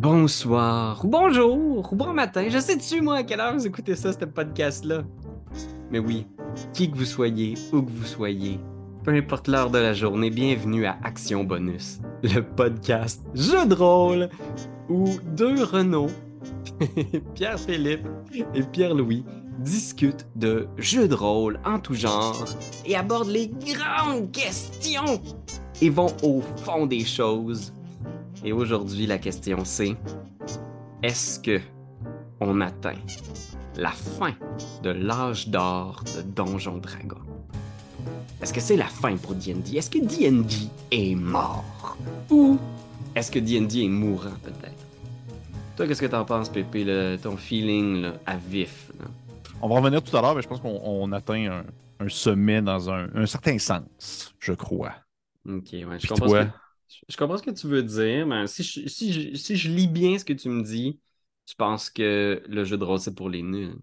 Bonsoir, 0.00 1.04
ou 1.04 1.08
bonjour, 1.08 1.92
ou 1.92 1.94
bon 1.94 2.14
matin. 2.14 2.46
Je 2.48 2.58
sais-tu, 2.58 3.02
moi, 3.02 3.16
à 3.16 3.22
quelle 3.22 3.38
heure 3.38 3.52
vous 3.52 3.66
écoutez 3.66 3.94
ça, 3.94 4.14
ce 4.14 4.24
podcast-là? 4.24 5.02
Mais 5.90 5.98
oui, 5.98 6.26
qui 6.72 6.90
que 6.90 6.96
vous 6.96 7.04
soyez, 7.04 7.52
où 7.70 7.82
que 7.82 7.90
vous 7.90 8.06
soyez, 8.06 8.58
peu 9.04 9.12
importe 9.12 9.46
l'heure 9.46 9.68
de 9.68 9.76
la 9.76 9.92
journée, 9.92 10.30
bienvenue 10.30 10.86
à 10.86 10.96
Action 11.04 11.44
Bonus, 11.44 11.98
le 12.22 12.40
podcast 12.40 13.20
jeu 13.34 13.66
de 13.66 13.74
rôle 13.74 14.30
où 14.88 15.04
deux 15.36 15.62
Renault, 15.62 16.10
Pierre-Philippe 17.34 18.08
et 18.54 18.62
Pierre-Louis, 18.62 19.26
discutent 19.58 20.26
de 20.34 20.66
jeux 20.78 21.08
de 21.08 21.14
rôle 21.14 21.60
en 21.66 21.78
tout 21.78 21.92
genre 21.92 22.46
et 22.86 22.96
abordent 22.96 23.28
les 23.28 23.48
grandes 23.48 24.32
questions 24.32 25.20
et 25.82 25.90
vont 25.90 26.16
au 26.22 26.40
fond 26.64 26.86
des 26.86 27.04
choses. 27.04 27.74
Et 28.44 28.52
aujourd'hui, 28.52 29.06
la 29.06 29.18
question 29.18 29.64
c'est 29.64 29.96
est-ce 31.02 31.40
que 31.40 31.60
on 32.40 32.60
atteint 32.60 32.96
la 33.76 33.90
fin 33.90 34.34
de 34.82 34.90
l'âge 34.90 35.48
d'or 35.48 36.02
de 36.16 36.22
Donjon 36.22 36.78
Dragon? 36.78 37.20
Est-ce 38.42 38.52
que 38.54 38.60
c'est 38.60 38.76
la 38.76 38.86
fin 38.86 39.16
pour 39.16 39.34
D&D? 39.34 39.76
Est-ce 39.76 39.90
que 39.90 39.98
D&D 39.98 40.68
est 40.90 41.14
mort? 41.14 41.96
Ou 42.30 42.58
est-ce 43.14 43.30
que 43.30 43.38
D&D 43.38 43.82
est 43.84 43.88
mourant 43.88 44.36
peut-être? 44.42 44.86
Toi, 45.76 45.86
qu'est-ce 45.86 46.00
que 46.00 46.06
t'en 46.06 46.24
penses, 46.24 46.48
Pépé, 46.48 47.18
ton 47.22 47.36
feeling 47.36 48.02
là, 48.02 48.14
à 48.26 48.36
vif? 48.36 48.90
là? 48.98 49.06
On 49.60 49.68
va 49.68 49.76
revenir 49.76 50.02
tout 50.02 50.16
à 50.16 50.22
l'heure, 50.22 50.34
mais 50.34 50.42
je 50.42 50.48
pense 50.48 50.60
qu'on 50.60 50.80
on 50.82 51.12
atteint 51.12 51.46
un, 51.50 51.64
un 52.04 52.08
sommet 52.08 52.62
dans 52.62 52.90
un, 52.90 53.08
un 53.14 53.26
certain 53.26 53.58
sens, 53.58 54.34
je 54.38 54.52
crois. 54.54 54.94
Ok, 55.46 55.68
ouais, 55.72 55.98
je 55.98 56.06
comprends, 56.06 56.46
je 57.08 57.16
comprends 57.16 57.36
ce 57.38 57.42
que 57.42 57.50
tu 57.50 57.66
veux 57.66 57.82
dire, 57.82 58.26
mais 58.26 58.46
si 58.46 58.62
je, 58.62 58.88
si, 58.88 59.12
je, 59.12 59.34
si 59.36 59.56
je 59.56 59.70
lis 59.70 59.88
bien 59.88 60.18
ce 60.18 60.24
que 60.24 60.32
tu 60.32 60.48
me 60.48 60.62
dis, 60.62 61.00
tu 61.46 61.54
penses 61.56 61.90
que 61.90 62.42
le 62.48 62.64
jeu 62.64 62.76
de 62.78 62.84
rôle, 62.84 63.00
c'est 63.00 63.14
pour 63.14 63.28
les 63.28 63.42
nuls. 63.42 63.76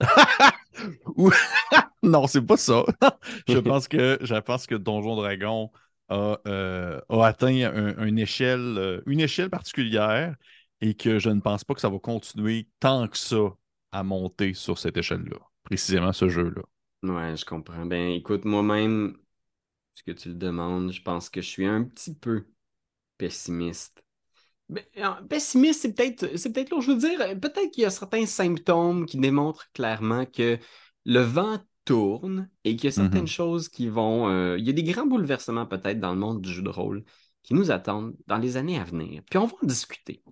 Non, 2.02 2.26
c'est 2.26 2.42
pas 2.42 2.56
ça. 2.56 2.84
je 3.48 3.58
pense 3.58 3.88
que 3.88 4.18
je 4.20 4.34
pense 4.36 4.66
que 4.66 4.74
Donjon 4.76 5.16
Dragon 5.16 5.70
a, 6.08 6.38
euh, 6.46 7.00
a 7.08 7.26
atteint 7.26 7.48
un- 7.74 8.06
une, 8.06 8.18
échelle, 8.18 8.78
euh, 8.78 9.02
une 9.06 9.20
échelle 9.20 9.50
particulière 9.50 10.36
et 10.80 10.94
que 10.94 11.18
je 11.18 11.30
ne 11.30 11.40
pense 11.40 11.64
pas 11.64 11.74
que 11.74 11.80
ça 11.80 11.88
va 11.88 11.98
continuer 11.98 12.68
tant 12.80 13.08
que 13.08 13.16
ça 13.18 13.54
à 13.92 14.02
monter 14.02 14.54
sur 14.54 14.78
cette 14.78 14.96
échelle-là. 14.96 15.38
Précisément 15.64 16.12
ce 16.12 16.28
jeu-là. 16.28 16.62
Ouais, 17.02 17.36
je 17.36 17.44
comprends. 17.44 17.86
Ben, 17.86 18.10
écoute, 18.10 18.44
moi-même, 18.44 19.16
puisque 19.94 20.20
tu 20.20 20.30
le 20.30 20.34
demandes, 20.36 20.92
je 20.92 21.02
pense 21.02 21.30
que 21.30 21.40
je 21.40 21.48
suis 21.48 21.66
un 21.66 21.84
petit 21.84 22.14
peu 22.14 22.46
pessimiste. 23.18 24.02
Ben, 24.68 24.84
euh, 24.98 25.22
pessimiste, 25.28 25.82
c'est 25.82 25.94
peut-être, 25.94 26.36
c'est 26.36 26.52
peut-être 26.52 26.70
lourd. 26.70 26.82
Je 26.82 26.92
veux 26.92 26.98
dire, 26.98 27.18
peut-être 27.40 27.70
qu'il 27.72 27.82
y 27.84 27.86
a 27.86 27.90
certains 27.90 28.26
symptômes 28.26 29.06
qui 29.06 29.18
démontrent 29.18 29.70
clairement 29.72 30.26
que 30.26 30.58
le 31.06 31.20
vent 31.20 31.58
tourne 31.86 32.50
et 32.64 32.76
qu'il 32.76 32.84
y 32.86 32.88
a 32.88 32.92
certaines 32.92 33.22
Mhm. 33.22 33.26
choses 33.26 33.68
qui 33.70 33.88
vont. 33.88 34.28
euh, 34.28 34.58
il 34.58 34.66
y 34.66 34.70
a 34.70 34.72
des 34.74 34.82
grands 34.82 35.06
bouleversements 35.06 35.66
peut-être 35.66 36.00
dans 36.00 36.12
le 36.12 36.18
monde 36.18 36.42
du 36.42 36.52
jeu 36.52 36.62
de 36.62 36.68
rôle 36.68 37.04
qui 37.42 37.54
nous 37.54 37.70
attendent 37.70 38.14
dans 38.26 38.38
les 38.38 38.56
années 38.58 38.78
à 38.78 38.84
venir. 38.84 39.22
Puis 39.30 39.38
on 39.38 39.46
va 39.46 39.54
en 39.62 39.66
discuter. 39.66 40.22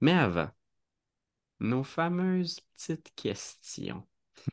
Mais 0.00 0.12
avant, 0.12 0.50
nos 1.60 1.84
fameuses 1.84 2.60
petites 2.76 3.12
questions. 3.14 4.02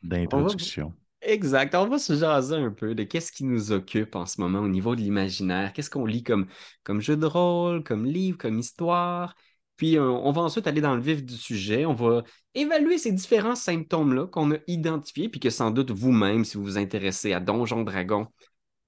D'introduction. 0.04 0.94
Exact. 1.22 1.74
On 1.76 1.88
va 1.88 1.98
se 1.98 2.14
jaser 2.16 2.56
un 2.56 2.72
peu 2.72 2.94
de 2.94 3.04
qu'est-ce 3.04 3.32
qui 3.32 3.46
nous 3.46 3.72
occupe 3.72 4.16
en 4.16 4.26
ce 4.28 4.40
moment 4.40 4.60
au 4.60 4.68
niveau 4.68 4.96
de 4.96 5.02
l'imaginaire. 5.02 5.74
Qu'est-ce 5.74 5.90
qu'on 5.90 6.06
lit 6.06 6.22
comme, 6.24 6.46
comme 6.84 7.02
jeu 7.02 7.18
de 7.18 7.26
rôle, 7.26 7.84
comme 7.84 8.06
livre, 8.06 8.38
comme 8.38 8.60
histoire? 8.60 9.36
Puis 9.76 9.98
euh, 9.98 10.04
on 10.04 10.32
va 10.32 10.42
ensuite 10.44 10.68
aller 10.68 10.82
dans 10.82 10.96
le 10.96 11.02
vif 11.02 11.24
du 11.26 11.36
sujet. 11.36 11.86
On 11.86 11.94
va 11.94 12.24
évaluer 12.54 13.00
ces 13.00 13.12
différents 13.12 13.56
symptômes-là 13.56 14.28
qu'on 14.28 14.52
a 14.54 14.58
identifiés, 14.68 15.28
puis 15.28 15.40
que 15.40 15.50
sans 15.50 15.72
doute 15.72 15.90
vous-même, 15.92 16.46
si 16.46 16.58
vous 16.58 16.64
vous 16.64 16.78
intéressez 16.78 17.34
à 17.34 17.40
Donjon 17.40 17.84
Dragon, 17.84 18.28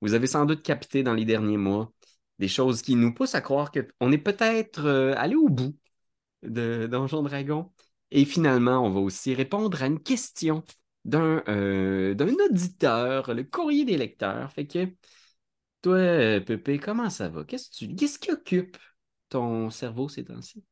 vous 0.02 0.14
avez 0.14 0.28
sans 0.28 0.46
doute 0.46 0.64
capté 0.64 1.04
dans 1.04 1.14
les 1.16 1.26
derniers 1.26 1.58
mois 1.58 1.92
des 2.40 2.48
choses 2.48 2.82
qui 2.84 2.96
nous 2.96 3.14
poussent 3.14 3.36
à 3.36 3.42
croire 3.42 3.72
qu'on 3.72 4.12
est 4.12 4.18
peut-être 4.20 4.86
euh, 4.86 5.14
allé 5.18 5.36
au 5.36 5.50
bout 5.50 5.76
de 6.44 6.88
Donjon 6.90 7.24
Dragon. 7.24 7.72
Et 8.12 8.26
finalement, 8.26 8.80
on 8.80 8.92
va 8.92 9.00
aussi 9.00 9.34
répondre 9.34 9.82
à 9.82 9.88
une 9.88 10.00
question 10.02 10.64
d'un 11.08 11.44
euh, 11.50 12.14
d'un 12.16 12.34
auditeur, 12.52 13.34
le 13.34 13.44
courrier 13.46 13.86
des 13.86 13.98
lecteurs. 13.98 14.52
Fait 14.54 14.68
que, 14.68 14.88
toi, 15.82 15.96
euh, 15.98 16.40
Pépé, 16.42 16.80
comment 16.80 17.10
ça 17.10 17.30
va? 17.30 17.44
Qu'est-ce 17.46 17.72
tu- 17.72 17.96
qui 17.96 18.32
occupe 18.32 18.78
ton 19.30 19.70
cerveau 19.70 20.10
ces 20.10 20.26
temps-ci? 20.26 20.64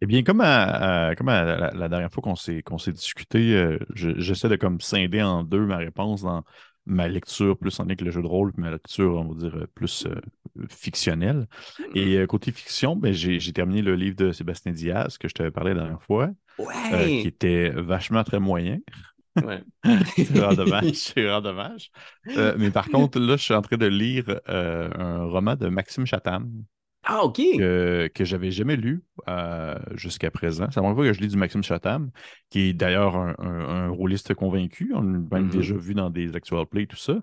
Eh 0.00 0.06
bien, 0.06 0.22
comme, 0.22 0.40
à- 0.40 1.08
à- 1.08 1.14
comme 1.16 1.28
à 1.28 1.42
la, 1.44 1.70
la 1.72 1.88
dernière 1.88 2.12
fois 2.12 2.22
qu'on 2.22 2.36
s'est 2.36 2.92
discuté, 2.92 3.54
euh, 3.56 3.78
je- 3.94 4.16
j'essaie 4.20 4.48
de 4.48 4.54
comme 4.56 4.80
scinder 4.80 5.22
en 5.22 5.42
deux 5.42 5.66
ma 5.66 5.76
réponse 5.78 6.22
dans 6.22 6.44
ma 6.86 7.08
lecture 7.08 7.58
plus 7.58 7.78
en 7.80 7.82
lien 7.84 7.88
avec 7.90 8.00
le 8.02 8.10
jeu 8.12 8.22
de 8.22 8.26
rôle, 8.28 8.52
puis 8.52 8.62
ma 8.62 8.70
lecture, 8.70 9.14
on 9.16 9.32
va 9.34 9.40
dire, 9.40 9.66
plus 9.74 10.06
euh, 10.06 10.14
fictionnelle. 10.70 11.48
Et 11.94 12.16
euh, 12.16 12.26
côté 12.26 12.52
fiction, 12.52 12.94
ben, 12.96 13.12
j'ai 13.12 13.52
terminé 13.52 13.82
le 13.82 13.94
livre 13.96 14.16
de 14.16 14.30
Sébastien 14.32 14.72
Diaz 14.72 15.18
que 15.18 15.28
je 15.28 15.34
t'avais 15.34 15.50
parlé 15.50 15.74
la 15.74 15.80
dernière 15.82 16.02
fois, 16.02 16.30
Ouais! 16.56 17.12
qui 17.16 17.28
était 17.28 17.70
vachement 17.70 18.24
très 18.24 18.40
moyen. 18.40 18.78
Ouais. 19.40 19.62
C'est 20.16 20.34
vraiment 20.34 20.54
dommage. 20.54 20.92
C'est 20.94 21.22
vraiment 21.22 21.40
dommage. 21.40 21.90
Euh, 22.36 22.54
mais 22.58 22.70
par 22.70 22.90
contre, 22.90 23.18
là, 23.20 23.36
je 23.36 23.42
suis 23.44 23.54
en 23.54 23.62
train 23.62 23.76
de 23.76 23.86
lire 23.86 24.24
euh, 24.48 24.90
un 24.94 25.24
roman 25.26 25.56
de 25.56 25.68
Maxime 25.68 26.06
Chatham 26.06 26.50
Ah, 27.02 27.24
OK! 27.24 27.40
que, 27.56 28.10
que 28.14 28.24
j'avais 28.24 28.50
jamais 28.50 28.76
lu 28.76 29.04
euh, 29.28 29.76
jusqu'à 29.94 30.30
présent. 30.30 30.66
C'est 30.70 30.76
la 30.76 30.82
première 30.82 30.96
fois 30.96 31.06
que 31.06 31.12
je 31.12 31.20
lis 31.20 31.28
du 31.28 31.36
Maxime 31.36 31.62
Chatham, 31.64 32.10
qui 32.50 32.60
est 32.70 32.72
d'ailleurs 32.74 33.16
un, 33.16 33.34
un, 33.38 33.86
un 33.86 33.88
rôliste 33.90 34.34
convaincu. 34.34 34.92
On 34.94 35.02
l'a 35.02 35.18
même 35.18 35.48
Mhm. 35.50 35.50
déjà 35.50 35.76
vu 35.76 35.94
dans 35.94 36.10
des 36.10 36.36
actual 36.36 36.66
plays, 36.66 36.86
tout 36.86 36.96
ça. 36.96 37.20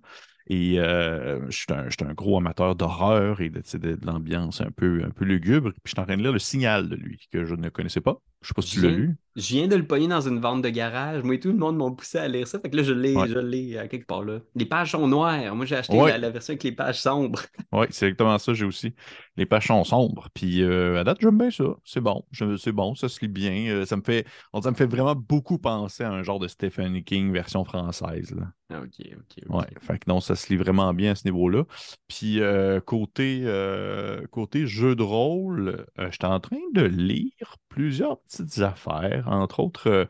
Et 0.48 0.80
euh, 0.80 1.42
je 1.50 1.58
suis 1.58 1.66
un, 1.74 1.86
je 1.90 1.96
suis 2.00 2.06
un 2.10 2.14
gros 2.14 2.38
amateur 2.38 2.76
d'horreur 2.76 3.42
et 3.42 3.50
de, 3.50 3.62
de, 3.78 3.96
de 3.96 4.06
l'ambiance 4.06 4.62
un 4.62 4.72
peu, 4.72 5.04
un 5.04 5.10
peu 5.12 5.26
lugubre. 5.26 5.72
Puis 5.72 5.82
je 5.86 5.90
suis 5.92 6.00
en 6.02 6.06
train 6.06 6.18
de 6.18 6.22
lire 6.24 6.34
Le 6.34 6.40
Signal 6.40 6.90
de 6.90 6.96
lui, 6.96 7.20
que 7.32 7.46
je 7.46 7.56
ne 7.56 7.70
connaissais 7.70 8.02
pas. 8.02 8.18
Je 8.46 8.50
sais 8.50 8.54
pas 8.54 8.62
si 8.62 8.76
tu 8.76 8.82
l'as 8.82 8.90
lu. 8.92 9.16
Je 9.36 9.48
viens 9.56 9.68
de 9.68 9.76
le 9.76 9.86
pogner 9.86 10.08
dans 10.08 10.22
une 10.22 10.40
vente 10.40 10.62
de 10.62 10.70
garage. 10.70 11.24
Moi 11.24 11.36
et 11.36 11.40
tout 11.40 11.50
le 11.50 11.58
monde 11.58 11.76
m'ont 11.76 11.92
poussé 11.94 12.20
à 12.20 12.28
lire 12.28 12.48
ça. 12.48 12.60
Fait 12.60 12.70
que 12.70 12.78
là, 12.78 12.84
je 12.84 12.94
l'ai, 12.94 13.16
Ouais. 13.16 13.28
je 13.28 13.40
l'ai 13.40 13.78
à 13.78 13.88
quelque 13.88 14.06
part 14.06 14.24
là. 14.24 14.40
Les 14.54 14.66
pages 14.66 14.92
sont 14.92 15.08
noires. 15.08 15.56
Moi, 15.56 15.66
j'ai 15.66 15.76
acheté 15.76 15.98
Ouais. 15.98 16.12
la, 16.12 16.20
la 16.20 16.30
version 16.30 16.52
avec 16.52 16.64
les 16.64 16.72
pages 16.72 17.02
sombres. 17.02 17.42
Oui, 17.74 17.88
c'est 17.90 18.06
exactement 18.06 18.38
ça, 18.38 18.54
j'ai 18.54 18.64
aussi. 18.64 18.94
Les 19.36 19.46
pages 19.46 19.68
sont 19.68 19.84
sombres. 19.84 20.30
Puis 20.34 20.62
euh, 20.62 21.02
à 21.02 21.04
date, 21.04 21.18
j'aime 21.20 21.38
bien 21.38 21.52
ça. 21.52 21.66
C'est 21.84 22.00
bon. 22.00 22.24
C'est 22.58 22.72
bon, 22.72 22.96
ça 22.96 23.10
se 23.10 23.20
lit 23.20 23.28
bien. 23.28 23.66
Euh, 23.72 23.86
ça 23.86 23.98
me 23.98 24.04
fait. 24.04 24.26
on 24.54 24.62
ça 24.62 24.72
me 24.72 24.76
fait 24.76 24.86
vraiment 24.86 25.16
beaucoup 25.16 25.58
penser 25.58 26.04
à 26.04 26.12
un 26.12 26.24
genre 26.24 26.40
de 26.40 26.48
Stephen 26.48 27.04
King 27.04 27.34
version 27.34 27.66
française. 27.66 28.32
Là. 28.34 28.44
Ah, 28.70 28.80
OK, 28.82 28.88
OK, 29.00 29.44
OK. 29.50 29.56
Ouais, 29.56 29.66
fait 29.82 30.00
que 30.00 30.06
non, 30.10 30.22
ça 30.22 30.36
se 30.36 30.48
lit 30.52 30.58
vraiment 30.58 30.94
bien 30.94 31.12
à 31.12 31.16
ce 31.16 31.26
niveau-là. 31.28 31.66
Puis 32.08 32.40
euh, 32.42 32.80
côté, 32.80 33.42
euh, 33.44 34.26
côté 34.32 34.66
jeu 34.66 34.96
de 34.96 35.04
rôle, 35.04 35.86
euh, 36.00 36.10
j'étais 36.12 36.26
en 36.26 36.40
train 36.40 36.58
de 36.74 36.82
lire 36.84 37.58
plusieurs 37.76 38.22
petites 38.22 38.60
affaires, 38.60 39.28
entre 39.28 39.60
autres, 39.60 39.88
euh, 39.88 40.06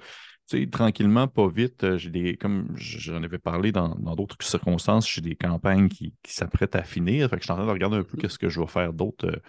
tu 0.48 0.62
sais, 0.62 0.70
tranquillement, 0.70 1.28
pas 1.28 1.48
vite, 1.48 1.84
euh, 1.84 1.98
j'ai 1.98 2.12
des, 2.12 2.38
comme 2.38 2.68
j'en 2.76 3.24
avais 3.24 3.40
parlé 3.40 3.72
dans 3.72 3.90
d'autres 4.16 4.38
circonstances, 4.42 5.10
j'ai 5.10 5.22
des 5.22 5.36
campagnes 5.36 5.90
qui, 5.90 6.14
qui 6.22 6.34
s'apprêtent 6.34 6.76
à 6.76 6.84
finir. 6.84 7.28
Fait 7.28 7.38
que 7.38 7.42
je 7.42 7.46
suis 7.46 7.52
en 7.52 7.56
train 7.56 7.66
de 7.66 7.72
regarder 7.72 7.98
un 7.98 8.04
peu 8.04 8.18
qu'est-ce 8.18 8.38
que 8.38 8.50
je 8.50 8.60
vais 8.60 8.68
faire 8.68 8.94
d'autre 8.94 9.26
euh, 9.26 9.42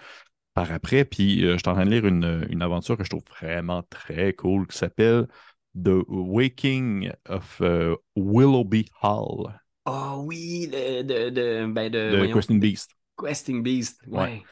par 0.54 0.72
après. 0.72 1.04
Puis 1.04 1.44
euh, 1.44 1.52
je 1.52 1.58
suis 1.58 1.68
en 1.68 1.74
train 1.74 1.84
de 1.84 1.90
lire 1.90 2.06
une, 2.06 2.46
une 2.48 2.62
aventure 2.62 2.96
que 2.96 3.04
je 3.04 3.10
trouve 3.10 3.24
vraiment 3.38 3.82
très 3.90 4.32
cool 4.32 4.66
qui 4.66 4.78
s'appelle 4.78 5.26
The 5.74 6.00
Waking 6.08 7.10
of 7.28 7.58
euh, 7.60 7.94
Willoughby 8.16 8.86
Hall. 9.02 9.60
Ah 9.84 10.16
oui, 10.16 10.68
de, 10.68 11.02
de, 11.02 11.28
de, 11.28 11.66
ben 11.70 11.92
de, 11.92 12.32
Questing 12.32 12.58
Beast. 12.58 12.92
Questing 13.22 13.62
Beast. 13.62 14.00
Ouais. 14.06 14.18
Ouais. 14.18 14.42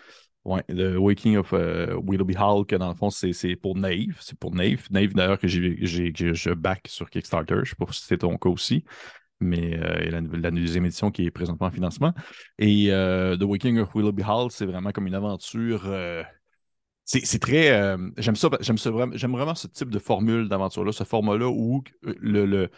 Ouais, 0.45 0.63
The 0.69 0.97
Waking 0.99 1.39
of 1.39 1.55
euh, 1.55 1.99
Willoughby 2.05 2.37
Hall, 2.37 2.67
que 2.67 2.77
dans 2.77 2.89
le 2.89 2.95
fond, 2.95 3.09
c'est 3.09 3.57
pour 3.57 3.77
Nave. 3.77 4.19
C'est 4.21 4.39
pour 4.39 4.55
Nave. 4.55 4.87
Nave, 4.91 5.15
d'ailleurs, 5.15 5.39
que, 5.39 5.49
j'ai, 5.49 6.13
que 6.13 6.35
je 6.35 6.51
back 6.51 6.87
sur 6.87 7.09
Kickstarter. 7.09 7.55
Je 7.55 7.61
ne 7.61 7.65
sais 7.65 7.77
pas 7.77 7.87
si 7.91 8.03
c'est 8.05 8.19
ton 8.19 8.37
cas 8.37 8.51
aussi. 8.51 8.85
Mais 9.41 9.79
euh, 9.79 10.21
la, 10.37 10.51
deuxième 10.51 10.87
édition 10.87 11.11
qui 11.11 11.27
est 11.27 11.31
présentement 11.31 11.69
en 11.69 11.71
financement. 11.71 12.13
Et 12.59 12.89
euh, 12.91 13.37
The 13.37 13.43
Waking 13.45 13.79
of 13.79 13.95
Willoughby 13.95 14.23
Hall, 14.23 14.51
c'est 14.51 14.67
vraiment 14.67 14.93
comme 14.93 15.07
une 15.07 15.15
aventure. 15.15 15.85
euh, 15.87 16.23
c'est 17.05 17.39
très. 17.39 17.97
j'aime 18.17 18.37
ça, 18.37 18.49
j'aime 18.61 18.77
vraiment, 18.77 19.37
vraiment 19.37 19.55
ce 19.55 19.67
type 19.67 19.91
de 19.91 19.99
formule 19.99 20.49
d'aventure-là, 20.49 20.93
ce 20.93 21.05
format-là 21.05 21.49
où 21.49 21.83
euh, 22.07 22.15
le, 22.19 22.47
le- 22.47 22.71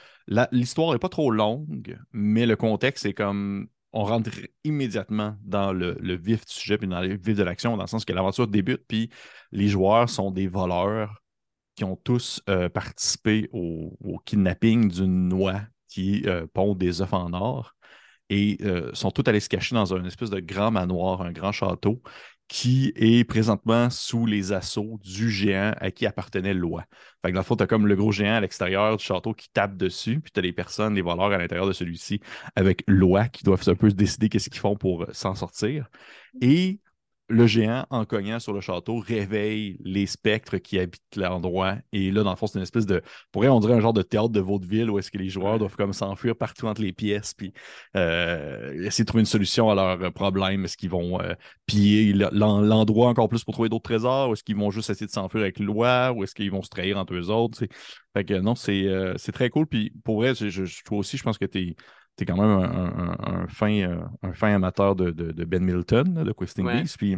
l'histoire 0.50 0.93
n'est 0.93 0.99
pas 0.99 1.08
trop 1.08 1.31
longue, 1.31 1.96
mais 2.12 2.46
le 2.46 2.56
contexte 2.56 3.06
est 3.06 3.14
comme. 3.14 3.69
On 3.93 4.05
rentre 4.05 4.31
immédiatement 4.65 5.37
dans 5.43 5.73
le, 5.73 5.97
vif 6.17 6.44
du 6.44 6.53
sujet 6.53 6.79
puis 6.79 6.88
dans 6.88 7.00
le 7.00 7.17
vif 7.17 7.37
de 7.37 7.43
l'action, 7.43 7.77
dans 7.77 7.85
le 7.85 7.88
sens 7.88 8.05
que 8.05 8.12
l'aventure 8.12 8.47
débute, 8.49 8.83
puis 8.87 9.11
les 9.53 9.69
joueurs 9.69 10.09
sont 10.11 10.31
des 10.31 10.49
voleurs 10.49 11.23
qui 11.75 11.85
ont 11.85 11.97
tous 11.97 12.43
euh, 12.49 12.69
participé 12.69 13.49
au, 13.53 13.97
au 14.00 14.19
kidnapping 14.19 14.91
d'une 14.91 15.29
noix 15.29 15.61
qui 15.88 16.25
euh, 16.27 16.47
pond 16.53 16.75
des 16.75 17.00
œufs 17.03 17.12
en 17.12 17.33
or 17.33 17.77
et 18.29 18.59
euh, 18.62 18.91
sont 18.93 19.11
tous 19.11 19.29
allés 19.29 19.41
se 19.41 19.49
cacher 19.49 19.75
dans 19.75 19.94
un 19.94 20.05
espèce 20.05 20.31
de 20.31 20.41
grand 20.41 20.71
manoir, 20.71 21.23
un 21.23 21.32
grand 21.32 21.53
château 21.53 22.03
qui 22.48 22.93
est 22.94 23.25
présentement 23.25 23.90
sous 23.90 24.25
les 24.26 24.52
assauts 24.52 24.98
du 25.02 25.31
géant 25.31 25.72
à 25.81 25.90
qui 25.90 26.06
appartenait 26.06 26.54
Loi. 26.54 26.84
Fait 27.22 27.31
que 27.31 27.34
dans 27.34 27.40
le 27.40 27.44
fond, 27.44 27.56
tu 27.56 27.64
as 27.64 27.66
comme 27.66 27.87
le 27.87 27.96
gros 27.96 28.12
géant 28.12 28.34
à 28.34 28.40
l'extérieur 28.40 28.96
du 28.96 29.04
château 29.04 29.34
qui 29.34 29.48
tape 29.50 29.76
dessus, 29.76 30.20
puis 30.20 30.31
tu 30.32 30.38
as 30.38 30.43
les 30.43 30.52
personnes, 30.52 30.94
les 30.94 31.02
voleurs 31.02 31.32
à 31.32 31.38
l'intérieur 31.38 31.66
de 31.66 31.72
celui-ci 31.72 32.20
avec 32.54 32.84
Loi 32.87 33.28
qui 33.28 33.43
doivent 33.43 33.69
un 33.69 33.75
peu 33.75 33.90
décider 33.90 34.28
qu'est-ce 34.28 34.50
qu'ils 34.50 34.60
font 34.60 34.76
pour 34.76 35.06
s'en 35.12 35.34
sortir. 35.34 35.90
Et 36.40 36.81
le 37.28 37.46
géant, 37.46 37.87
en 37.90 38.05
cognant 38.05 38.38
sur 38.38 38.52
le 38.52 38.61
château, 38.61 38.99
réveille 38.99 39.78
les 39.84 40.06
spectres 40.06 40.58
qui 40.58 40.78
habitent 40.78 41.17
l'endroit. 41.17 41.76
Et 41.93 42.11
là, 42.12 42.23
dans 42.23 42.31
le 42.31 42.37
fond, 42.37 42.46
c'est 42.46 42.58
une 42.58 42.62
espèce 42.62 42.87
de. 42.87 43.02
Pourrait 43.32 43.49
on 43.49 43.58
dirait 43.58 43.75
un 43.75 43.81
genre 43.81 43.93
de 43.93 44.02
théâtre 44.02 44.28
de 44.28 44.40
vaudeville 44.40 44.90
où 44.90 44.99
est-ce 44.99 45.11
que 45.11 45.19
les 45.19 45.28
joueurs 45.28 45.58
doivent 45.58 45.76
comme 45.76 45.93
s'enfuir 45.93 46.37
partout 46.37 46.67
entre 46.67 46.82
les 46.82 46.93
pièces, 46.93 47.34
puis 47.34 47.52
euh, 47.96 48.84
essayer 48.84 49.05
de 49.05 49.06
trouver 49.06 49.23
une 49.23 49.26
solution 49.26 49.70
à 49.70 49.75
leurs 49.75 50.12
problèmes. 50.12 50.64
Est-ce 50.64 50.76
qu'ils 50.76 50.90
vont 50.90 51.20
euh, 51.20 51.34
piller 51.67 52.12
l'endroit 52.12 53.08
encore 53.08 53.29
plus 53.29 53.43
pour 53.43 53.55
trouver 53.55 53.69
d'autres 53.69 53.82
trésors, 53.82 54.31
ou 54.31 54.32
est-ce 54.34 54.44
qu'ils 54.44 54.56
vont 54.56 54.70
juste 54.70 54.90
essayer 54.90 55.06
de 55.06 55.12
s'enfuir 55.12 55.43
avec 55.43 55.58
loi, 55.58 56.12
ou 56.12 56.22
est-ce 56.22 56.34
qu'ils 56.34 56.50
vont 56.50 56.62
se 56.62 56.70
trahir 56.70 56.96
entre 56.96 57.14
eux 57.14 57.31
autres? 57.31 57.64
Fait 58.14 58.25
que 58.25 58.34
non, 58.34 58.55
euh, 58.69 59.14
c'est 59.17 59.32
très 59.32 59.50
cool. 59.50 59.67
Puis 59.67 59.93
pour 60.05 60.17
vrai, 60.17 60.34
je, 60.34 60.49
je, 60.49 60.84
toi 60.84 60.99
aussi, 60.99 61.17
je 61.17 61.22
pense 61.22 61.38
que 61.38 61.44
tu 61.44 61.58
es 61.58 61.76
tu 62.17 62.23
es 62.23 62.27
quand 62.27 62.37
même 62.37 63.17
un, 63.19 63.47
fin, 63.49 63.73
euh, 63.83 64.01
un 64.23 64.33
fin 64.33 64.55
amateur 64.55 64.97
de, 64.97 65.11
Ben 65.45 65.63
Milton, 65.63 66.25
de 66.25 66.33
Questing 66.33 66.67
Beast. 66.67 66.97
Puis 66.97 67.17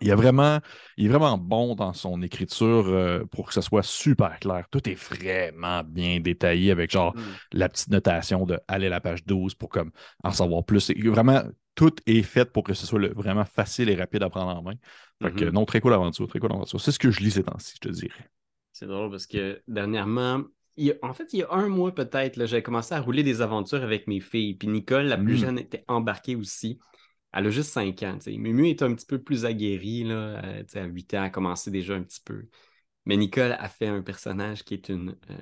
il, 0.00 0.14
vraiment, 0.14 0.60
il 0.96 1.06
est 1.06 1.08
vraiment 1.08 1.38
bon 1.38 1.74
dans 1.74 1.92
son 1.92 2.22
écriture 2.22 2.86
euh, 2.86 3.24
pour 3.24 3.48
que 3.48 3.54
ce 3.54 3.60
soit 3.60 3.82
super 3.82 4.38
clair. 4.38 4.66
Tout 4.70 4.88
est 4.88 4.94
vraiment 4.94 5.82
bien 5.82 6.20
détaillé 6.20 6.70
avec 6.70 6.90
genre 6.90 7.16
mm. 7.16 7.20
la 7.52 7.68
petite 7.68 7.88
notation 7.88 8.46
de 8.46 8.60
aller 8.68 8.86
à 8.86 8.90
la 8.90 9.00
page 9.00 9.24
12 9.24 9.54
pour 9.54 9.70
comme 9.70 9.90
en 10.22 10.30
savoir 10.30 10.64
plus. 10.64 10.92
vraiment, 11.08 11.42
tout 11.74 11.94
est 12.06 12.22
fait 12.22 12.50
pour 12.50 12.62
que 12.62 12.74
ce 12.74 12.86
soit 12.86 13.00
vraiment 13.14 13.44
facile 13.44 13.88
et 13.88 13.96
rapide 13.96 14.22
à 14.22 14.30
prendre 14.30 14.56
en 14.56 14.62
main. 14.62 14.74
Fait 15.22 15.32
que 15.32 15.44
mm-hmm. 15.46 15.50
non, 15.50 15.64
très 15.64 15.80
cool 15.80 15.94
aventure, 15.94 16.28
très 16.28 16.38
cool 16.38 16.52
aventure. 16.52 16.80
C'est 16.80 16.92
ce 16.92 16.98
que 16.98 17.10
je 17.10 17.20
lis 17.20 17.32
ces 17.32 17.42
temps-ci, 17.42 17.74
je 17.82 17.88
te 17.88 17.92
dirais. 17.92 18.30
C'est 18.72 18.86
drôle 18.86 19.10
parce 19.10 19.26
que 19.26 19.62
dernièrement, 19.66 20.42
en 21.02 21.14
fait, 21.14 21.32
il 21.32 21.40
y 21.40 21.42
a 21.42 21.52
un 21.52 21.68
mois 21.68 21.94
peut-être, 21.94 22.44
j'ai 22.46 22.62
commencé 22.62 22.94
à 22.94 23.00
rouler 23.00 23.22
des 23.22 23.40
aventures 23.40 23.82
avec 23.82 24.06
mes 24.06 24.20
filles. 24.20 24.54
Puis 24.54 24.68
Nicole, 24.68 25.06
la 25.06 25.16
plus 25.16 25.34
hmm. 25.34 25.46
jeune, 25.46 25.58
était 25.58 25.84
embarquée 25.88 26.36
aussi. 26.36 26.78
Elle 27.32 27.46
a 27.46 27.50
juste 27.50 27.70
5 27.70 28.02
ans. 28.02 28.18
T'sais. 28.18 28.36
Mumu 28.36 28.68
est 28.68 28.82
un 28.82 28.94
petit 28.94 29.06
peu 29.06 29.18
plus 29.22 29.44
aguerrie. 29.44 30.04
Là. 30.04 30.42
Euh, 30.44 30.62
à 30.74 30.84
8 30.84 31.14
ans, 31.14 31.18
elle 31.18 31.24
a 31.24 31.30
commencé 31.30 31.70
déjà 31.70 31.94
un 31.94 32.02
petit 32.02 32.20
peu. 32.24 32.46
Mais 33.04 33.16
Nicole 33.16 33.52
a 33.58 33.68
fait 33.68 33.86
un 33.86 34.02
personnage 34.02 34.64
qui 34.64 34.74
est 34.74 34.88
une 34.88 35.16
euh, 35.30 35.38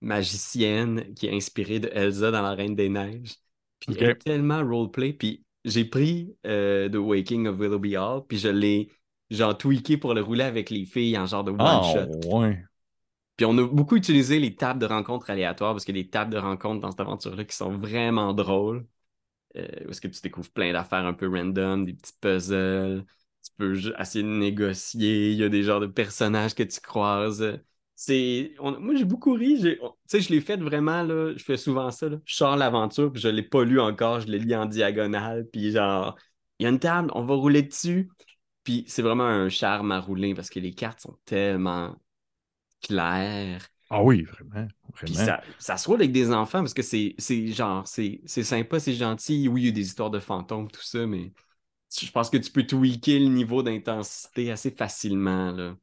magicienne 0.00 1.14
qui 1.14 1.26
est 1.26 1.34
inspirée 1.34 1.80
de 1.80 1.88
Elsa 1.92 2.30
dans 2.30 2.42
La 2.42 2.54
Reine 2.54 2.74
des 2.74 2.88
Neiges. 2.88 3.36
Puis 3.80 3.94
elle 3.98 4.10
est 4.10 4.14
tellement 4.16 4.64
roleplay. 4.64 5.12
Puis 5.12 5.44
j'ai 5.64 5.84
pris 5.84 6.34
euh, 6.46 6.88
The 6.88 6.96
Waking 6.96 7.48
of 7.48 7.58
Willoughby 7.58 7.96
Hall, 7.96 8.22
puis 8.26 8.38
je 8.38 8.48
l'ai 8.48 8.90
genre 9.30 9.58
tweaké 9.58 9.96
pour 9.96 10.14
le 10.14 10.22
rouler 10.22 10.44
avec 10.44 10.70
les 10.70 10.84
filles 10.86 11.18
en 11.18 11.26
genre 11.26 11.44
de 11.44 11.52
ah, 11.58 11.80
one-shot. 11.80 12.36
ouais. 12.38 12.64
Puis 13.36 13.44
on 13.46 13.56
a 13.58 13.66
beaucoup 13.66 13.96
utilisé 13.96 14.38
les 14.38 14.54
tables 14.56 14.80
de 14.80 14.86
rencontres 14.86 15.30
aléatoires 15.30 15.72
parce 15.72 15.84
qu'il 15.84 15.96
y 15.96 16.00
a 16.00 16.02
des 16.02 16.10
tables 16.10 16.32
de 16.32 16.38
rencontres 16.38 16.80
dans 16.80 16.90
cette 16.90 17.00
aventure-là 17.00 17.44
qui 17.44 17.56
sont 17.56 17.76
vraiment 17.76 18.32
drôles. 18.32 18.86
Euh, 19.56 19.66
parce 19.86 20.00
que 20.00 20.08
tu 20.08 20.20
découvres 20.22 20.50
plein 20.50 20.72
d'affaires 20.72 21.06
un 21.06 21.14
peu 21.14 21.28
random, 21.28 21.84
des 21.84 21.94
petits 21.94 22.12
puzzles. 22.20 23.04
Tu 23.42 23.50
peux 23.56 23.78
essayer 23.98 24.24
de 24.24 24.28
négocier. 24.28 25.32
Il 25.32 25.38
y 25.38 25.44
a 25.44 25.48
des 25.48 25.62
genres 25.62 25.80
de 25.80 25.86
personnages 25.86 26.54
que 26.54 26.62
tu 26.62 26.80
croises. 26.80 27.60
C'est. 27.94 28.54
Moi, 28.60 28.94
j'ai 28.96 29.04
beaucoup 29.04 29.32
ri. 29.34 29.60
Tu 29.62 29.78
sais, 30.06 30.20
je 30.20 30.30
l'ai 30.30 30.40
fait 30.40 30.56
vraiment, 30.58 31.02
là. 31.02 31.32
Je 31.36 31.42
fais 31.44 31.56
souvent 31.56 31.90
ça. 31.90 32.08
Je 32.24 32.34
sors 32.34 32.56
l'aventure, 32.56 33.12
puis 33.12 33.22
je 33.22 33.28
ne 33.28 33.34
l'ai 33.34 33.42
pas 33.42 33.64
lu 33.64 33.80
encore. 33.80 34.20
Je 34.20 34.26
l'ai 34.28 34.38
lu 34.38 34.54
en 34.54 34.66
diagonale. 34.66 35.48
Puis 35.50 35.72
genre, 35.72 36.16
il 36.58 36.64
y 36.64 36.66
a 36.66 36.70
une 36.70 36.78
table, 36.78 37.10
on 37.14 37.24
va 37.24 37.34
rouler 37.34 37.62
dessus. 37.62 38.10
Puis 38.64 38.84
c'est 38.88 39.02
vraiment 39.02 39.24
un 39.24 39.48
charme 39.48 39.92
à 39.92 40.00
rouler 40.00 40.34
parce 40.34 40.50
que 40.50 40.60
les 40.60 40.74
cartes 40.74 41.00
sont 41.00 41.16
tellement 41.24 41.96
clair. 42.82 43.68
Ah 43.90 44.02
oui, 44.02 44.22
vraiment. 44.22 44.66
Puis 44.94 45.14
ça, 45.14 45.76
se 45.76 45.86
roule 45.88 46.00
avec 46.00 46.12
des 46.12 46.32
enfants 46.32 46.60
parce 46.60 46.74
que 46.74 46.82
c'est 46.82 47.14
genre, 47.48 47.86
c'est 47.86 48.26
sympa, 48.26 48.80
c'est 48.80 48.94
gentil. 48.94 49.48
Oui, 49.48 49.62
il 49.62 49.66
y 49.66 49.68
a 49.68 49.72
des 49.72 49.86
histoires 49.86 50.10
de 50.10 50.18
fantômes, 50.18 50.70
tout 50.70 50.82
ça, 50.82 51.06
mais 51.06 51.32
je 52.00 52.10
pense 52.10 52.30
que 52.30 52.36
tu 52.36 52.50
peux 52.50 52.66
tweaker 52.66 53.20
le 53.20 53.28
niveau 53.28 53.62
d'intensité 53.62 54.50
assez 54.50 54.70
facilement. 54.70 55.52
Là. 55.52 55.76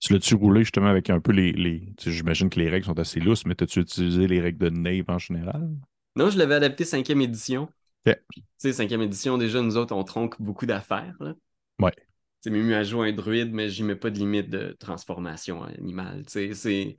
Tu 0.00 0.12
l'as-tu 0.12 0.36
roulé 0.36 0.60
justement 0.60 0.86
avec 0.86 1.10
un 1.10 1.20
peu 1.20 1.32
les. 1.32 1.52
les... 1.52 1.92
J'imagine 2.00 2.50
que 2.50 2.60
les 2.60 2.68
règles 2.68 2.86
sont 2.86 2.98
assez 2.98 3.18
lousses, 3.18 3.44
mais 3.46 3.60
as-tu 3.60 3.80
utilisé 3.80 4.28
les 4.28 4.40
règles 4.40 4.58
de 4.58 4.70
Nave 4.70 5.06
en 5.08 5.18
général? 5.18 5.68
Non, 6.14 6.30
je 6.30 6.38
l'avais 6.38 6.54
adapté 6.54 6.84
cinquième 6.84 7.20
édition. 7.20 7.68
Tu 8.04 8.14
sais, 8.56 8.72
cinquième 8.72 9.02
édition, 9.02 9.36
déjà, 9.36 9.60
nous 9.60 9.76
autres, 9.76 9.94
on 9.94 10.04
tronque 10.04 10.40
beaucoup 10.40 10.66
d'affaires. 10.66 11.16
Ouais 11.80 11.92
c'est 12.48 12.54
mieux 12.54 12.76
à 12.76 12.82
jouer 12.82 13.10
un 13.10 13.12
druide, 13.12 13.52
mais 13.52 13.68
j'y 13.68 13.82
mets 13.82 13.96
pas 13.96 14.10
de 14.10 14.18
limite 14.18 14.48
de 14.48 14.76
transformation 14.78 15.62
animale. 15.62 16.22
C'est... 16.26 16.96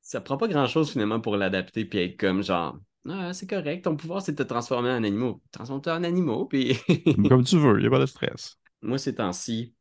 Ça 0.00 0.20
prend 0.20 0.36
pas 0.36 0.46
grand-chose 0.46 0.92
finalement 0.92 1.20
pour 1.20 1.36
l'adapter 1.36 1.84
puis 1.84 1.98
être 1.98 2.16
comme 2.16 2.42
genre 2.42 2.78
ah, 3.08 3.32
c'est 3.32 3.48
correct, 3.48 3.84
ton 3.84 3.96
pouvoir 3.96 4.20
c'est 4.20 4.32
de 4.32 4.42
te 4.42 4.48
transformer 4.48 4.90
en 4.90 5.04
animal. 5.04 5.34
Transforme-toi 5.52 5.94
en 5.94 6.02
animal, 6.02 6.46
puis. 6.48 6.76
comme 7.28 7.44
tu 7.44 7.56
veux, 7.58 7.78
il 7.78 7.82
n'y 7.82 7.86
a 7.86 7.90
pas 7.90 8.00
de 8.00 8.06
stress. 8.06 8.58
Moi, 8.82 8.98
ces 8.98 9.14
temps-ci, 9.14 9.74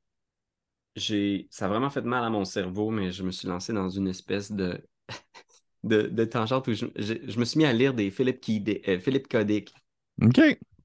j'ai. 0.96 1.48
Ça 1.50 1.66
a 1.66 1.70
vraiment 1.70 1.90
fait 1.90 2.04
mal 2.04 2.24
à 2.24 2.30
mon 2.30 2.46
cerveau, 2.46 2.92
mais 2.92 3.12
je 3.12 3.24
me 3.24 3.32
suis 3.32 3.48
lancé 3.48 3.74
dans 3.74 3.90
une 3.90 4.08
espèce 4.08 4.52
de. 4.52 4.80
de, 5.84 6.04
de 6.04 6.26
tangente 6.26 6.68
où 6.68 6.74
je, 6.74 6.86
je, 6.96 7.40
me 7.40 7.46
suis 7.46 7.58
mis 7.58 7.66
à 7.66 7.74
lire 7.74 7.94
des 7.94 8.10
Philippe, 8.10 8.42
Kid... 8.42 8.82
Euh, 8.88 9.00
Philippe 9.00 9.28
Codic. 9.28 9.74
OK. 10.22 10.40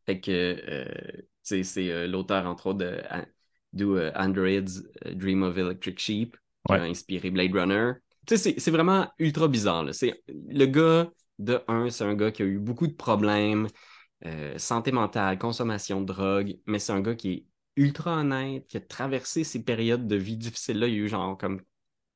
Fait 0.06 0.20
que 0.20 0.30
euh, 0.30 1.22
c'est 1.42 1.90
euh, 1.90 2.06
l'auteur, 2.06 2.46
entre 2.46 2.68
autres, 2.68 2.78
de 2.78 3.02
d'où 3.72 3.96
uh, 3.96 4.10
Android's 4.14 4.82
uh, 5.04 5.14
Dream 5.14 5.42
of 5.42 5.56
Electric 5.58 5.98
Sheep, 5.98 6.36
qui 6.66 6.74
a 6.74 6.82
inspiré 6.82 7.30
Blade 7.30 7.54
Runner. 7.54 7.92
Tu 8.26 8.36
sais, 8.36 8.54
c'est 8.58 8.70
vraiment 8.70 9.08
ultra 9.18 9.48
bizarre. 9.48 9.84
Le 9.84 10.66
gars 10.66 11.10
de 11.38 11.60
un, 11.68 11.90
c'est 11.90 12.04
un 12.04 12.14
gars 12.14 12.30
qui 12.30 12.42
a 12.42 12.44
eu 12.44 12.58
beaucoup 12.58 12.86
de 12.86 12.92
problèmes, 12.92 13.66
euh, 14.26 14.58
santé 14.58 14.92
mentale, 14.92 15.38
consommation 15.38 16.00
de 16.00 16.06
drogue, 16.06 16.58
mais 16.66 16.78
c'est 16.78 16.92
un 16.92 17.00
gars 17.00 17.14
qui 17.14 17.32
est 17.32 17.46
ultra 17.76 18.18
honnête, 18.18 18.66
qui 18.66 18.76
a 18.76 18.80
traversé 18.80 19.44
ces 19.44 19.64
périodes 19.64 20.06
de 20.06 20.16
vie 20.16 20.36
difficiles-là. 20.36 20.86
Il 20.88 20.94
y 20.94 20.96
a 20.98 21.00
eu 21.00 21.08
genre 21.08 21.38
comme 21.38 21.62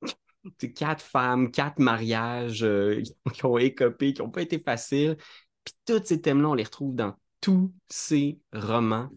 quatre 0.77 1.03
femmes, 1.03 1.51
quatre 1.51 1.79
mariages 1.79 2.63
euh, 2.63 3.03
qui 3.33 3.47
ont 3.47 3.59
écopé, 3.59 4.13
qui 4.13 4.23
n'ont 4.23 4.31
pas 4.31 4.43
été 4.43 4.59
faciles. 4.59 5.17
Puis 5.65 5.75
tous 5.87 6.05
ces 6.05 6.21
thèmes-là, 6.21 6.51
on 6.51 6.55
les 6.55 6.65
retrouve 6.65 6.95
dans 6.95 7.15
tous 7.41 7.73
ces 7.89 8.39
romans. 8.53 9.09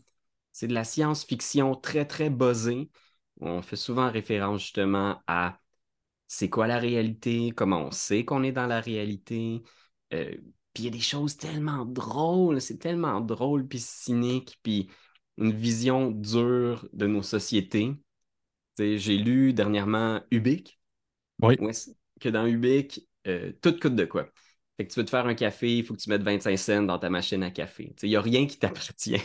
C'est 0.57 0.67
de 0.67 0.73
la 0.73 0.83
science-fiction 0.83 1.75
très, 1.75 2.03
très 2.05 2.31
buzzée. 2.31 2.89
On 3.39 3.61
fait 3.61 3.75
souvent 3.75 4.09
référence 4.09 4.61
justement 4.61 5.21
à 5.27 5.59
c'est 6.25 6.49
quoi 6.49 6.65
la 6.65 6.79
réalité, 6.79 7.51
comment 7.55 7.85
on 7.85 7.91
sait 7.91 8.25
qu'on 8.25 8.41
est 8.41 8.53
dans 8.53 8.65
la 8.65 8.81
réalité. 8.81 9.61
Euh, 10.15 10.31
puis 10.73 10.81
il 10.81 10.85
y 10.85 10.87
a 10.87 10.91
des 10.91 10.99
choses 10.99 11.37
tellement 11.37 11.85
drôles, 11.85 12.59
c'est 12.59 12.79
tellement 12.79 13.21
drôle, 13.21 13.67
puis 13.67 13.77
cynique, 13.77 14.57
puis 14.63 14.89
une 15.37 15.51
vision 15.51 16.09
dure 16.09 16.89
de 16.91 17.05
nos 17.05 17.21
sociétés. 17.21 17.93
J'ai 18.79 19.17
lu 19.19 19.53
dernièrement 19.53 20.21
Ubik. 20.31 20.79
Oui. 21.39 21.55
que 22.19 22.29
dans 22.29 22.47
Ubik, 22.47 23.07
euh, 23.27 23.51
tout 23.61 23.77
coûte 23.79 23.95
de 23.95 24.05
quoi? 24.05 24.27
Fait 24.75 24.87
que 24.87 24.91
tu 24.91 24.99
veux 24.99 25.05
te 25.05 25.11
faire 25.11 25.27
un 25.27 25.35
café, 25.35 25.77
il 25.77 25.85
faut 25.85 25.93
que 25.93 26.01
tu 26.01 26.09
mettes 26.09 26.23
25 26.23 26.57
cents 26.57 26.81
dans 26.81 26.97
ta 26.97 27.11
machine 27.11 27.43
à 27.43 27.51
café. 27.51 27.93
Il 28.01 28.09
n'y 28.09 28.15
a 28.15 28.21
rien 28.21 28.47
qui 28.47 28.57
t'appartient 28.57 29.21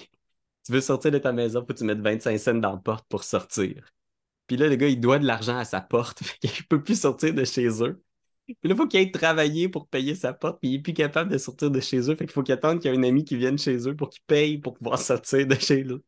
tu 0.64 0.72
veux 0.72 0.80
sortir 0.80 1.10
de 1.10 1.18
ta 1.18 1.32
maison, 1.32 1.60
faut 1.60 1.66
que 1.66 1.72
tu 1.74 1.84
mettes 1.84 2.00
25 2.00 2.38
cents 2.38 2.54
dans 2.54 2.72
la 2.72 2.78
porte 2.78 3.06
pour 3.08 3.24
sortir. 3.24 3.92
Puis 4.46 4.56
là, 4.56 4.68
le 4.68 4.76
gars, 4.76 4.88
il 4.88 5.00
doit 5.00 5.18
de 5.18 5.26
l'argent 5.26 5.56
à 5.56 5.64
sa 5.64 5.80
porte, 5.80 6.22
il 6.42 6.50
ne 6.50 6.66
peut 6.68 6.82
plus 6.82 7.00
sortir 7.00 7.34
de 7.34 7.44
chez 7.44 7.68
eux. 7.82 8.02
Puis 8.46 8.56
là, 8.64 8.74
il 8.74 8.76
faut 8.76 8.86
qu'il 8.86 9.00
aille 9.00 9.12
travailler 9.12 9.68
pour 9.68 9.88
payer 9.88 10.14
sa 10.14 10.32
porte, 10.32 10.60
puis 10.60 10.70
il 10.70 10.76
n'est 10.76 10.82
plus 10.82 10.94
capable 10.94 11.30
de 11.30 11.38
sortir 11.38 11.70
de 11.70 11.80
chez 11.80 11.98
eux. 12.10 12.16
Fait 12.16 12.26
qu'il 12.26 12.32
faut 12.32 12.42
qu'il 12.42 12.54
attende 12.54 12.80
qu'il 12.80 12.90
y 12.90 12.94
ait 12.94 12.98
un 12.98 13.02
ami 13.02 13.24
qui 13.24 13.36
vienne 13.36 13.56
chez 13.56 13.88
eux 13.88 13.96
pour 13.96 14.10
qu'il 14.10 14.22
paye 14.26 14.58
pour 14.58 14.74
pouvoir 14.74 14.98
sortir 15.00 15.46
de 15.46 15.54
chez 15.54 15.84
eux. 15.84 16.02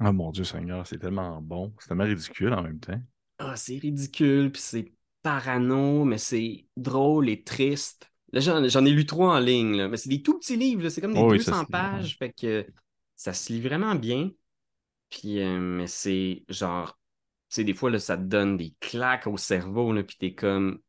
Ah 0.00 0.12
mon 0.12 0.30
Dieu 0.30 0.44
Seigneur, 0.44 0.86
c'est 0.86 0.98
tellement 0.98 1.40
bon. 1.42 1.72
C'est 1.80 1.88
tellement 1.88 2.04
ridicule 2.04 2.52
en 2.52 2.62
même 2.62 2.78
temps. 2.78 3.00
Ah, 3.38 3.56
c'est 3.56 3.78
ridicule, 3.78 4.50
puis 4.50 4.62
c'est 4.62 4.92
parano, 5.22 6.04
mais 6.04 6.18
c'est 6.18 6.66
drôle 6.76 7.28
et 7.28 7.42
triste. 7.42 8.10
Là, 8.32 8.40
j'en 8.40 8.84
ai 8.84 8.90
lu 8.90 9.06
trois 9.06 9.36
en 9.36 9.38
ligne, 9.38 9.86
mais 9.86 9.96
c'est 9.96 10.10
des 10.10 10.22
tout 10.22 10.38
petits 10.38 10.56
livres, 10.56 10.88
c'est 10.88 11.00
comme 11.00 11.14
des 11.14 11.38
200 11.38 11.64
pages. 11.66 12.16
Fait 12.18 12.32
que 12.32 12.66
ça 13.18 13.34
se 13.34 13.52
lit 13.52 13.60
vraiment 13.62 13.96
bien. 13.96 14.32
Puis, 15.10 15.40
euh, 15.42 15.58
mais 15.60 15.86
c'est 15.86 16.44
genre, 16.48 16.98
tu 17.50 17.56
sais, 17.56 17.64
des 17.64 17.74
fois, 17.74 17.90
là, 17.90 17.98
ça 17.98 18.16
te 18.16 18.22
donne 18.22 18.56
des 18.56 18.74
claques 18.80 19.26
au 19.26 19.36
cerveau, 19.36 19.92
là, 19.92 20.02
puis 20.04 20.16
t'es 20.18 20.34
comme, 20.34 20.80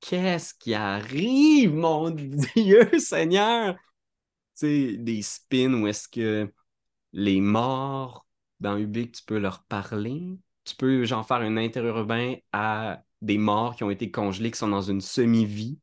qu'est-ce 0.00 0.54
qui 0.54 0.74
arrive, 0.74 1.74
mon 1.74 2.10
Dieu, 2.56 2.98
Seigneur? 2.98 3.76
Tu 4.58 4.92
sais, 4.92 4.96
des 4.98 5.22
spins 5.22 5.74
où 5.74 5.86
est-ce 5.86 6.08
que 6.08 6.52
les 7.12 7.40
morts 7.40 8.26
dans 8.60 8.76
Ubik, 8.78 9.12
tu 9.12 9.24
peux 9.24 9.38
leur 9.38 9.64
parler. 9.64 10.38
Tu 10.64 10.76
peux, 10.76 11.04
genre, 11.04 11.26
faire 11.26 11.38
un 11.38 11.56
interurbain 11.56 12.36
à 12.52 13.02
des 13.22 13.38
morts 13.38 13.76
qui 13.76 13.84
ont 13.84 13.90
été 13.90 14.10
congelés, 14.10 14.50
qui 14.50 14.58
sont 14.58 14.68
dans 14.68 14.82
une 14.82 15.00
semi-vie. 15.00 15.78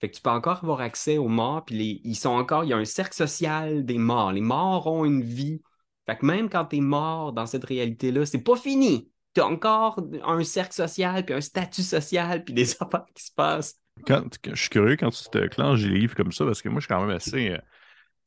Fait 0.00 0.08
que 0.08 0.14
tu 0.14 0.22
peux 0.22 0.30
encore 0.30 0.60
avoir 0.62 0.80
accès 0.80 1.18
aux 1.18 1.28
morts, 1.28 1.64
puis 1.64 2.00
ils 2.04 2.14
sont 2.14 2.30
encore, 2.30 2.64
il 2.64 2.70
y 2.70 2.72
a 2.72 2.76
un 2.76 2.84
cercle 2.84 3.14
social 3.14 3.84
des 3.84 3.98
morts. 3.98 4.32
Les 4.32 4.40
morts 4.40 4.86
ont 4.86 5.04
une 5.04 5.22
vie. 5.22 5.60
Fait 6.06 6.16
que 6.16 6.24
même 6.24 6.48
quand 6.48 6.66
t'es 6.66 6.80
mort 6.80 7.32
dans 7.32 7.46
cette 7.46 7.64
réalité-là, 7.64 8.24
c'est 8.24 8.42
pas 8.42 8.56
fini. 8.56 9.10
T'as 9.34 9.44
encore 9.44 10.00
un 10.24 10.42
cercle 10.44 10.72
social, 10.72 11.24
puis 11.24 11.34
un 11.34 11.40
statut 11.40 11.82
social, 11.82 12.44
puis 12.44 12.54
des 12.54 12.70
affaires 12.80 13.06
qui 13.14 13.24
se 13.24 13.32
passent. 13.34 13.74
Quand, 14.06 14.22
je 14.44 14.54
suis 14.54 14.70
curieux 14.70 14.96
quand 14.96 15.10
tu 15.10 15.24
te 15.24 15.46
clenches 15.48 15.82
des 15.82 15.88
livres 15.88 16.14
comme 16.14 16.30
ça, 16.30 16.44
parce 16.44 16.62
que 16.62 16.68
moi, 16.68 16.80
je 16.80 16.86
suis 16.86 16.94
quand 16.94 17.04
même 17.04 17.16
assez. 17.16 17.56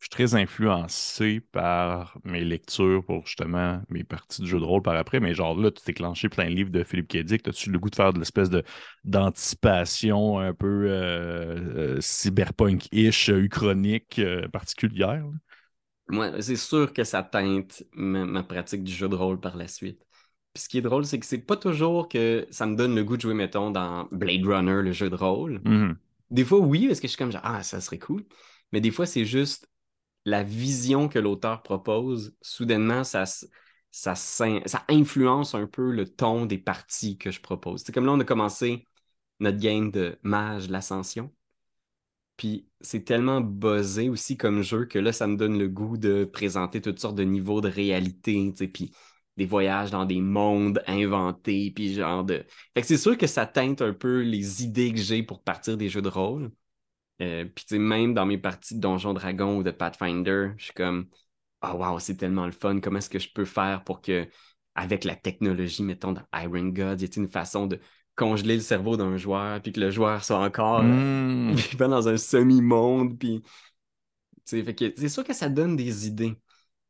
Je 0.02 0.08
suis 0.08 0.10
très 0.10 0.34
influencé 0.34 1.42
par 1.52 2.18
mes 2.24 2.44
lectures 2.44 3.06
pour 3.06 3.28
justement 3.28 3.84
mes 3.88 4.04
parties 4.04 4.42
de 4.42 4.48
jeu 4.48 4.60
de 4.60 4.66
rôle 4.66 4.82
par 4.82 4.96
après. 4.96 5.20
Mais 5.20 5.36
genre 5.36 5.56
là, 5.56 5.70
tu 5.70 5.84
t'es 5.84 5.94
clenché 5.94 6.28
plein 6.28 6.46
de 6.46 6.56
livres 6.56 6.72
de 6.72 6.84
Philippe 6.84 7.08
Kédic. 7.08 7.48
As-tu 7.48 7.70
le 7.70 7.78
goût 7.78 7.92
de 7.92 7.96
faire 7.96 8.12
de 8.12 8.18
l'espèce 8.18 8.50
de 8.50 8.64
d'anticipation 9.04 10.40
un 10.40 10.56
peu 10.56 10.86
euh, 10.88 11.98
euh, 11.98 12.02
cyberpunk-ish, 12.02 13.30
euh, 13.30 13.44
uchronique 13.44 14.18
euh, 14.18 14.48
particulière? 14.48 15.24
là? 15.24 15.38
Moi, 16.10 16.42
c'est 16.42 16.56
sûr 16.56 16.92
que 16.94 17.04
ça 17.04 17.22
teinte 17.22 17.84
ma, 17.94 18.26
ma 18.26 18.42
pratique 18.42 18.84
du 18.84 18.92
jeu 18.92 19.08
de 19.08 19.16
rôle 19.16 19.40
par 19.40 19.56
la 19.56 19.68
suite. 19.68 20.04
Puis 20.54 20.64
ce 20.64 20.68
qui 20.70 20.80
est 20.80 20.82
drôle, 20.82 21.06
c'est 21.06 21.20
que 21.20 21.28
c'est 21.28 21.38
pas 21.38 21.58
toujours 21.58 22.10
que 22.10 22.48
ça 22.50 22.66
me 22.66 22.76
donne 22.76 22.96
le 22.96 23.04
goût 23.04 23.18
de 23.18 23.22
jouer, 23.22 23.36
mettons, 23.36 23.70
dans 23.70 24.08
Blade 24.12 24.46
Runner, 24.46 24.82
le 24.82 24.92
jeu 24.94 25.12
de 25.12 25.16
rôle. 25.16 25.62
Mhm. 25.64 25.96
Des 26.32 26.44
fois, 26.44 26.60
oui, 26.60 26.88
parce 26.88 27.00
que 27.00 27.08
je 27.08 27.12
suis 27.12 27.18
comme 27.20 27.32
genre, 27.32 27.42
ah, 27.44 27.62
ça 27.62 27.80
serait 27.80 28.00
cool. 28.00 28.26
Mais 28.72 28.82
des 28.82 28.92
fois, 28.92 29.06
c'est 29.06 29.26
juste 29.26 29.71
la 30.26 30.44
vision 30.44 31.08
que 31.08 31.20
l'auteur 31.20 31.64
propose. 31.64 32.36
Soudainement, 32.42 33.04
ça, 33.04 33.26
influence 34.90 35.56
un 35.56 35.68
peu 35.68 35.92
le 35.92 36.08
ton 36.08 36.46
des 36.46 36.58
parties 36.58 37.18
que 37.18 37.32
je 37.32 37.42
propose. 37.42 37.84
C'est 37.84 37.92
comme 37.92 38.06
là, 38.06 38.14
on 38.14 38.20
a 38.20 38.26
commencé 38.26 38.88
notre 39.40 39.58
game 39.60 39.92
de 39.92 40.20
Mage, 40.24 40.70
l'Ascension. 40.70 41.32
Puis 42.38 42.68
c'est 42.82 43.04
tellement 43.06 43.42
buzzé 43.42 44.10
aussi 44.10 44.38
comme 44.38 44.62
jeu 44.64 44.86
que 44.86 44.98
là, 45.00 45.14
ça 45.14 45.28
me 45.28 45.38
donne 45.38 45.60
le 45.60 45.68
goût 45.68 45.98
de 45.98 46.26
présenter 46.26 46.82
toutes 46.82 47.00
sortes 47.00 47.16
de 47.16 47.24
niveaux 47.24 47.62
de 47.62 47.70
réalité, 47.70 48.52
puis 48.74 48.92
des 49.38 49.46
voyages 49.46 49.92
dans 49.92 50.06
des 50.06 50.22
mondes 50.22 50.82
inventés, 50.88 51.72
puis 51.76 51.94
genre 51.94 52.24
de... 52.24 52.46
Fait 52.74 52.82
que 52.82 52.88
c'est 52.88 52.98
sûr 52.98 53.18
que 53.18 53.28
ça 53.28 53.46
teinte 53.46 53.82
un 53.82 53.94
peu 53.94 54.22
les 54.22 54.64
idées 54.64 54.92
que 54.92 55.00
j'ai 55.00 55.24
pour 55.24 55.44
partir 55.44 55.78
des 55.78 55.90
jeux 55.90 56.02
de 56.02 56.10
rôle. 56.10 56.52
Euh, 57.22 57.46
puis 57.46 57.66
tu 57.66 57.76
sais, 57.76 57.80
même 57.80 58.14
dans 58.14 58.26
mes 58.26 58.38
parties 58.38 58.76
de 58.76 58.80
Donjon 58.80 59.14
Dragon 59.14 59.58
ou 59.58 59.64
de 59.64 59.72
Pathfinder, 59.72 60.50
je 60.58 60.66
suis 60.66 60.74
comme, 60.74 61.08
oh 61.64 61.74
wow, 61.76 62.00
c'est 62.00 62.16
tellement 62.18 62.46
le 62.46 62.52
fun, 62.52 62.80
comment 62.80 62.98
est-ce 62.98 63.10
que 63.10 63.20
je 63.20 63.32
peux 63.32 63.46
faire 63.46 63.84
pour 63.84 64.02
que, 64.02 64.28
avec 64.76 65.04
la 65.04 65.16
technologie, 65.16 65.84
mettons, 65.84 66.14
dans 66.14 66.24
Iron 66.34 66.70
Gods, 66.70 66.98
y 67.00 67.04
ait 67.04 67.08
une 67.08 67.28
façon 67.28 67.68
de 67.68 67.80
congeler 68.16 68.56
le 68.56 68.62
cerveau 68.62 68.98
d'un 68.98 69.18
joueur, 69.18 69.62
puis 69.62 69.72
que 69.72 69.80
le 69.80 69.92
joueur 69.92 70.24
soit 70.24 70.40
encore 70.40 70.84
Mm. 70.84 71.54
vivant 71.72 71.90
dans 71.90 72.08
un 72.08 72.18
semi-monde, 72.18 73.18
puis... 73.20 73.42
tu 73.42 73.50
sais, 74.46 74.64
fait 74.64 74.76
que 74.76 74.94
c'est 74.98 75.10
sûr 75.10 75.24
que 75.24 75.34
ça 75.34 75.50
donne 75.50 75.76
des 75.76 76.08
idées. 76.08 76.36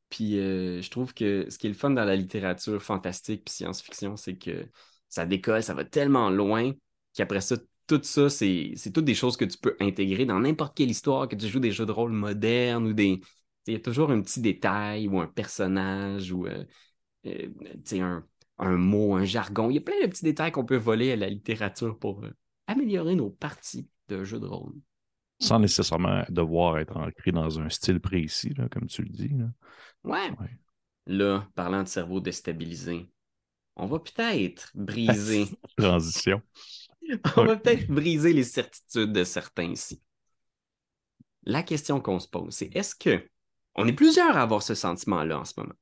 Puis 0.10 0.38
euh, 0.40 0.82
je 0.82 0.90
trouve 0.92 1.14
que 1.14 1.48
ce 1.50 1.58
qui 1.58 1.68
est 1.68 1.70
le 1.70 1.76
fun 1.76 1.92
dans 1.92 2.04
la 2.06 2.16
littérature 2.16 2.82
fantastique 2.82 3.44
puis 3.46 3.54
science-fiction, 3.54 4.18
c'est 4.18 4.38
que 4.38 4.68
ça 5.10 5.26
décolle, 5.26 5.64
ça 5.64 5.74
va 5.74 5.86
tellement 5.86 6.30
loin 6.30 6.74
qu'après 7.14 7.42
ça, 7.42 7.58
tout 7.98 8.04
ça, 8.04 8.30
c'est 8.30 8.74
toutes 8.94 9.06
des 9.06 9.16
choses 9.16 9.38
que 9.38 9.46
tu 9.46 9.58
peux 9.58 9.76
intégrer 9.80 10.26
dans 10.26 10.40
n'importe 10.40 10.76
quelle 10.76 10.90
histoire, 10.92 11.28
que 11.28 11.36
tu 11.36 11.48
joues 11.48 11.60
des 11.60 11.72
jeux 11.72 11.86
de 11.86 11.92
rôle 11.92 12.12
modernes 12.12 12.88
ou 12.88 12.94
des... 12.94 13.22
Il 13.68 13.74
y 13.74 13.76
a 13.76 13.80
toujours 13.80 14.12
un 14.12 14.22
petit 14.22 14.42
détail 14.42 15.08
ou 15.08 15.20
un 15.20 15.28
personnage 15.28 16.32
ou 16.32 16.48
euh, 16.48 16.64
euh, 17.28 17.48
un, 17.94 18.26
un 18.58 18.78
mot, 18.78 19.16
un 19.16 19.26
jargon. 19.26 19.70
Il 19.70 19.76
y 19.76 19.78
a 19.78 19.82
plein 19.82 20.02
de 20.02 20.08
petits 20.08 20.24
détails 20.24 20.52
qu'on 20.52 20.66
peut 20.66 20.78
voler 20.78 21.12
à 21.12 21.16
la 21.16 21.30
littérature 21.30 21.98
pour 22.00 22.24
euh, 22.24 22.32
améliorer 22.68 23.16
nos 23.16 23.30
parties 23.30 23.88
de 24.08 24.24
jeux 24.24 24.40
de 24.40 24.48
rôle. 24.48 24.74
Sans 25.40 25.60
nécessairement 25.60 26.24
devoir 26.30 26.80
être 26.80 26.98
ancré 26.98 27.32
dans 27.32 27.60
un 27.60 27.70
style 27.70 28.00
précis, 28.00 28.54
là, 28.56 28.68
comme 28.70 28.88
tu 28.88 29.04
le 29.04 29.10
dis. 29.10 29.30
là. 29.30 29.46
Ouais. 30.04 30.32
Ouais. 30.40 30.58
Là, 31.08 31.48
parlant 31.56 31.84
de 31.84 31.88
cerveau 31.88 32.20
déstabilisé, 32.20 33.10
on 33.76 33.88
va 33.88 34.00
peut-être 34.00 34.72
briser 34.76 35.48
Transition. 35.78 36.42
On 37.38 37.46
va 37.46 37.58
peut-être 37.58 37.88
briser 37.88 38.34
les 38.34 38.44
certitudes 38.44 39.12
de 39.12 39.24
certains 39.24 39.72
ici. 39.72 40.02
La 41.44 41.64
question 41.64 42.00
qu'on 42.00 42.20
se 42.20 42.28
pose, 42.28 42.54
c'est 42.54 42.76
est-ce 42.76 42.96
que 42.96 43.28
on 43.76 43.88
est 43.88 43.94
plusieurs 43.94 44.38
à 44.38 44.42
avoir 44.42 44.62
ce 44.62 44.76
sentiment-là 44.76 45.40
en 45.40 45.46
ce 45.46 45.54
moment? 45.58 45.74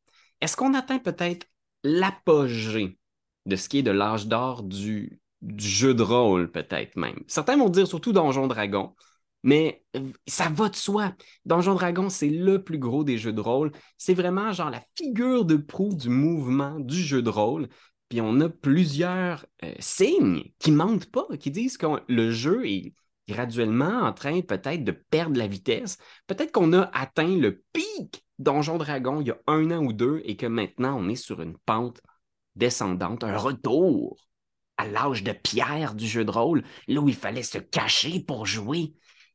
Est-ce 0.42 0.56
qu'on 0.56 0.74
atteint 0.74 1.00
peut-être 1.00 1.48
l'apogée 1.84 2.98
de 3.46 3.56
ce 3.56 3.68
qui 3.68 3.80
est 3.80 3.84
de 3.84 3.92
l'âge 3.92 4.28
d'or 4.28 4.64
du, 4.64 5.20
du 5.42 5.68
jeu 5.68 5.94
de 5.94 6.04
rôle, 6.04 6.52
peut-être 6.52 6.96
même? 6.96 7.24
Certains 7.28 7.58
vont 7.58 7.70
dire 7.70 7.88
surtout 7.88 8.14
Donjon 8.14 8.48
Dragon, 8.48 8.96
mais 9.44 9.84
ça 10.28 10.50
va 10.50 10.70
de 10.70 10.76
soi. 10.76 11.14
Donjon 11.46 11.76
Dragon, 11.76 12.10
c'est 12.10 12.30
le 12.30 12.64
plus 12.64 12.78
gros 12.78 13.04
des 13.04 13.18
jeux 13.18 13.34
de 13.34 13.42
rôle. 13.42 13.72
C'est 13.98 14.14
vraiment 14.14 14.52
genre 14.54 14.70
la 14.70 14.84
figure 14.96 15.46
de 15.46 15.56
proue 15.56 15.96
du 15.96 16.10
mouvement 16.10 16.80
du 16.80 17.02
jeu 17.02 17.22
de 17.22 17.30
rôle. 17.30 17.68
Puis 18.10 18.22
on 18.22 18.40
a 18.42 18.50
plusieurs 18.50 19.46
euh, 19.64 19.74
signes 19.80 20.52
qui 20.60 20.72
mentent 20.72 21.12
pas, 21.12 21.28
qui 21.40 21.52
disent 21.52 21.78
que 21.78 21.86
le 22.08 22.32
jeu 22.32 22.68
est 22.68 22.94
graduellement 23.28 24.02
en 24.02 24.14
train 24.14 24.42
peut-être 24.42 24.84
de 24.84 24.92
perdre 24.92 25.38
la 25.38 25.48
vitesse. 25.48 25.98
Peut-être 26.26 26.52
qu'on 26.52 26.74
a 26.74 26.90
atteint 26.94 27.38
le 27.38 27.64
pic 27.72 28.26
Donjon 28.40 28.78
Dragon 28.78 29.22
il 29.22 29.28
y 29.28 29.32
a 29.32 29.40
un 29.48 29.70
an 29.72 29.84
ou 29.84 29.94
deux 29.94 30.22
et 30.26 30.36
que 30.36 30.48
maintenant 30.48 30.98
on 31.00 31.10
est 31.10 31.16
sur 31.16 31.42
une 31.42 31.58
pente 31.58 32.02
descendante, 32.56 33.24
un 33.24 33.38
retour 33.38 34.18
à 34.78 34.88
l'âge 34.88 35.24
de 35.24 35.34
pierre 35.34 35.94
du 35.94 36.08
jeu 36.08 36.24
de 36.24 36.32
rôle, 36.32 36.64
là 36.88 37.02
où 37.02 37.10
il 37.10 37.16
fallait 37.16 37.44
se 37.44 37.58
cacher 37.58 38.22
pour 38.22 38.46
jouer, 38.46 38.94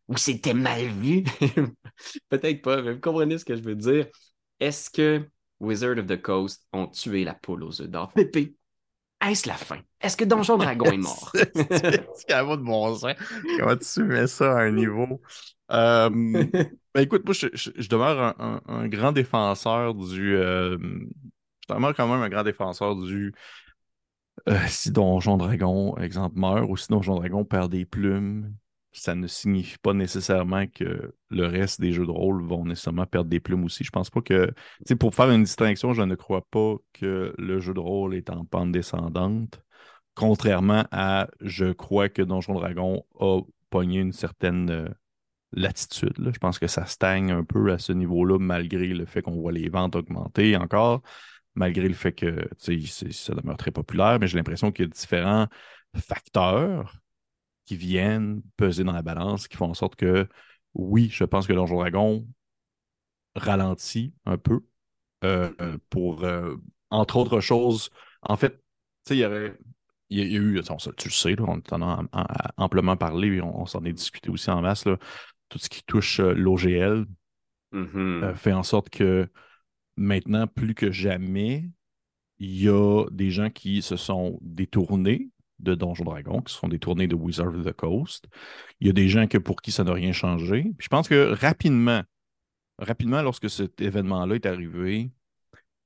où 0.08 0.16
c'était 0.16 0.54
mal 0.54 0.86
vu. 0.86 1.22
peut-être 2.30 2.62
pas, 2.62 2.82
mais 2.82 2.94
vous 2.94 3.00
comprenez 3.00 3.38
ce 3.38 3.44
que 3.44 3.54
je 3.54 3.62
veux 3.62 3.74
dire. 3.74 4.06
Est-ce 4.58 4.88
que 4.88 5.28
Wizard 5.60 5.98
of 5.98 6.06
the 6.06 6.20
Coast 6.20 6.66
ont 6.72 6.86
tué 6.86 7.24
la 7.24 7.34
poule 7.34 7.62
aux 7.62 7.82
œufs 7.82 7.88
d'or? 7.88 8.10
Pépé, 8.14 8.56
est-ce 9.30 9.48
la 9.48 9.54
fin? 9.54 9.78
Est-ce 10.00 10.16
que 10.16 10.24
Donjon 10.24 10.56
Dragon 10.56 10.90
est 10.90 10.98
mort? 10.98 11.32
C'est 11.34 12.28
de 12.56 12.62
bon 12.62 12.94
sens. 12.94 13.14
Comment 13.58 13.76
tu 13.76 14.02
mets 14.04 14.26
ça 14.26 14.58
à 14.58 14.62
un 14.62 14.72
niveau? 14.72 15.20
Euh, 15.70 16.10
ben 16.10 17.00
écoute, 17.00 17.24
moi, 17.24 17.34
je, 17.34 17.88
demeure 17.88 18.34
un 18.68 18.88
grand 18.88 19.12
défenseur 19.12 19.94
du. 19.94 20.36
euh, 20.36 20.78
je 21.68 21.74
demeure 21.74 21.94
quand 21.94 22.08
même 22.08 22.22
un 22.22 22.28
grand 22.28 22.42
défenseur 22.42 22.96
du. 22.96 23.32
euh, 24.48 24.58
si 24.66 24.90
Donjon 24.90 25.36
Dragon, 25.36 25.96
exemple, 25.96 26.38
meurt 26.38 26.66
ou 26.68 26.76
si 26.76 26.88
Donjon 26.88 27.16
Dragon 27.16 27.44
perd 27.44 27.70
des 27.70 27.84
plumes, 27.84 28.54
ça 28.94 29.14
ne 29.14 29.26
signifie 29.26 29.78
pas 29.78 29.92
nécessairement 29.92 30.66
que 30.66 31.14
le 31.30 31.46
reste 31.46 31.80
des 31.80 31.92
jeux 31.92 32.06
de 32.06 32.10
rôle 32.10 32.42
vont 32.42 32.64
nécessairement 32.64 33.06
perdre 33.06 33.28
des 33.28 33.40
plumes 33.40 33.64
aussi. 33.64 33.84
Je 33.84 33.90
pense 33.90 34.10
pas 34.10 34.20
que. 34.20 34.52
Tu 34.86 34.96
pour 34.96 35.14
faire 35.14 35.30
une 35.30 35.42
distinction, 35.44 35.92
je 35.92 36.02
ne 36.02 36.14
crois 36.14 36.46
pas 36.50 36.76
que 36.92 37.34
le 37.36 37.60
jeu 37.60 37.74
de 37.74 37.80
rôle 37.80 38.14
est 38.14 38.30
en 38.30 38.44
pente 38.44 38.72
descendante. 38.72 39.60
Contrairement 40.14 40.84
à, 40.92 41.28
je 41.40 41.72
crois 41.72 42.08
que 42.08 42.22
Donjon 42.22 42.54
Dragon 42.54 43.04
a 43.18 43.40
pogné 43.70 43.98
une 43.98 44.12
certaine 44.12 44.70
euh, 44.70 44.88
latitude. 45.52 46.16
là. 46.18 46.30
Je 46.32 46.38
pense 46.38 46.58
que 46.60 46.68
ça 46.68 46.86
stagne 46.86 47.32
un 47.32 47.44
peu 47.44 47.72
à 47.72 47.78
ce 47.78 47.92
niveau-là, 47.92 48.38
malgré 48.38 48.88
le 48.88 49.06
fait 49.06 49.22
qu'on 49.22 49.40
voit 49.40 49.52
les 49.52 49.68
ventes 49.68 49.96
augmenter 49.96 50.56
encore, 50.56 51.02
malgré 51.56 51.88
le 51.88 51.94
fait 51.94 52.12
que 52.12 52.48
ça 52.58 53.34
demeure 53.34 53.56
très 53.56 53.72
populaire, 53.72 54.18
mais 54.20 54.28
j'ai 54.28 54.36
l'impression 54.38 54.70
qu'il 54.72 54.84
y 54.84 54.88
a 54.88 54.90
différents 54.90 55.48
facteurs 55.96 57.03
qui 57.64 57.76
viennent 57.76 58.42
peser 58.56 58.84
dans 58.84 58.92
la 58.92 59.02
balance, 59.02 59.48
qui 59.48 59.56
font 59.56 59.70
en 59.70 59.74
sorte 59.74 59.96
que, 59.96 60.28
oui, 60.74 61.08
je 61.12 61.24
pense 61.24 61.46
que 61.46 61.52
Donjon 61.52 61.76
Dragon 61.78 62.26
ralentit 63.36 64.14
un 64.26 64.38
peu 64.38 64.60
euh, 65.24 65.52
euh, 65.60 65.78
pour, 65.90 66.24
euh, 66.24 66.56
entre 66.90 67.16
autres 67.18 67.40
choses, 67.40 67.90
en 68.22 68.36
fait, 68.36 68.52
tu 68.52 68.60
sais, 69.08 69.16
il 69.16 69.20
y 69.20 69.24
aurait. 69.26 69.58
Il 70.10 70.18
y 70.18 70.22
a, 70.22 70.24
il 70.26 70.32
y 70.32 70.36
a 70.36 70.40
eu, 70.40 70.62
on 70.70 70.76
tu 70.76 71.08
le 71.08 71.12
sais, 71.14 71.36
là, 71.36 71.44
on 71.48 71.62
en 71.72 71.82
a 71.82 71.94
am- 72.00 72.08
am- 72.12 72.26
amplement 72.58 72.96
parlé, 72.96 73.40
on, 73.42 73.62
on 73.62 73.66
s'en 73.66 73.84
est 73.84 73.92
discuté 73.92 74.30
aussi 74.30 74.50
en 74.50 74.62
masse, 74.62 74.86
là, 74.86 74.98
tout 75.50 75.58
ce 75.58 75.68
qui 75.68 75.82
touche 75.84 76.20
l'OGL 76.20 77.06
Mhm. 77.72 78.24
euh, 78.24 78.34
fait 78.34 78.52
en 78.52 78.62
sorte 78.62 78.90
que 78.90 79.28
maintenant, 79.96 80.46
plus 80.48 80.74
que 80.74 80.92
jamais, 80.92 81.70
il 82.38 82.62
y 82.62 82.68
a 82.68 83.06
des 83.12 83.30
gens 83.30 83.50
qui 83.50 83.82
se 83.82 83.96
sont 83.96 84.38
détournés 84.42 85.30
de 85.60 85.74
Donjon 85.74 86.04
Dragon, 86.04 86.40
qui 86.40 86.52
se 86.52 86.58
sont 86.58 86.68
détournés 86.68 87.06
de 87.06 87.14
Wizard 87.14 87.48
of 87.48 87.64
the 87.64 87.72
Coast. 87.72 88.26
Il 88.80 88.86
y 88.86 88.90
a 88.90 88.92
des 88.92 89.08
gens 89.08 89.26
que 89.26 89.38
pour 89.38 89.62
qui 89.62 89.72
ça 89.72 89.84
n'a 89.84 89.92
rien 89.92 90.12
changé. 90.12 90.72
Je 90.78 90.88
pense 90.88 91.08
que 91.08 91.32
rapidement, 91.32 92.02
rapidement, 92.78 93.22
lorsque 93.22 93.48
cet 93.48 93.80
événement-là 93.80 94.34
est 94.34 94.46
arrivé, 94.46 95.10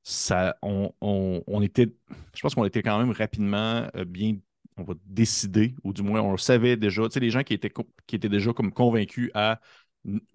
ça, 0.02 0.56
on, 0.62 1.60
était, 1.62 1.92
je 2.34 2.40
pense 2.40 2.54
qu'on 2.54 2.64
était 2.64 2.82
quand 2.82 2.98
même 2.98 3.10
rapidement 3.10 3.86
euh, 3.94 4.04
bien, 4.06 4.38
on 4.78 4.84
va 4.84 4.94
décider, 5.04 5.74
ou 5.84 5.92
du 5.92 6.02
moins 6.02 6.20
on 6.20 6.32
le 6.32 6.38
savait 6.38 6.76
déjà. 6.76 7.02
Tu 7.04 7.14
sais, 7.14 7.20
les 7.20 7.30
gens 7.30 7.42
qui 7.42 7.52
étaient, 7.52 7.72
qui 8.06 8.16
étaient 8.16 8.28
déjà 8.28 8.52
comme 8.52 8.72
convaincus 8.72 9.30
à 9.34 9.60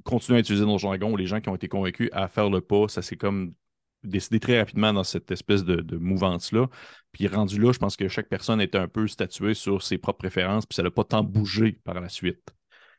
continuer 0.04 0.38
à 0.38 0.40
utiliser 0.42 0.66
Donjon 0.66 0.90
Dragon, 0.90 1.12
ou 1.12 1.18
les 1.18 1.26
gens 1.26 1.42
qui 1.42 1.50
ont 1.50 1.56
été 1.56 1.68
convaincus 1.68 2.10
à 2.12 2.28
faire 2.28 2.50
le 2.50 2.62
pas, 2.62 2.88
ça 2.88 3.02
s'est 3.02 3.18
comme 3.18 3.56
décidé 4.04 4.40
très 4.40 4.60
rapidement 4.60 4.94
dans 4.94 5.04
cette 5.04 5.32
espèce 5.32 5.64
de, 5.64 5.78
de 5.78 5.98
mouvance-là. 5.98 6.68
Puis 7.12 7.28
rendu 7.28 7.60
là, 7.60 7.72
je 7.72 7.80
pense 7.80 7.96
que 7.96 8.08
chaque 8.08 8.30
personne 8.30 8.62
était 8.62 8.78
un 8.78 8.88
peu 8.88 9.08
statuée 9.08 9.54
sur 9.54 9.82
ses 9.84 9.98
propres 9.98 10.20
préférences, 10.20 10.66
puis 10.66 10.76
ça 10.76 10.84
n'a 10.84 10.92
pas 10.92 11.04
tant 11.04 11.24
bougé 11.24 11.80
par 11.84 12.00
la 12.00 12.10
suite. 12.10 12.54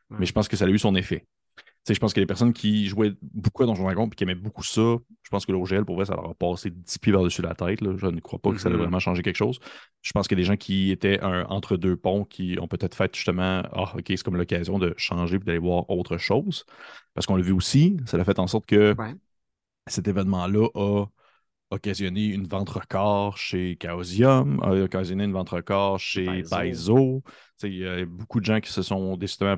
Mais 0.09 0.25
je 0.25 0.33
pense 0.33 0.47
que 0.47 0.55
ça 0.55 0.65
a 0.65 0.69
eu 0.69 0.77
son 0.79 0.95
effet. 0.95 1.25
je 1.89 1.99
pense 1.99 2.13
que 2.13 2.19
les 2.19 2.25
personnes 2.25 2.53
qui 2.53 2.87
jouaient 2.87 3.13
beaucoup 3.21 3.63
à 3.63 3.65
Donjon 3.67 3.83
Dragon 3.83 4.07
et 4.07 4.15
qui 4.15 4.23
aimaient 4.23 4.33
beaucoup 4.35 4.63
ça, 4.63 4.97
je 5.23 5.29
pense 5.29 5.45
que 5.45 5.51
l'OGL, 5.51 5.85
pour 5.85 5.95
vrai, 5.97 6.05
ça 6.05 6.15
leur 6.15 6.29
a 6.29 6.33
passé 6.33 6.71
10 6.71 6.97
pieds 6.99 7.13
par-dessus 7.13 7.41
la 7.41 7.53
tête. 7.55 7.79
Je 7.81 8.07
ne 8.07 8.19
crois 8.19 8.39
pas 8.39 8.51
que 8.51 8.57
ça 8.59 8.69
ait 8.69 8.73
Mhm. 8.73 8.79
vraiment 8.79 8.99
changé 8.99 9.21
quelque 9.23 9.35
chose. 9.35 9.59
Je 10.01 10.11
pense 10.11 10.27
qu'il 10.27 10.37
y 10.37 10.41
a 10.41 10.43
des 10.43 10.47
gens 10.47 10.57
qui 10.57 10.91
étaient 10.91 11.19
un 11.21 11.43
entre 11.45 11.77
deux 11.77 11.95
ponts 11.95 12.23
qui 12.23 12.57
ont 12.59 12.67
peut-être 12.67 12.95
fait 12.95 13.13
justement 13.15 13.61
Ah, 13.71 13.93
OK, 13.95 14.03
c'est 14.07 14.23
comme 14.23 14.37
l'occasion 14.37 14.79
de 14.79 14.93
changer 14.97 15.35
et 15.35 15.39
d'aller 15.39 15.57
voir 15.59 15.89
autre 15.89 16.17
chose. 16.17 16.65
Parce 17.13 17.25
qu'on 17.27 17.35
l'a 17.35 17.43
vu 17.43 17.51
aussi, 17.51 17.97
ça 18.05 18.17
a 18.17 18.23
fait 18.23 18.39
en 18.39 18.47
sorte 18.47 18.65
que 18.65 18.95
Ouais. 18.97 19.13
Cet 19.87 20.07
événement-là 20.07 20.67
a 20.73 21.05
occasionné 21.71 22.27
une 22.27 22.47
vente 22.47 22.69
record 22.69 23.37
chez 23.37 23.77
Chaosium, 23.81 24.59
a 24.63 24.71
occasionné 24.71 25.23
une 25.23 25.33
vente 25.33 25.49
record 25.49 25.99
chez 25.99 26.43
Paizo. 26.43 27.23
Sais, 27.57 27.69
Il 27.69 27.77
y 27.77 27.87
a 27.87 28.05
beaucoup 28.05 28.39
de 28.39 28.45
gens 28.45 28.59
qui 28.59 28.71
se 28.71 28.81
sont 28.81 29.17
décidément 29.17 29.57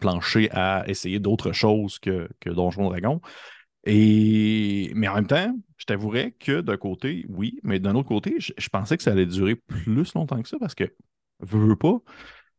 planchés 0.00 0.50
à 0.50 0.84
essayer 0.88 1.18
d'autres 1.20 1.52
choses 1.52 1.98
que, 1.98 2.28
que 2.40 2.50
Donjon 2.50 2.90
Dragon. 2.90 3.20
Et... 3.84 4.90
Mais 4.94 5.08
en 5.08 5.14
même 5.14 5.26
temps, 5.26 5.54
je 5.76 5.84
t'avouerais 5.84 6.32
que 6.32 6.60
d'un 6.60 6.76
côté, 6.76 7.26
oui, 7.28 7.60
mais 7.62 7.78
d'un 7.78 7.94
autre 7.94 8.08
côté, 8.08 8.36
je, 8.38 8.52
je 8.56 8.68
pensais 8.68 8.96
que 8.96 9.02
ça 9.02 9.12
allait 9.12 9.26
durer 9.26 9.56
plus 9.56 10.14
longtemps 10.14 10.42
que 10.42 10.48
ça 10.48 10.58
parce 10.58 10.74
que, 10.74 10.94
veux, 11.40 11.66
veux 11.66 11.76
pas, 11.76 12.00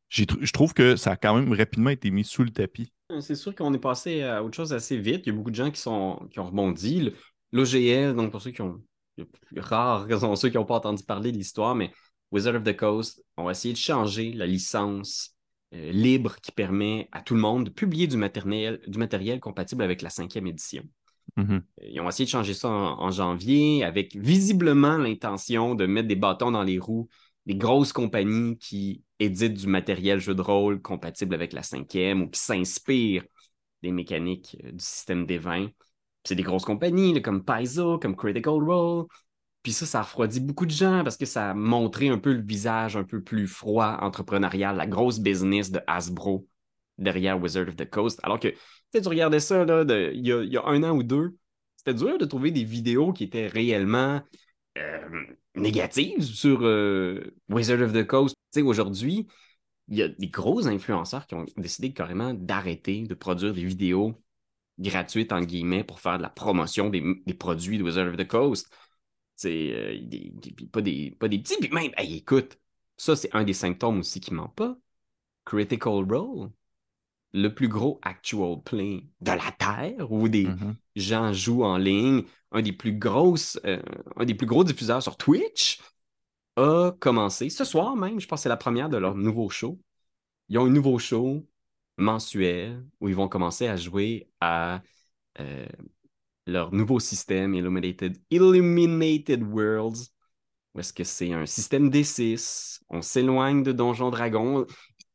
je 0.09 0.51
trouve 0.51 0.73
que 0.73 0.95
ça 0.95 1.11
a 1.11 1.17
quand 1.17 1.35
même 1.35 1.51
rapidement 1.51 1.89
été 1.89 2.11
mis 2.11 2.23
sous 2.23 2.43
le 2.43 2.51
tapis. 2.51 2.91
C'est 3.19 3.35
sûr 3.35 3.53
qu'on 3.53 3.73
est 3.73 3.79
passé 3.79 4.23
à 4.23 4.43
autre 4.43 4.55
chose 4.55 4.73
assez 4.73 4.97
vite. 4.97 5.21
Il 5.25 5.29
y 5.29 5.31
a 5.31 5.35
beaucoup 5.35 5.51
de 5.51 5.55
gens 5.55 5.69
qui, 5.69 5.79
sont, 5.79 6.27
qui 6.31 6.39
ont 6.39 6.45
rebondi. 6.45 7.11
L'OGL, 7.51 8.15
donc 8.15 8.31
pour 8.31 8.41
ceux 8.41 8.51
qui 8.51 8.61
ont. 8.61 8.81
Rares 9.55 10.07
sont 10.19 10.35
ceux 10.35 10.49
qui 10.49 10.57
n'ont 10.57 10.65
pas 10.65 10.75
entendu 10.75 11.03
parler 11.03 11.31
de 11.31 11.37
l'histoire, 11.37 11.75
mais 11.75 11.91
Wizard 12.31 12.55
of 12.55 12.63
the 12.63 12.75
Coast 12.75 13.23
ont 13.37 13.49
essayé 13.49 13.73
de 13.73 13.79
changer 13.79 14.33
la 14.33 14.45
licence 14.45 15.35
euh, 15.73 15.91
libre 15.91 16.35
qui 16.41 16.51
permet 16.51 17.07
à 17.11 17.21
tout 17.21 17.35
le 17.35 17.39
monde 17.41 17.65
de 17.65 17.69
publier 17.69 18.07
du 18.07 18.17
matériel, 18.17 18.81
du 18.87 18.97
matériel 18.97 19.39
compatible 19.39 19.83
avec 19.83 20.01
la 20.01 20.09
cinquième 20.09 20.47
édition. 20.47 20.83
Mhm. 21.37 21.63
Ils 21.81 22.01
ont 22.01 22.09
essayé 22.09 22.25
de 22.25 22.31
changer 22.31 22.53
ça 22.53 22.69
en, 22.69 22.99
en 22.99 23.11
janvier 23.11 23.83
avec 23.83 24.15
visiblement 24.15 24.97
l'intention 24.97 25.75
de 25.75 25.85
mettre 25.85 26.07
des 26.07 26.15
bâtons 26.15 26.51
dans 26.51 26.63
les 26.63 26.79
roues 26.79 27.07
des 27.45 27.55
grosses 27.55 27.93
compagnies 27.93 28.57
qui 28.57 29.03
éditent 29.19 29.53
du 29.53 29.67
matériel 29.67 30.19
jeu 30.19 30.35
de 30.35 30.41
rôle 30.41 30.81
compatible 30.81 31.35
avec 31.35 31.53
la 31.53 31.63
cinquième 31.63 32.23
ou 32.23 32.29
qui 32.29 32.39
s'inspirent 32.39 33.25
des 33.81 33.91
mécaniques 33.91 34.57
euh, 34.63 34.71
du 34.71 34.83
système 34.83 35.25
des 35.25 35.37
vins. 35.37 35.69
C'est 36.23 36.35
des 36.35 36.43
grosses 36.43 36.65
compagnies 36.65 37.13
là, 37.13 37.21
comme 37.21 37.43
Paizo, 37.43 37.99
comme 37.99 38.15
Critical 38.15 38.55
Role. 38.55 39.05
Puis 39.61 39.73
ça, 39.73 39.85
ça 39.85 39.99
a 39.99 40.03
refroidi 40.03 40.39
beaucoup 40.39 40.65
de 40.65 40.71
gens 40.71 41.03
parce 41.03 41.17
que 41.17 41.25
ça 41.25 41.51
a 41.51 41.53
montré 41.53 42.09
un 42.09 42.19
peu 42.19 42.33
le 42.33 42.41
visage 42.41 42.97
un 42.97 43.03
peu 43.03 43.21
plus 43.21 43.47
froid 43.47 43.97
entrepreneurial, 44.01 44.75
la 44.75 44.87
grosse 44.87 45.19
business 45.19 45.71
de 45.71 45.79
Hasbro 45.87 46.47
derrière 46.97 47.41
Wizard 47.41 47.67
of 47.67 47.75
the 47.75 47.89
Coast. 47.89 48.19
Alors 48.23 48.39
que, 48.39 48.49
tu 48.93 49.07
regardais 49.07 49.39
ça 49.39 49.65
il, 49.65 50.25
y 50.25 50.57
a, 50.57 50.65
un 50.65 50.83
an 50.83 50.95
ou 50.95 51.03
deux, 51.03 51.35
c'était 51.75 51.93
dur 51.93 52.17
de 52.17 52.25
trouver 52.25 52.51
des 52.51 52.63
vidéos 52.63 53.11
qui 53.11 53.23
étaient 53.23 53.47
réellement 53.47 54.21
négatives 55.55 56.21
sur 56.21 56.59
euh, 56.63 57.33
Wizard 57.49 57.81
of 57.81 57.93
the 57.93 58.05
Coast. 58.05 58.35
Aujourd'hui, 58.57 59.27
il 59.87 59.97
y 59.97 60.01
a 60.01 60.07
des 60.07 60.29
gros 60.29 60.67
influenceurs 60.67 61.27
qui 61.27 61.35
ont 61.35 61.45
décidé 61.57 61.93
carrément 61.93 62.33
d'arrêter 62.33 63.03
de 63.03 63.13
produire 63.13 63.53
des 63.53 63.65
vidéos 63.65 64.21
gratuites, 64.79 65.31
en 65.31 65.41
guillemets, 65.41 65.83
pour 65.83 65.99
faire 65.99 66.17
de 66.17 66.23
la 66.23 66.29
promotion 66.29 66.89
des, 66.89 67.01
produits 67.37 67.77
de 67.77 67.83
Wizard 67.83 68.07
of 68.07 68.17
the 68.17 68.27
Coast. 68.27 68.73
C'est 69.35 69.73
euh, 69.73 70.67
pas, 70.71 70.81
des, 70.81 71.11
pas 71.11 71.27
des 71.27 71.39
petits, 71.39 71.57
puis 71.59 71.69
même, 71.69 71.91
hey, 71.97 72.17
écoute, 72.17 72.57
ça, 72.97 73.15
c'est 73.15 73.33
un 73.35 73.43
des 73.43 73.53
symptômes 73.53 73.99
aussi 73.99 74.21
qui 74.21 74.33
ment 74.33 74.47
pas. 74.47 74.77
Critical 75.43 76.05
Role, 76.09 76.49
le 77.33 77.53
plus 77.53 77.67
gros 77.67 77.99
actual 78.01 78.61
play 78.63 79.03
de 79.19 79.31
la 79.31 79.51
Terre, 79.57 80.11
où 80.11 80.29
des 80.29 80.45
Mhm. 80.45 80.75
Gens 80.95 81.33
jouent 81.33 81.63
en 81.63 81.77
ligne, 81.77 82.23
un 82.51 82.61
des 82.61 82.73
plus 82.73 82.99
euh, 83.65 83.81
un 84.15 84.25
des 84.25 84.35
plus 84.35 84.47
gros 84.47 84.63
diffuseurs 84.63 85.03
sur 85.03 85.17
Twitch, 85.17 85.79
a 86.57 86.91
commencé 86.99 87.49
ce 87.49 87.63
soir 87.65 87.95
même, 87.95 88.19
je 88.19 88.27
pense 88.27 88.39
que 88.39 88.43
c'est 88.43 88.49
la 88.49 88.57
première 88.57 88.89
de 88.89 88.97
leur 88.97 89.15
nouveau 89.15 89.49
show. 89.49 89.79
Ils 90.49 90.57
ont 90.57 90.65
un 90.65 90.69
nouveau 90.69 90.99
show 90.99 91.45
mensuel 91.97 92.85
où 92.99 93.09
ils 93.09 93.15
vont 93.15 93.27
commencer 93.27 93.67
à 93.67 93.77
jouer 93.77 94.29
à 94.41 94.81
euh, 95.39 95.67
leur 96.47 96.73
nouveau 96.73 96.99
système 96.99 97.53
Illuminated, 97.55 98.17
Illuminated 98.29 99.43
Worlds, 99.43 100.11
où 100.73 100.79
est-ce 100.79 100.93
que 100.93 101.03
c'est 101.03 101.33
un 101.33 101.45
système 101.45 101.89
D6, 101.89 102.81
on 102.89 103.01
s'éloigne 103.01 103.63
de 103.63 103.71
Donjon 103.71 104.11
Dragon. 104.11 104.65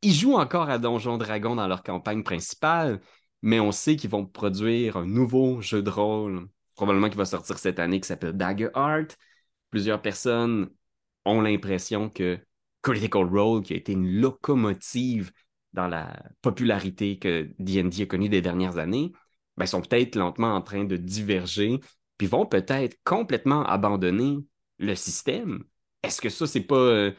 Ils 0.01 0.13
jouent 0.13 0.35
encore 0.35 0.69
à 0.69 0.79
Donjon 0.79 1.17
Dragon 1.17 1.55
dans 1.55 1.67
leur 1.67 1.83
campagne 1.83 2.23
principale, 2.23 2.99
mais 3.41 3.59
on 3.59 3.71
sait 3.71 3.95
qu'ils 3.95 4.09
vont 4.09 4.25
produire 4.25 4.97
un 4.97 5.05
nouveau 5.05 5.61
jeu 5.61 5.81
de 5.81 5.89
rôle, 5.89 6.47
probablement 6.75 7.09
qui 7.09 7.17
va 7.17 7.25
sortir 7.25 7.57
cette 7.57 7.79
année, 7.79 7.99
qui 7.99 8.07
s'appelle 8.07 8.33
Dagger 8.33 8.69
Art. 8.73 9.07
Plusieurs 9.69 10.01
personnes 10.01 10.69
ont 11.25 11.41
l'impression 11.41 12.09
que 12.09 12.39
Critical 12.81 13.25
Role, 13.25 13.63
qui 13.63 13.73
a 13.73 13.77
été 13.77 13.93
une 13.93 14.19
locomotive 14.19 15.31
dans 15.73 15.87
la 15.87 16.21
popularité 16.41 17.17
que 17.19 17.49
D&D 17.59 18.03
a 18.03 18.05
connue 18.05 18.29
des 18.29 18.41
dernières 18.41 18.77
années, 18.77 19.11
ben, 19.57 19.65
sont 19.65 19.81
peut-être 19.81 20.15
lentement 20.15 20.55
en 20.55 20.61
train 20.61 20.83
de 20.83 20.97
diverger, 20.97 21.79
puis 22.17 22.27
vont 22.27 22.45
peut-être 22.45 22.97
complètement 23.03 23.63
abandonner 23.65 24.37
le 24.79 24.95
système. 24.95 25.63
Est-ce 26.03 26.21
que 26.21 26.29
ça, 26.29 26.47
c'est 26.47 26.61
pas 26.61 26.75
euh, 26.75 27.11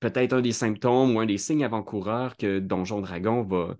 peut-être 0.00 0.32
un 0.32 0.40
des 0.40 0.52
symptômes 0.52 1.14
ou 1.14 1.20
un 1.20 1.26
des 1.26 1.38
signes 1.38 1.64
avant-coureurs 1.64 2.36
que 2.36 2.58
Donjon 2.58 3.00
Dragon 3.00 3.42
va 3.42 3.76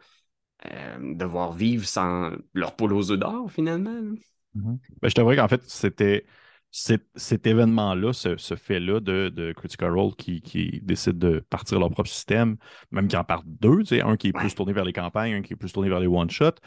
euh, 0.66 1.14
devoir 1.14 1.52
vivre 1.52 1.86
sans 1.86 2.32
leur 2.54 2.76
poule 2.76 2.92
aux 2.92 3.10
œufs 3.10 3.18
d'or, 3.18 3.50
finalement? 3.50 3.94
là? 4.00 4.12
Mhm. 4.54 4.78
Ben, 5.00 5.08
je 5.08 5.14
t'avouerais 5.14 5.36
qu'en 5.36 5.48
fait, 5.48 5.62
c'était 5.68 6.24
cet, 6.70 7.46
événement-là, 7.46 8.12
ce, 8.12 8.36
ce 8.36 8.54
fait-là 8.54 9.00
de, 9.00 9.28
de 9.34 9.52
Critical 9.52 9.92
Role 9.92 10.14
qui, 10.16 10.40
qui 10.40 10.80
décide 10.82 11.18
de 11.18 11.40
partir 11.50 11.78
leur 11.78 11.90
propre 11.90 12.08
système, 12.10 12.56
même 12.90 13.08
qui 13.08 13.16
en 13.16 13.24
partent 13.24 13.46
deux, 13.46 13.78
tu 13.78 13.86
sais, 13.86 14.02
un 14.02 14.16
qui 14.16 14.28
est 14.28 14.32
Ouais. 14.34 14.40
plus 14.40 14.54
tourné 14.54 14.72
vers 14.72 14.84
les 14.84 14.92
campagnes, 14.92 15.34
un 15.34 15.42
qui 15.42 15.52
est 15.52 15.56
plus 15.56 15.72
tourné 15.72 15.88
vers 15.88 16.00
les 16.00 16.06
one-shots. 16.06 16.58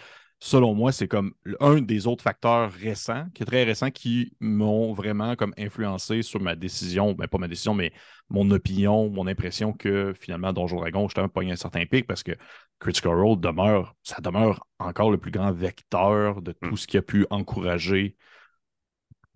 Selon 0.45 0.73
moi, 0.73 0.91
c'est 0.91 1.07
comme 1.07 1.33
un 1.61 1.79
des 1.79 2.05
autres 2.05 2.21
facteurs 2.21 2.69
récents, 2.69 3.27
qui 3.33 3.43
est 3.43 3.45
très 3.45 3.63
récent, 3.63 3.91
qui 3.91 4.35
m'ont 4.41 4.91
vraiment 4.91 5.37
comme 5.37 5.53
influencé 5.57 6.21
sur 6.21 6.41
ma 6.41 6.57
décision, 6.57 7.13
ben 7.13 7.29
pas 7.29 7.37
ma 7.37 7.47
décision, 7.47 7.73
mais 7.73 7.93
mon 8.27 8.51
opinion, 8.51 9.09
mon 9.09 9.25
impression 9.27 9.71
que 9.71 10.13
finalement 10.19 10.51
Donjon 10.51 10.81
Dragon, 10.81 11.07
justement, 11.07 11.29
pogne 11.29 11.53
un 11.53 11.55
certain 11.55 11.85
pic 11.85 12.05
parce 12.07 12.23
que 12.23 12.33
Critical 12.79 13.13
Role 13.13 13.39
demeure, 13.39 13.95
ça 14.03 14.19
demeure 14.19 14.67
encore 14.79 15.11
le 15.11 15.17
plus 15.17 15.31
grand 15.31 15.53
vecteur 15.53 16.41
de 16.41 16.51
tout 16.51 16.71
Mm. 16.73 16.75
ce 16.75 16.87
qui 16.87 16.97
a 16.97 17.01
pu 17.01 17.25
encourager 17.29 18.17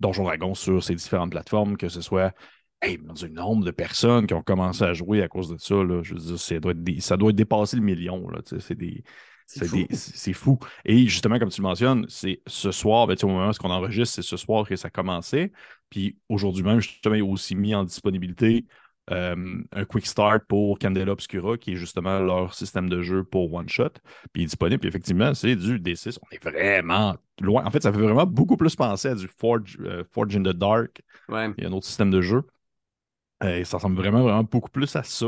Donjon 0.02 0.26
Dragon 0.26 0.54
sur 0.56 0.84
ces 0.84 0.94
différentes 0.94 1.32
plateformes, 1.32 1.78
que 1.78 1.88
ce 1.88 2.02
soit 2.02 2.34
hey, 2.82 2.98
mon 2.98 3.14
Dieu, 3.14 3.30
le 3.30 3.34
nombre 3.34 3.64
de 3.64 3.72
personnes 3.72 4.28
qui 4.28 4.34
ont 4.34 4.44
commencé 4.44 4.84
à 4.84 4.94
jouer 4.94 5.24
à 5.24 5.30
cause 5.30 5.48
de 5.48 5.58
ça, 5.58 5.76
là, 5.76 6.04
je 6.04 6.16
veux 6.16 6.20
dire, 6.20 6.38
ça 6.38 6.60
doit, 6.60 6.74
être 6.74 7.02
ça 7.02 7.16
doit 7.16 7.32
dépasser 7.32 7.78
le 7.78 7.82
million. 7.82 8.28
C'est 8.60 8.76
des, 8.76 9.06
C'est 9.48 10.34
fou. 10.34 10.60
Et 10.86 11.08
justement, 11.08 11.40
comme 11.40 11.50
tu 11.50 11.62
le 11.62 11.68
mentionnes, 11.68 12.06
c'est 12.10 12.42
ce 12.46 12.72
soir, 12.72 13.08
ben, 13.08 13.16
au 13.24 13.28
moment 13.28 13.50
où 13.50 13.54
on 13.64 13.70
enregistre, 13.72 14.16
c'est 14.16 14.22
ce 14.22 14.38
soir 14.38 14.68
que 14.68 14.76
ça 14.76 14.90
commençait. 14.90 15.52
Puis 15.90 16.18
aujourd'hui 16.28 16.64
même, 16.64 16.82
justement, 16.82 17.16
ils 17.16 17.24
ont 17.24 17.32
aussi 17.32 17.56
mis 17.56 17.74
en 17.74 17.86
disponibilité 17.86 18.66
euh, 19.10 19.62
un 19.72 19.86
quick 19.86 20.06
start 20.06 20.44
pour 20.50 20.78
Candela 20.80 21.14
Obscura, 21.14 21.58
qui 21.58 21.72
est 21.72 21.76
justement 21.76 22.20
leur 22.20 22.54
système 22.54 22.90
de 22.90 23.02
jeu 23.02 23.24
pour 23.24 23.54
One 23.54 23.70
Shot. 23.70 23.90
Puis 24.34 24.42
il 24.42 24.44
est 24.44 24.48
disponible. 24.48 24.80
Puis 24.80 24.90
effectivement, 24.90 25.34
c'est 25.34 25.56
du 25.56 25.80
D6. 25.80 26.20
On 26.22 26.36
est 26.36 26.44
vraiment 26.44 27.16
loin. 27.40 27.64
En 27.66 27.72
fait, 27.72 27.82
ça 27.82 27.94
fait 27.94 28.00
vraiment 28.00 28.26
beaucoup 28.26 28.58
plus 28.58 28.76
penser 28.76 29.08
à 29.08 29.16
du 29.16 29.30
Forge, 29.30 29.78
euh, 29.82 30.04
Forge 30.12 30.36
in 30.36 30.42
the 30.42 30.56
Dark. 30.56 31.02
Ouais. 31.30 31.50
Il 31.58 31.64
y 31.64 31.68
a 31.68 31.70
un 31.70 31.74
autre 31.74 31.86
système 31.86 32.12
de 32.12 32.22
jeu. 32.22 32.44
Euh, 33.44 33.64
ça 33.64 33.78
ressemble 33.78 33.96
vraiment, 33.96 34.24
vraiment 34.24 34.44
beaucoup 34.44 34.70
plus 34.70 34.94
à 34.96 35.04
ça. 35.04 35.28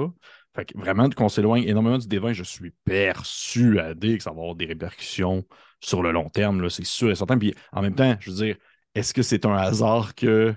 Fait 0.56 0.66
que 0.66 0.78
vraiment, 0.78 1.10
qu'on 1.10 1.30
s'éloigne 1.30 1.64
énormément 1.64 1.98
du 1.98 2.08
D20, 2.08 2.34
je 2.34 2.44
suis 2.44 2.72
persuadé 2.84 4.18
que 4.18 4.24
ça 4.24 4.32
va 4.32 4.38
avoir 4.38 4.56
des 4.56 4.66
répercussions 4.66 5.46
sur 5.80 6.02
le 6.02 6.12
long 6.12 6.30
terme, 6.30 6.62
là, 6.62 6.70
c'est 6.70 6.86
sûr 6.86 7.12
et 7.12 7.16
certain. 7.16 7.38
Puis 7.38 7.54
en 7.72 7.82
même 7.82 7.96
temps, 7.96 8.16
je 8.20 8.32
veux 8.32 8.38
dire, 8.38 8.58
est-ce 8.96 9.14
que 9.14 9.22
c'est 9.22 9.46
un 9.46 9.54
hasard 9.54 10.16
que 10.16 10.54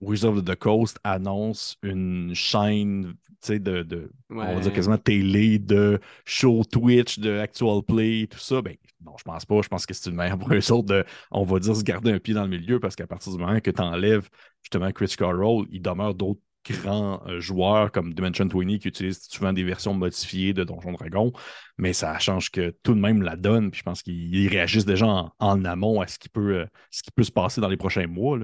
Wizard 0.00 0.32
of 0.32 0.44
the 0.44 0.56
Coast 0.56 0.98
annonce 1.04 1.76
une 1.82 2.34
chaîne 2.34 3.14
tu 3.14 3.36
sais, 3.40 3.58
de, 3.58 3.82
de 3.82 4.10
on 4.30 4.36
va 4.36 4.60
dire 4.60 4.72
quasiment 4.72 4.98
télé, 4.98 5.58
de 5.58 6.00
show 6.24 6.62
Twitch, 6.64 7.18
de 7.18 7.38
actual 7.38 7.82
play, 7.82 8.28
tout 8.28 8.38
ça? 8.38 8.62
Ben 8.62 8.76
non, 9.04 9.14
je 9.18 9.24
pense 9.24 9.44
pas. 9.44 9.62
Je 9.62 9.68
pense 9.68 9.86
que 9.86 9.94
c'est 9.94 10.10
une 10.10 10.16
manière 10.16 10.38
pour 10.38 10.52
eux 10.52 10.72
autres 10.72 10.88
de, 10.88 11.04
on 11.30 11.44
va 11.44 11.58
dire, 11.58 11.74
se 11.74 11.82
garder 11.82 12.12
un 12.12 12.18
pied 12.18 12.34
dans 12.34 12.42
le 12.42 12.48
milieu 12.48 12.78
parce 12.80 12.96
qu'à 12.96 13.06
partir 13.06 13.32
du 13.32 13.38
moment 13.38 13.58
que 13.60 13.70
tu 13.70 13.82
enlèves 13.82 14.28
justement 14.62 14.90
Critical 14.92 15.34
Role, 15.40 15.66
il 15.70 15.82
demeure 15.82 16.14
d'autres 16.14 16.40
grands 16.68 17.22
euh, 17.26 17.40
joueurs 17.40 17.90
comme 17.90 18.14
Dimension 18.14 18.46
20 18.46 18.78
qui 18.78 18.88
utilisent 18.88 19.26
souvent 19.28 19.52
des 19.52 19.64
versions 19.64 19.94
modifiées 19.94 20.52
de 20.52 20.64
Donjon 20.64 20.92
Dragon, 20.92 21.32
mais 21.78 21.92
ça 21.92 22.18
change 22.18 22.50
que 22.50 22.74
tout 22.82 22.94
de 22.94 23.00
même 23.00 23.22
la 23.22 23.36
donne. 23.36 23.70
Puis 23.70 23.80
je 23.80 23.84
pense 23.84 24.02
qu'ils 24.02 24.48
réagissent 24.48 24.84
déjà 24.84 25.32
en, 25.38 25.64
amont 25.64 26.00
à 26.00 26.06
ce 26.06 26.18
qui 26.18 26.28
peut, 26.28 26.60
euh, 26.60 26.66
ce 26.90 27.02
qui 27.02 27.10
peut 27.10 27.24
se 27.24 27.32
passer 27.32 27.60
dans 27.60 27.68
les 27.68 27.76
prochains 27.76 28.06
mois. 28.06 28.38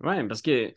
Ouais, 0.00 0.26
parce 0.26 0.42
que 0.42 0.72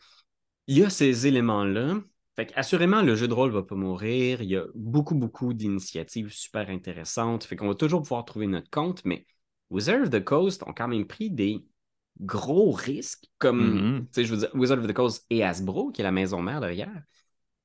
il 0.66 0.78
y 0.78 0.84
a 0.84 0.90
ces 0.90 1.26
éléments-là, 1.26 2.00
Fait 2.36 2.52
assurément, 2.54 3.02
le 3.02 3.14
jeu 3.16 3.28
de 3.28 3.34
rôle 3.34 3.50
va 3.50 3.62
pas 3.62 3.74
mourir. 3.74 4.40
Il 4.42 4.48
y 4.48 4.56
a 4.56 4.64
beaucoup, 4.74 5.14
beaucoup 5.14 5.52
d'initiatives 5.52 6.30
super 6.32 6.70
intéressantes. 6.70 7.44
Fait 7.44 7.56
qu'on 7.56 7.68
va 7.68 7.74
toujours 7.74 8.02
pouvoir 8.02 8.24
trouver 8.24 8.46
notre 8.46 8.70
compte, 8.70 9.04
mais 9.04 9.26
Wizard 9.70 10.02
of 10.02 10.10
the 10.10 10.22
Coast 10.22 10.62
ont 10.64 10.72
quand 10.72 10.88
même 10.88 11.06
pris 11.06 11.30
des 11.30 11.64
gros 12.20 12.70
risques, 12.70 13.26
comme, 13.38 14.06
mm-hmm. 14.14 14.22
je 14.24 14.34
veux 14.34 14.38
dire, 14.38 14.50
Wizard 14.54 14.78
of 14.78 14.86
the 14.86 14.92
Coast 14.92 15.26
et 15.30 15.42
Hasbro, 15.42 15.90
qui 15.90 16.00
est 16.02 16.04
la 16.04 16.12
maison 16.12 16.40
mère 16.40 16.60
derrière, 16.60 17.02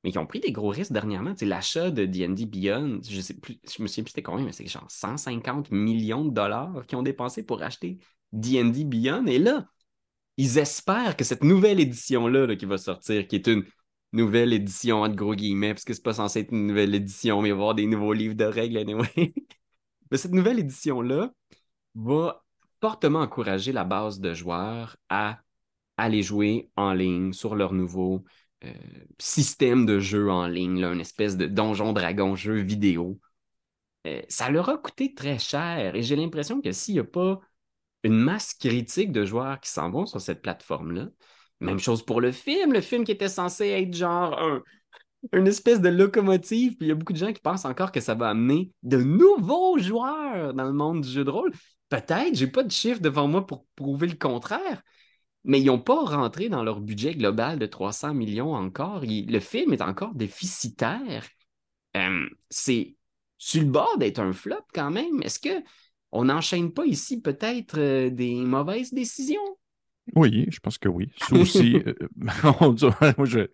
mais 0.03 0.11
qui 0.11 0.17
ont 0.17 0.25
pris 0.25 0.39
des 0.39 0.51
gros 0.51 0.69
risques 0.69 0.91
dernièrement. 0.91 1.33
L'achat 1.41 1.91
de 1.91 2.05
D&D 2.05 2.45
Beyond, 2.45 3.01
je 3.07 3.21
sais 3.21 3.33
plus, 3.33 3.59
je 3.63 3.81
me 3.81 3.87
souviens 3.87 4.03
plus 4.03 4.11
c'était 4.11 4.23
combien, 4.23 4.45
mais 4.45 4.51
c'est 4.51 4.67
genre 4.67 4.89
150 4.89 5.71
millions 5.71 6.25
de 6.25 6.33
dollars 6.33 6.85
qu'ils 6.87 6.97
ont 6.97 7.03
dépensé 7.03 7.43
pour 7.43 7.61
acheter 7.61 7.99
D&D 8.31 8.85
Beyond. 8.85 9.25
Et 9.27 9.39
là, 9.39 9.67
ils 10.37 10.57
espèrent 10.59 11.17
que 11.17 11.23
cette 11.23 11.43
nouvelle 11.43 11.79
édition-là 11.79 12.55
qui 12.55 12.65
va 12.65 12.77
sortir, 12.77 13.27
qui 13.27 13.35
est 13.35 13.47
une 13.47 13.65
nouvelle 14.13 14.53
édition, 14.53 15.01
entre 15.01 15.15
gros 15.15 15.35
guillemets, 15.35 15.73
parce 15.73 15.83
que 15.83 15.93
c'est 15.93 16.03
pas 16.03 16.13
censé 16.13 16.41
être 16.41 16.51
une 16.51 16.67
nouvelle 16.67 16.95
édition, 16.95 17.41
mais 17.41 17.49
il 17.49 17.53
va 17.53 17.57
y 17.57 17.61
avoir 17.61 17.75
des 17.75 17.87
nouveaux 17.87 18.13
livres 18.13 18.35
de 18.35 18.45
règles, 18.45 18.77
anyway. 18.77 19.07
mais 20.11 20.17
cette 20.17 20.31
nouvelle 20.31 20.59
édition-là 20.59 21.33
va 21.95 22.45
fortement 22.81 23.21
encourager 23.21 23.71
la 23.71 23.83
base 23.83 24.19
de 24.19 24.33
joueurs 24.33 24.97
à 25.09 25.39
aller 25.97 26.21
jouer 26.21 26.69
en 26.75 26.93
ligne 26.93 27.33
sur 27.33 27.55
leur 27.55 27.73
nouveau 27.73 28.23
euh, 28.63 28.73
système 29.19 29.85
de 29.85 29.99
jeu 29.99 30.29
en 30.31 30.47
ligne, 30.47 30.83
une 30.83 31.01
espèce 31.01 31.37
de 31.37 31.45
donjon 31.45 31.93
dragon 31.93 32.35
jeu 32.35 32.59
vidéo. 32.59 33.19
Euh, 34.05 34.21
ça 34.29 34.49
leur 34.49 34.69
a 34.69 34.77
coûté 34.77 35.13
très 35.13 35.39
cher 35.39 35.95
et 35.95 36.01
j'ai 36.01 36.15
l'impression 36.15 36.61
que 36.61 36.71
s'il 36.71 36.95
n'y 36.95 36.99
a 36.99 37.03
pas 37.03 37.39
une 38.03 38.17
masse 38.17 38.53
critique 38.53 39.11
de 39.11 39.25
joueurs 39.25 39.59
qui 39.59 39.69
s'en 39.69 39.89
vont 39.89 40.05
sur 40.05 40.21
cette 40.21 40.41
plateforme-là, 40.41 41.09
même 41.59 41.79
chose 41.79 42.05
pour 42.05 42.21
le 42.21 42.31
film, 42.31 42.73
le 42.73 42.81
film 42.81 43.03
qui 43.03 43.11
était 43.11 43.27
censé 43.27 43.67
être 43.67 43.93
genre 43.93 44.39
un, 44.39 44.61
une 45.33 45.47
espèce 45.47 45.81
de 45.81 45.89
locomotive, 45.89 46.77
puis 46.77 46.87
il 46.87 46.89
y 46.89 46.91
a 46.91 46.95
beaucoup 46.95 47.13
de 47.13 47.17
gens 47.17 47.33
qui 47.33 47.41
pensent 47.41 47.65
encore 47.65 47.91
que 47.91 47.99
ça 47.99 48.15
va 48.15 48.29
amener 48.29 48.71
de 48.83 48.97
nouveaux 48.97 49.77
joueurs 49.77 50.53
dans 50.53 50.65
le 50.65 50.73
monde 50.73 51.01
du 51.01 51.09
jeu 51.09 51.23
de 51.23 51.29
rôle. 51.29 51.51
Peut-être, 51.89 52.35
j'ai 52.35 52.47
pas 52.47 52.63
de 52.63 52.71
chiffre 52.71 53.01
devant 53.01 53.27
moi 53.27 53.45
pour 53.45 53.65
prouver 53.75 54.07
le 54.07 54.15
contraire, 54.15 54.83
mais 55.43 55.61
ils 55.61 55.67
n'ont 55.67 55.79
pas 55.79 56.03
rentré 56.03 56.49
dans 56.49 56.63
leur 56.63 56.81
budget 56.81 57.15
global 57.15 57.57
de 57.59 57.65
300 57.65 58.13
millions 58.13 58.53
encore. 58.53 59.03
le 59.03 59.39
film 59.39 59.73
est 59.73 59.81
encore 59.81 60.13
déficitaire. 60.13 61.25
Euh, 61.95 62.27
c'est 62.49 62.95
sur 63.37 63.61
le 63.61 63.69
bord 63.69 63.97
d'être 63.97 64.19
un 64.19 64.33
flop 64.33 64.65
quand 64.73 64.91
même. 64.91 65.21
Est-ce 65.23 65.39
que 65.39 65.63
on 66.11 66.25
n'enchaîne 66.25 66.71
pas 66.73 66.85
ici 66.85 67.21
peut-être 67.21 67.79
euh, 67.79 68.09
des 68.09 68.35
mauvaises 68.35 68.93
décisions? 68.93 69.57
Oui, 70.15 70.45
je 70.49 70.59
pense 70.59 70.77
que 70.77 70.89
oui. 70.89 71.09
Ça 71.17 71.35
aussi, 71.35 71.75
euh, 71.87 71.93
moi, 72.15 73.25
je, 73.25 73.47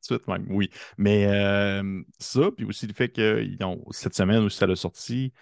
suite 0.00 0.26
même, 0.28 0.46
oui. 0.50 0.70
Mais 0.96 1.26
ça, 2.20 2.50
puis 2.56 2.64
aussi 2.64 2.86
le 2.86 2.94
fait 2.94 3.08
que 3.08 3.44
cette 3.90 4.14
semaine 4.14 4.44
aussi, 4.44 4.56
ça 4.56 4.66
a 4.66 4.76
sorti, 4.76 5.32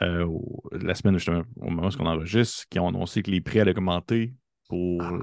la 0.00 0.94
semaine 0.94 1.14
justement, 1.14 1.42
au 1.60 1.70
moment 1.70 1.88
où 1.88 2.02
on 2.02 2.06
enregistre, 2.06 2.66
qui 2.68 2.78
ont 2.78 2.88
annoncé 2.88 3.22
que 3.22 3.30
les 3.30 3.40
prix 3.40 3.60
allaient 3.60 3.72
augmenter 3.72 4.34
pour 4.68 5.02
ah, 5.02 5.18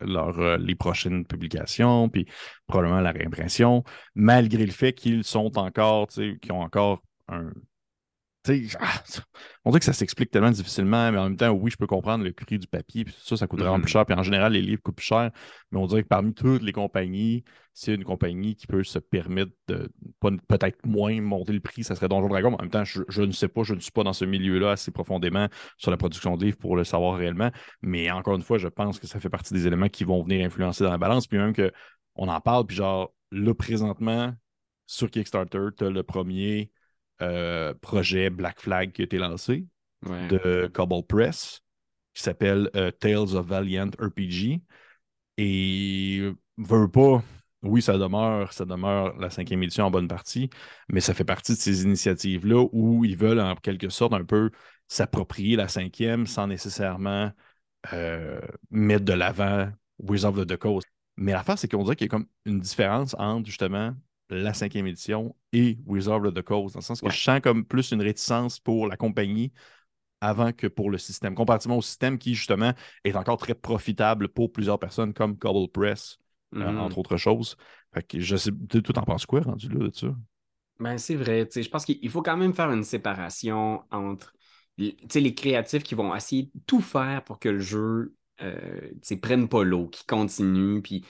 leur, 0.00 0.38
euh, 0.38 0.56
les 0.58 0.74
prochaines 0.74 1.26
publications, 1.26 2.08
puis 2.08 2.26
probablement 2.66 3.00
la 3.00 3.12
réimpression, 3.12 3.82
malgré 4.14 4.64
le 4.64 4.72
fait 4.72 4.92
qu'ils 4.92 5.24
sont 5.24 5.58
encore, 5.58 6.08
qu'ils 6.08 6.52
ont 6.52 6.60
encore 6.60 7.02
un, 7.28 7.50
ah, 8.80 9.02
on 9.64 9.70
dirait 9.70 9.80
que 9.80 9.84
ça 9.86 9.92
s'explique 9.92 10.30
tellement 10.30 10.50
difficilement, 10.50 11.10
mais 11.10 11.18
en 11.18 11.24
même 11.24 11.36
temps, 11.36 11.50
oui, 11.50 11.70
je 11.70 11.76
peux 11.76 11.86
comprendre 11.86 12.24
le 12.24 12.32
prix 12.32 12.58
du 12.58 12.66
papier, 12.66 13.04
puis 13.04 13.14
ça, 13.18 13.36
ça 13.36 13.46
coûte 13.46 13.60
vraiment 13.60 13.76
plus 13.80 13.84
mm-hmm. 13.84 13.92
cher. 13.92 14.06
Puis 14.06 14.14
en 14.14 14.22
général, 14.22 14.52
les 14.52 14.62
livres 14.62 14.82
coûtent 14.82 14.96
plus 14.96 15.06
cher, 15.06 15.30
mais 15.70 15.78
on 15.78 15.86
dirait 15.86 16.02
que 16.02 16.08
parmi 16.08 16.34
toutes 16.34 16.62
les 16.62 16.72
compagnies, 16.72 17.44
c'est 17.72 17.94
une 17.94 18.04
compagnie 18.04 18.56
qui 18.56 18.66
peut 18.66 18.82
se 18.84 18.98
permettre 18.98 19.52
de 19.68 19.90
peut-être 20.48 20.78
moins 20.86 21.20
monter 21.20 21.52
le 21.52 21.60
prix, 21.60 21.84
ça 21.84 21.94
serait 21.94 22.08
Donjon 22.08 22.28
Dragon. 22.28 22.50
Mais 22.50 22.56
en 22.56 22.62
même 22.62 22.70
temps, 22.70 22.84
je, 22.84 23.22
ne 23.22 23.32
sais 23.32 23.48
pas, 23.48 23.64
je 23.64 23.74
ne 23.74 23.80
suis 23.80 23.92
pas 23.92 24.02
dans 24.02 24.14
ce 24.14 24.24
milieu-là 24.24 24.70
assez 24.70 24.90
profondément 24.90 25.48
sur 25.76 25.90
la 25.90 25.98
production 25.98 26.38
de 26.38 26.44
livres 26.46 26.56
pour 26.56 26.74
le 26.76 26.84
savoir 26.84 27.18
réellement. 27.18 27.50
Mais 27.82 28.10
encore 28.10 28.34
une 28.34 28.42
fois, 28.42 28.56
je 28.56 28.68
pense 28.68 28.98
que 28.98 29.06
ça 29.06 29.20
fait 29.20 29.28
partie 29.28 29.52
des 29.52 29.66
éléments 29.66 29.90
qui 29.90 30.04
vont 30.04 30.22
venir 30.22 30.46
influencer 30.46 30.84
dans 30.84 30.90
la 30.90 30.96
balance. 30.96 31.26
Puis 31.26 31.36
même 31.36 31.54
qu'on 31.54 32.28
en 32.28 32.40
parle, 32.40 32.64
puis 32.64 32.76
genre, 32.76 33.12
là, 33.30 33.54
présentement, 33.54 34.32
sur 34.86 35.10
Kickstarter, 35.10 35.68
tu 35.76 35.84
as 35.84 35.90
le 35.90 36.02
premier 36.02 36.70
euh, 37.22 37.74
projet 37.74 38.30
Black 38.30 38.60
Flag 38.60 38.92
qui 38.92 39.02
a 39.02 39.04
été 39.04 39.18
lancé 39.18 39.66
de 40.02 40.70
Cobble 40.72 41.04
Press 41.06 41.62
qui 42.16 42.22
s'appelle 42.22 42.70
euh, 42.74 42.90
Tales 42.90 43.36
of 43.36 43.46
Valiant 43.46 43.90
RPG. 44.00 44.62
Et 45.36 46.32
veut 46.56 46.88
pas, 46.88 47.22
oui, 47.62 47.82
ça 47.82 47.98
demeure, 47.98 48.52
ça 48.54 48.64
demeure 48.64 49.16
la 49.18 49.28
cinquième 49.28 49.62
édition 49.62 49.84
en 49.84 49.90
bonne 49.90 50.08
partie, 50.08 50.48
mais 50.88 51.00
ça 51.00 51.12
fait 51.12 51.24
partie 51.24 51.52
de 51.52 51.58
ces 51.58 51.84
initiatives-là 51.84 52.66
où 52.72 53.04
ils 53.04 53.18
veulent 53.18 53.40
en 53.40 53.54
quelque 53.56 53.90
sorte 53.90 54.14
un 54.14 54.24
peu 54.24 54.50
s'approprier 54.88 55.56
la 55.56 55.68
cinquième 55.68 56.26
sans 56.26 56.46
nécessairement 56.46 57.30
euh, 57.92 58.40
mettre 58.70 59.04
de 59.04 59.12
l'avant 59.12 59.70
Wizard 59.98 60.38
of 60.38 60.46
the 60.46 60.56
Coast. 60.56 60.88
Mais 61.16 61.32
l'affaire, 61.32 61.58
c'est 61.58 61.70
qu'on 61.70 61.82
dirait 61.82 61.96
qu'il 61.96 62.06
y 62.06 62.08
a 62.08 62.10
comme 62.10 62.28
une 62.46 62.60
différence 62.60 63.14
entre 63.18 63.46
justement 63.46 63.94
la 64.30 64.54
cinquième 64.54 64.86
édition 64.86 65.34
et 65.52 65.78
Wizard 65.86 66.24
of 66.24 66.34
the 66.34 66.42
Coast, 66.42 66.74
dans 66.74 66.80
le 66.80 66.84
sens 66.84 67.00
que 67.00 67.10
je 67.10 67.20
sens 67.20 67.40
comme 67.40 67.64
plus 67.64 67.92
une 67.92 68.02
réticence 68.02 68.58
pour 68.58 68.88
la 68.88 68.96
compagnie 68.96 69.52
avant 70.20 70.52
que 70.52 70.66
pour 70.66 70.90
le 70.90 70.98
système, 70.98 71.34
comparativement 71.34 71.76
au 71.76 71.82
système 71.82 72.18
qui, 72.18 72.34
justement, 72.34 72.72
est 73.04 73.14
encore 73.16 73.36
très 73.36 73.54
profitable 73.54 74.28
pour 74.28 74.50
plusieurs 74.50 74.78
personnes 74.78 75.12
comme 75.12 75.36
Cobble 75.36 75.70
Press, 75.70 76.18
euh, 76.54 76.60
mm-hmm. 76.60 76.78
entre 76.78 76.98
autres 76.98 77.16
choses. 77.16 77.56
Fait 77.92 78.02
que 78.02 78.18
je 78.18 78.36
sais, 78.36 78.50
tout 78.52 78.98
en 78.98 79.02
penses 79.02 79.26
quoi 79.26 79.40
rendu 79.40 79.68
là 79.68 79.88
de 79.88 79.94
ça? 79.94 80.08
Ben, 80.78 80.98
c'est 80.98 81.14
vrai. 81.14 81.48
Je 81.54 81.68
pense 81.68 81.84
qu'il 81.84 82.10
faut 82.10 82.22
quand 82.22 82.36
même 82.36 82.54
faire 82.54 82.70
une 82.70 82.84
séparation 82.84 83.82
entre 83.90 84.32
les 84.78 85.34
créatifs 85.34 85.82
qui 85.82 85.94
vont 85.94 86.14
essayer 86.14 86.44
de 86.44 86.60
tout 86.66 86.82
faire 86.82 87.24
pour 87.24 87.38
que 87.38 87.48
le 87.48 87.60
jeu 87.60 88.14
euh, 88.42 88.90
prenne 89.22 89.48
pas 89.48 89.64
l'eau, 89.64 89.88
qui 89.88 90.04
continue, 90.04 90.82
puis 90.82 91.04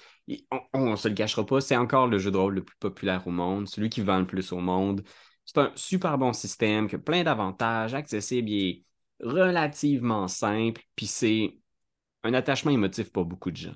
on, 0.73 0.91
ne 0.91 0.97
se 0.97 1.09
le 1.09 1.15
cachera 1.15 1.45
pas, 1.47 1.61
c'est 1.61 1.77
encore 1.77 2.07
le 2.09 2.19
jeu 2.19 2.31
de 2.31 2.37
rôle 2.37 2.55
le 2.57 2.65
plus 2.65 2.77
populaire 2.79 3.27
au 3.27 3.31
monde, 3.31 3.69
celui 3.69 3.89
qui 3.89 4.01
vend 4.01 4.19
le 4.19 4.27
plus 4.27 4.53
au 4.53 4.59
monde. 4.59 5.03
C'est 5.45 5.59
un 5.59 5.73
super 5.77 6.19
bon 6.19 6.33
système 6.33 6.89
qui 6.89 6.97
a 6.97 6.99
plein 6.99 7.23
d'avantages, 7.23 7.95
accessible 7.95 8.51
et 8.51 8.85
relativement 9.21 10.29
simple, 10.29 10.83
puis 10.97 11.07
c'est 11.07 11.59
un 12.25 12.35
attachement 12.35 12.73
émotif 12.73 13.12
pour 13.12 13.25
beaucoup 13.25 13.51
de 13.51 13.57
gens. 13.57 13.75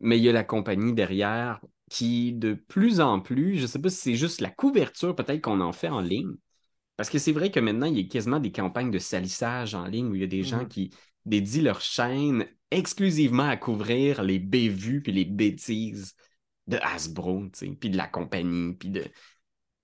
Mais 0.00 0.18
il 0.18 0.24
y 0.24 0.28
a 0.28 0.32
la 0.32 0.44
compagnie 0.44 0.94
derrière 0.94 1.60
qui, 1.90 2.32
de 2.32 2.54
plus 2.54 3.00
en 3.00 3.20
plus, 3.20 3.56
je 3.56 3.62
ne 3.62 3.66
sais 3.66 3.80
pas 3.80 3.90
si 3.90 3.96
c'est 3.96 4.14
juste 4.14 4.40
la 4.40 4.50
couverture 4.50 5.14
peut-être 5.14 5.40
qu'on 5.40 5.60
en 5.60 5.72
fait 5.72 5.88
en 5.88 6.00
ligne, 6.00 6.34
parce 6.96 7.08
que 7.08 7.18
c'est 7.18 7.32
vrai 7.32 7.50
que 7.50 7.60
maintenant, 7.60 7.86
il 7.86 7.98
y 7.98 8.04
a 8.04 8.08
quasiment 8.08 8.40
des 8.40 8.52
campagnes 8.52 8.90
de 8.90 8.98
salissage 8.98 9.74
en 9.74 9.86
ligne 9.86 10.08
où 10.08 10.14
il 10.14 10.20
y 10.20 10.24
a 10.24 10.28
des 10.28 10.42
gens 10.42 10.64
mmh. 10.64 10.68
qui 10.68 10.90
dédient 11.24 11.62
leur 11.62 11.80
chaîne 11.80 12.46
exclusivement 12.70 13.48
à 13.48 13.56
couvrir 13.56 14.22
les 14.22 14.38
bévues 14.38 15.02
puis 15.02 15.12
les 15.12 15.24
bêtises 15.24 16.14
de 16.66 16.78
Hasbro, 16.82 17.44
puis 17.80 17.90
de 17.90 17.96
la 17.96 18.06
compagnie, 18.06 18.74
puis 18.74 18.90
de... 18.90 19.04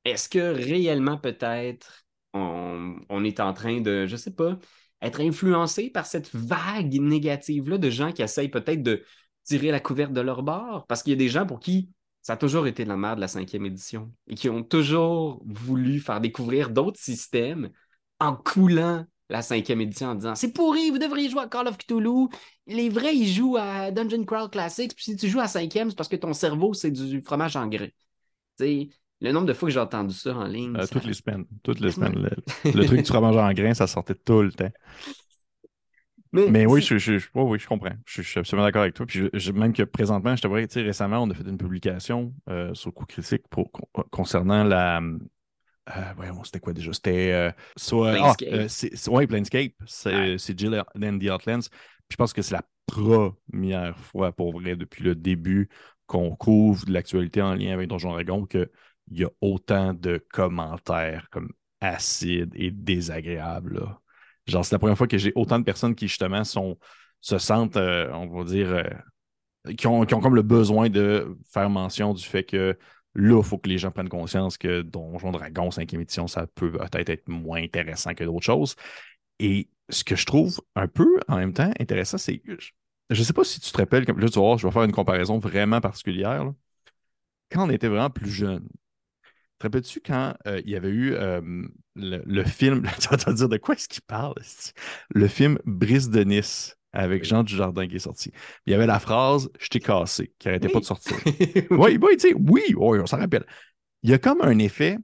Est-ce 0.05 0.29
que 0.29 0.38
réellement, 0.38 1.18
peut-être, 1.18 2.05
on, 2.33 3.25
est 3.25 3.40
en 3.40 3.53
train 3.53 3.81
de, 3.81 4.07
je 4.07 4.16
sais 4.16 4.31
pas, 4.31 4.59
être 5.03 5.20
influencé 5.20 5.90
par 5.90 6.07
cette 6.07 6.35
vague 6.35 7.01
négative-là 7.01 7.79
de 7.79 7.90
gens 7.90 8.12
qui 8.12 8.22
essayent 8.22 8.49
peut-être 8.49 8.83
de 8.83 9.03
tirer 9.44 9.70
la 9.70 9.81
couverte 9.81 10.12
de 10.12 10.20
leur 10.20 10.42
bord? 10.42 10.87
Parce 10.87 11.03
qu'il 11.03 11.11
y 11.11 11.14
a 11.14 11.18
des 11.18 11.29
gens 11.29 11.46
pour 11.46 11.59
qui 11.59 11.90
ça 12.27 12.33
a 12.33 12.37
toujours 12.37 12.66
été 12.66 12.85
la 12.85 12.96
merde 12.96 13.16
de 13.16 13.20
la 13.20 13.29
cinquième 13.29 13.66
édition 13.66 14.12
et 14.27 14.35
qui 14.35 14.51
ont 14.51 14.64
toujours 14.64 15.40
voulu 15.46 16.01
faire 16.01 16.20
découvrir 16.20 16.70
d'autres 16.70 16.99
systèmes 16.99 17.70
en 18.18 18.35
coulant 18.35 19.07
la 19.29 19.43
cinquième 19.43 19.81
édition 19.81 20.09
en 20.09 20.15
disant 20.15 20.35
c'est 20.35 20.53
pourri, 20.53 20.91
vous 20.91 20.99
devriez 20.99 21.29
jouer 21.29 21.43
à 21.43 21.49
Call 21.49 21.69
of 21.69 21.79
Cthulhu. 21.79 22.29
Les 22.67 22.89
vrais, 22.89 23.15
ils 23.15 23.29
jouent 23.29 23.57
à 23.57 23.91
Dungeon 23.91 24.25
Crawl 24.25 24.51
Classics. 24.51 24.95
Puis 24.95 25.05
si 25.05 25.17
tu 25.17 25.29
joues 25.29 25.41
à 25.41 25.49
cinquième, 25.49 25.91
c'est 25.91 25.97
parce 25.97 26.09
que 26.09 26.17
ton 26.17 26.33
cerveau, 26.33 26.75
c'est 26.75 26.91
du 26.91 27.21
fromage 27.21 27.57
en 27.57 27.67
grès. 27.67 27.95
sais, 28.59 28.89
le 29.21 29.33
nombre 29.33 29.47
de 29.47 29.55
fois 29.55 29.69
que 29.69 29.73
j'ai 29.73 29.81
entendu 29.81 30.15
ça 30.15 30.35
en 30.35 30.45
ligne. 30.45 30.77
Euh, 30.77 30.87
toutes 30.91 31.05
les 31.05 31.15
semaines. 31.15 31.45
Toutes 31.62 31.81
les 31.81 31.91
semaines. 31.93 32.29
le, 32.65 32.85
truc 32.85 33.01
du 33.01 33.07
fromage 33.07 33.37
en 33.37 33.53
grain, 33.53 33.75
ça 33.75 33.87
sortait 33.87 34.15
tout 34.15 34.43
le 34.43 34.53
temps. 34.53 34.71
Mais, 36.33 36.67
oui, 36.67 36.83
je, 36.83 36.99
je, 36.99 37.19
oui, 37.35 37.59
je 37.59 37.67
comprends. 37.67 37.95
Je, 38.05 38.21
suis 38.21 38.39
absolument 38.39 38.67
d'accord 38.67 38.83
avec 38.83 38.95
toi. 38.95 39.07
Puis 39.07 39.31
même 39.55 39.73
que 39.73 39.85
présentement, 39.85 40.37
je 40.37 40.43
te 40.43 40.49
vois, 40.49 40.59
récemment, 40.59 41.23
on 41.23 41.31
a 41.31 41.35
fait 41.35 41.49
une 41.49 41.57
publication 41.57 42.35
euh, 42.51 42.75
sur 42.75 42.93
Coup 42.93 43.07
Critique 43.07 43.49
pour, 43.49 43.71
concernant 44.11 44.62
la, 44.62 45.01
euh, 45.88 46.12
voyons, 46.16 46.42
c'était 46.44 46.61
quoi 46.61 46.72
déjà? 46.72 46.92
C'était 46.92 47.33
euh, 47.33 47.51
soit. 47.77 48.14
Ah, 48.18 48.35
Planescape. 48.37 49.07
Euh, 49.07 49.27
Planescape. 49.27 49.72
C'est 49.87 50.59
Jill 50.59 50.83
and 51.01 51.18
the 51.18 51.31
Outlands. 51.31 51.68
Puis 51.68 52.12
je 52.12 52.16
pense 52.16 52.33
que 52.33 52.42
c'est 52.42 52.55
la 52.55 52.64
première 52.87 53.96
fois 53.99 54.33
pour 54.33 54.53
vrai 54.53 54.77
depuis 54.77 55.05
le 55.05 55.14
début 55.14 55.68
qu'on 56.07 56.35
couvre 56.37 56.87
de 56.87 56.92
l'actualité 56.92 57.42
en 57.42 57.55
lien 57.55 57.72
avec 57.72 57.88
Donjon 57.88 58.12
Dragon 58.12 58.46
qu'il 58.46 58.68
y 59.11 59.25
a 59.25 59.31
autant 59.40 59.92
de 59.92 60.25
commentaires 60.33 61.29
comme 61.31 61.53
acides 61.81 62.53
et 62.55 62.70
désagréables. 62.70 63.87
Genre, 64.46 64.64
c'est 64.64 64.75
la 64.75 64.79
première 64.79 64.96
fois 64.96 65.09
que 65.09 65.18
j'ai 65.18 65.33
autant 65.35 65.59
de 65.59 65.64
personnes 65.64 65.96
qui 65.96 66.07
justement 66.07 66.44
sont, 66.44 66.79
se 67.20 67.38
sentent, 67.38 67.77
on 67.77 68.29
va 68.29 68.44
dire, 68.44 68.85
qui 69.77 69.88
ont, 69.88 70.05
qui 70.05 70.14
ont 70.14 70.20
comme 70.20 70.37
le 70.37 70.42
besoin 70.42 70.88
de 70.88 71.37
faire 71.53 71.68
mention 71.68 72.14
du 72.14 72.22
fait 72.22 72.44
que 72.44 72.79
là, 73.17 73.39
il 73.39 73.45
faut 73.45 73.59
que 73.59 73.69
les 73.69 73.79
gens 73.79 73.91
prennent 73.91 74.09
conscience 74.09 74.59
que 74.59 74.83
Donjon 74.83 75.33
Dragon 75.33 75.71
5e 75.71 76.01
édition, 76.01 76.27
ça 76.27 76.47
peut 76.47 76.73
peut-être 76.73 77.11
être 77.11 77.29
moins 77.29 77.63
intéressant 77.63 78.15
que 78.15 78.25
d'autres 78.25 78.45
choses. 78.45 78.77
Et 79.41 79.69
ce 79.91 80.05
que 80.05 80.17
je 80.17 80.27
trouve 80.27 80.61
un 80.77 80.89
peu 80.89 81.21
en 81.29 81.37
même 81.37 81.53
temps 81.53 81.73
intéressant, 81.81 82.19
c'est 82.19 82.39
que 82.39 82.59
je 83.11 83.21
ne 83.21 83.25
sais 83.25 83.33
pas 83.33 83.45
si 83.45 83.61
tu 83.61 83.71
te 83.73 83.79
rappelles, 83.79 84.07
comme, 84.07 84.21
là, 84.21 84.29
tu 84.29 84.41
vas 84.41 84.57
je 84.57 84.67
vais 84.67 84.73
faire 84.73 84.85
une 84.85 84.93
comparaison 84.93 85.39
vraiment 85.39 85.81
particulière. 85.81 86.53
Quand 87.51 87.67
on 87.67 87.71
était 87.71 87.89
vraiment 87.89 88.11
plus 88.11 88.31
jeune, 88.31 88.69
te 89.59 89.67
rappelles-tu 89.67 90.01
quand 90.01 90.35
euh, 90.47 90.61
il 90.65 90.71
y 90.71 90.77
avait 90.77 90.91
eu 90.91 91.15
euh, 91.15 91.41
le, 91.95 92.23
le 92.25 92.45
film, 92.45 92.83
tu 93.01 93.09
vas 93.09 93.17
te 93.17 93.31
dire 93.31 93.49
de 93.49 93.57
quoi 93.57 93.75
est-ce 93.75 93.89
qu'il 93.89 94.03
parle? 94.03 94.35
Le 95.11 95.29
film 95.29 95.59
Brise 95.65 96.11
de 96.11 96.23
Nice 96.25 96.77
avec 96.97 97.25
Jean 97.25 97.43
Dujardin 97.43 97.87
qui 97.87 97.97
est 97.97 98.01
sorti. 98.01 98.33
Il 98.67 98.73
y 98.73 98.75
avait 98.75 98.87
la 98.87 98.99
phrase 98.99 99.51
Je 99.61 99.69
t'ai 99.69 99.81
cassé, 99.81 100.33
qui 100.39 100.49
n'arrêtait 100.49 100.69
Oui. 100.69 100.73
pas 100.73 100.81
de 100.81 100.85
sortir. 100.85 101.17
Oui, 101.71 101.99
oui, 102.01 102.17
tu 102.17 102.29
sais, 102.31 102.35
oui, 102.35 102.63
oui, 102.77 102.99
on 103.01 103.07
s'en 103.07 103.19
rappelle. 103.19 103.45
Il 104.03 104.11
y 104.11 104.15
a 104.15 104.19
comme 104.19 104.41
un 104.43 104.59
effet 104.59 104.99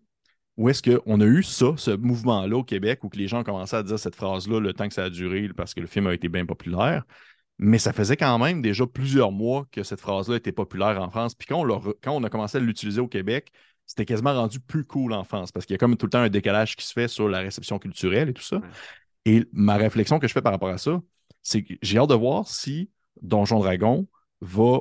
où 0.57 0.69
est-ce 0.69 0.83
qu'on 0.83 1.21
a 1.21 1.25
eu 1.25 1.43
ça, 1.43 1.75
ce 1.77 1.91
mouvement-là 1.93 2.57
au 2.57 2.65
Québec, 2.65 3.05
où 3.05 3.09
que 3.09 3.17
les 3.17 3.27
gens 3.29 3.41
ont 3.41 3.45
commencé 3.45 3.75
à 3.77 3.83
dire 3.83 3.99
cette 3.99 4.15
phrase-là 4.17 4.61
le 4.61 4.73
temps 4.75 4.87
que 4.89 4.95
ça 4.95 5.05
a 5.05 5.11
duré, 5.11 5.49
parce 5.57 5.73
que 5.75 5.81
le 5.81 5.87
film 5.87 6.07
a 6.07 6.15
été 6.15 6.29
bien 6.29 6.45
populaire. 6.47 7.05
Mais 7.59 7.79
ça 7.79 7.93
faisait 7.93 8.17
quand 8.17 8.39
même 8.39 8.61
déjà 8.61 8.87
plusieurs 8.87 9.33
mois 9.33 9.67
que 9.71 9.83
cette 9.83 10.01
phrase-là 10.01 10.37
était 10.37 10.53
populaire 10.53 11.01
en 11.01 11.11
France. 11.11 11.35
Puis 11.35 11.47
quand 11.47 11.59
on, 11.61 11.67
re- 11.67 11.95
quand 12.03 12.13
on 12.13 12.23
a 12.25 12.29
commencé 12.29 12.59
à 12.59 12.61
l'utiliser 12.61 13.01
au 13.01 13.09
Québec, 13.09 13.51
c'était 13.87 14.05
quasiment 14.05 14.35
rendu 14.35 14.61
plus 14.61 14.85
cool 14.85 15.13
en 15.13 15.25
France, 15.25 15.53
parce 15.53 15.65
qu'il 15.67 15.75
y 15.75 15.77
a 15.77 15.79
comme 15.79 15.97
tout 15.97 16.07
le 16.07 16.11
temps 16.11 16.21
un 16.21 16.29
décalage 16.29 16.77
qui 16.77 16.87
se 16.87 16.93
fait 16.93 17.09
sur 17.09 17.29
la 17.29 17.39
réception 17.41 17.79
culturelle 17.79 18.29
et 18.31 18.33
tout 18.35 18.43
ça. 18.43 18.61
Et 19.25 19.45
ma 19.53 19.77
réflexion 19.77 20.19
que 20.19 20.27
je 20.29 20.33
fais 20.33 20.43
par 20.43 20.53
rapport 20.53 20.69
à 20.71 20.79
ça, 20.79 21.01
c'est 21.43 21.63
que 21.65 21.75
j'ai 21.83 21.99
hâte 21.99 22.11
de 22.11 22.15
voir 22.15 22.49
si 22.49 22.91
Donjon 23.21 23.61
Dragon 23.61 24.07
va 24.41 24.81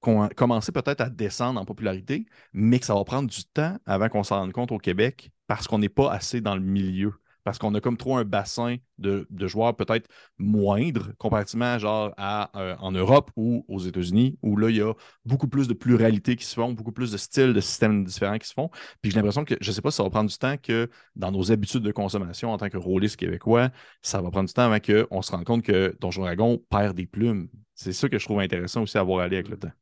com- 0.00 0.28
commencer 0.36 0.72
peut-être 0.72 1.00
à 1.00 1.10
descendre 1.10 1.60
en 1.60 1.64
popularité, 1.64 2.26
mais 2.52 2.78
que 2.80 2.86
ça 2.86 2.94
va 2.94 3.04
prendre 3.04 3.28
du 3.28 3.44
temps 3.44 3.78
avant 3.86 4.08
qu'on 4.08 4.22
s'en 4.24 4.38
rende 4.40 4.52
compte 4.52 4.72
au 4.72 4.78
Québec 4.78 5.30
parce 5.46 5.68
qu'on 5.68 5.78
n'est 5.78 5.88
pas 5.88 6.12
assez 6.12 6.40
dans 6.40 6.54
le 6.54 6.62
milieu. 6.62 7.19
Parce 7.44 7.58
qu'on 7.58 7.74
a 7.74 7.80
comme 7.80 7.96
trop 7.96 8.16
un 8.16 8.24
bassin 8.24 8.76
de, 8.98 9.26
joueurs 9.46 9.74
peut-être 9.74 10.08
moindre 10.38 11.12
comparativement 11.18 11.78
genre 11.78 12.12
à, 12.16 12.50
euh, 12.58 12.76
en 12.78 12.92
Europe 12.92 13.30
ou 13.36 13.64
aux 13.68 13.78
États-Unis, 13.78 14.38
où 14.42 14.56
là, 14.56 14.70
il 14.70 14.76
y 14.76 14.80
a 14.80 14.92
beaucoup 15.24 15.48
plus 15.48 15.68
de 15.68 15.74
pluralité 15.74 16.36
qui 16.36 16.44
se 16.44 16.54
font, 16.54 16.72
beaucoup 16.72 16.92
plus 16.92 17.10
de 17.10 17.16
styles, 17.16 17.52
de 17.54 17.60
systèmes 17.60 18.04
différents 18.04 18.38
qui 18.38 18.48
se 18.48 18.54
font. 18.54 18.70
Puis 19.00 19.10
j'ai 19.10 19.16
l'impression 19.16 19.44
que, 19.44 19.54
je 19.60 19.70
ne 19.70 19.74
sais 19.74 19.82
pas 19.82 19.90
ça 19.90 20.02
va 20.02 20.10
prendre 20.10 20.30
du 20.30 20.36
temps 20.36 20.56
que 20.56 20.90
dans 21.16 21.32
nos 21.32 21.50
habitudes 21.50 21.82
de 21.82 21.92
consommation 21.92 22.50
en 22.52 22.58
tant 22.58 22.68
que 22.68 22.76
rôliste 22.76 23.16
québécois, 23.16 23.70
ça 24.02 24.20
va 24.20 24.30
prendre 24.30 24.48
du 24.48 24.54
temps 24.54 24.70
avant 24.70 24.80
qu'on 24.80 25.22
se 25.22 25.30
rende 25.30 25.44
compte 25.44 25.62
que 25.62 25.96
Donjon 26.00 26.22
Dragon 26.22 26.62
perd 26.70 26.96
des 26.96 27.06
plumes. 27.06 27.48
C'est 27.74 27.92
ça 27.92 28.08
que 28.08 28.18
je 28.18 28.24
trouve 28.24 28.40
intéressant 28.40 28.82
aussi 28.82 28.98
à 28.98 29.02
voir 29.02 29.20
aller 29.20 29.36
avec 29.36 29.48
le 29.48 29.56
temps. 29.56 29.72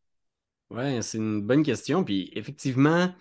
Ouais, 0.70 1.00
c'est 1.02 1.18
une 1.18 1.42
bonne 1.42 1.62
question. 1.62 2.04
Puis 2.04 2.30
effectivement, 2.34 3.12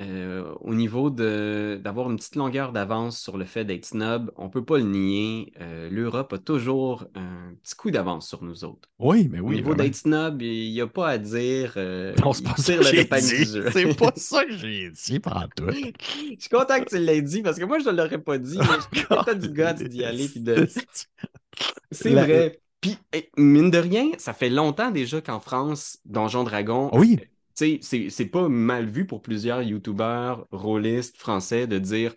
euh, 0.00 0.54
au 0.60 0.74
niveau 0.74 1.10
d'avoir 1.10 2.10
une 2.10 2.16
petite 2.16 2.36
longueur 2.36 2.72
d'avance 2.72 3.20
sur 3.20 3.36
le 3.36 3.44
fait 3.44 3.64
d'être 3.64 3.84
snob, 3.84 4.32
on 4.36 4.48
peut 4.48 4.64
pas 4.64 4.78
le 4.78 4.84
nier. 4.84 5.52
Euh, 5.60 5.90
L'Europe 5.90 6.32
a 6.32 6.38
toujours 6.38 7.04
un 7.14 7.52
petit 7.62 7.74
coup 7.74 7.90
d'avance 7.90 8.26
sur 8.28 8.42
nous 8.42 8.64
autres. 8.64 8.88
Oui, 8.98 9.28
mais 9.30 9.40
au 9.40 9.44
oui. 9.48 9.56
niveau 9.56 9.70
vraiment. 9.70 9.84
d'être 9.84 9.96
snob, 9.96 10.40
il 10.42 10.72
n'y 10.72 10.80
a 10.80 10.86
pas 10.86 11.08
à 11.08 11.18
dire. 11.18 11.74
euh, 11.76 12.14
Non, 12.24 12.32
c'est 12.32 12.44
pas 12.44 12.54
ça 12.56 12.76
que 12.76 12.82
j'ai 12.84 13.04
dit. 13.04 13.44
jeu. 13.44 13.70
C'est 13.72 13.94
pas 13.98 14.12
ça 14.16 14.44
que 14.46 14.56
j'ai 14.56 14.90
dit. 14.90 14.96
Je 14.96 16.40
suis 16.40 16.48
content 16.48 16.80
que 16.80 16.88
tu 16.88 16.98
l'aies 16.98 17.22
dit 17.22 17.42
parce 17.42 17.58
que 17.58 17.64
moi, 17.64 17.78
je 17.78 17.88
ne 17.90 17.96
l'aurais 17.96 18.18
pas 18.22 18.38
dit. 18.38 18.58
mais 18.58 18.98
je 19.00 19.02
t'as 19.24 19.34
du 19.34 19.48
guts 19.50 19.88
d'y 19.88 20.04
aller. 20.04 20.28
de... 20.36 20.66
C'est 21.92 22.10
La- 22.10 22.24
vrai. 22.24 22.60
Puis, 22.80 22.96
mine 23.36 23.70
de 23.70 23.76
rien, 23.76 24.08
ça 24.16 24.32
fait 24.32 24.48
longtemps 24.48 24.90
déjà 24.90 25.20
qu'en 25.20 25.38
France, 25.40 25.98
Donjon 26.06 26.44
Dragon, 26.44 26.88
Oui, 26.94 27.18
c'est- 27.54 28.10
c'est 28.10 28.26
pas 28.26 28.48
mal 28.48 28.86
vu 28.88 29.06
pour 29.06 29.22
plusieurs 29.22 29.62
youtubeurs, 29.62 30.46
rôlistes 30.50 31.16
français 31.18 31.66
de 31.66 31.78
dire 31.78 32.14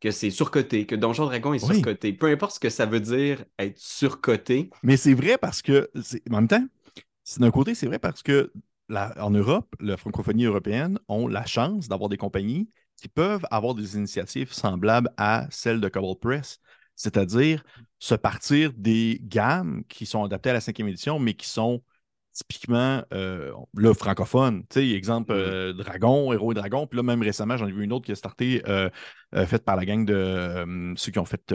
que 0.00 0.10
c'est 0.10 0.30
surcoté, 0.30 0.86
que 0.86 0.94
Donjon 0.94 1.24
Dragon 1.26 1.54
est 1.54 1.58
Oui. 1.62 1.66
surcoté. 1.74 2.12
Peu 2.12 2.26
importe 2.26 2.54
ce 2.56 2.60
que 2.60 2.70
ça 2.70 2.86
veut 2.86 3.00
dire 3.00 3.44
être 3.58 3.78
surcoté. 3.78 4.70
mais 4.82 4.96
c'est 4.96 5.14
vrai 5.14 5.38
parce 5.38 5.62
que, 5.62 5.90
en 6.30 6.34
même 6.36 6.48
temps, 6.48 6.64
d'un 7.38 7.50
côté, 7.50 7.74
c'est 7.74 7.86
vrai 7.86 7.98
parce 7.98 8.22
que 8.22 8.52
la- 8.88 9.14
en 9.24 9.30
Europe, 9.30 9.74
la 9.80 9.96
francophonie 9.96 10.44
européenne 10.46 10.98
ont 11.08 11.28
la 11.28 11.46
chance 11.46 11.88
d'avoir 11.88 12.08
des 12.10 12.16
compagnies 12.16 12.70
qui 12.96 13.08
peuvent 13.08 13.46
avoir 13.50 13.74
des 13.74 13.96
initiatives 13.96 14.52
semblables 14.52 15.10
à 15.16 15.46
celles 15.50 15.80
de 15.80 15.88
Cobble 15.88 16.18
Press, 16.20 16.58
c'est-à-dire 16.96 17.64
se 17.98 18.14
partir 18.14 18.72
des 18.74 19.20
gammes 19.24 19.84
qui 19.88 20.06
sont 20.06 20.24
adaptées 20.24 20.50
à 20.50 20.54
la 20.54 20.60
cinquième 20.62 20.88
édition, 20.88 21.18
mais 21.18 21.34
qui 21.34 21.48
sont 21.48 21.82
typiquement 22.36 23.02
euh, 23.14 23.50
là, 23.74 23.94
francophones. 23.94 24.62
Tu 24.68 24.80
sais, 24.80 24.90
exemple, 24.90 25.32
Mm. 25.32 25.36
euh, 25.38 25.72
Dragon, 25.72 26.32
Héros 26.34 26.52
et 26.52 26.54
Dragon. 26.54 26.86
Puis 26.86 26.98
là, 26.98 27.02
même 27.02 27.22
récemment, 27.22 27.56
j'en 27.56 27.66
ai 27.66 27.72
vu 27.72 27.82
une 27.82 27.92
autre 27.92 28.04
qui 28.04 28.12
a 28.12 28.14
starté, 28.14 28.62
euh, 28.68 28.90
faite 29.46 29.64
par 29.64 29.76
la 29.76 29.84
gang 29.86 30.04
de 30.04 30.94
ceux 30.96 31.10
qui 31.12 31.18
ont 31.18 31.24
fait, 31.24 31.52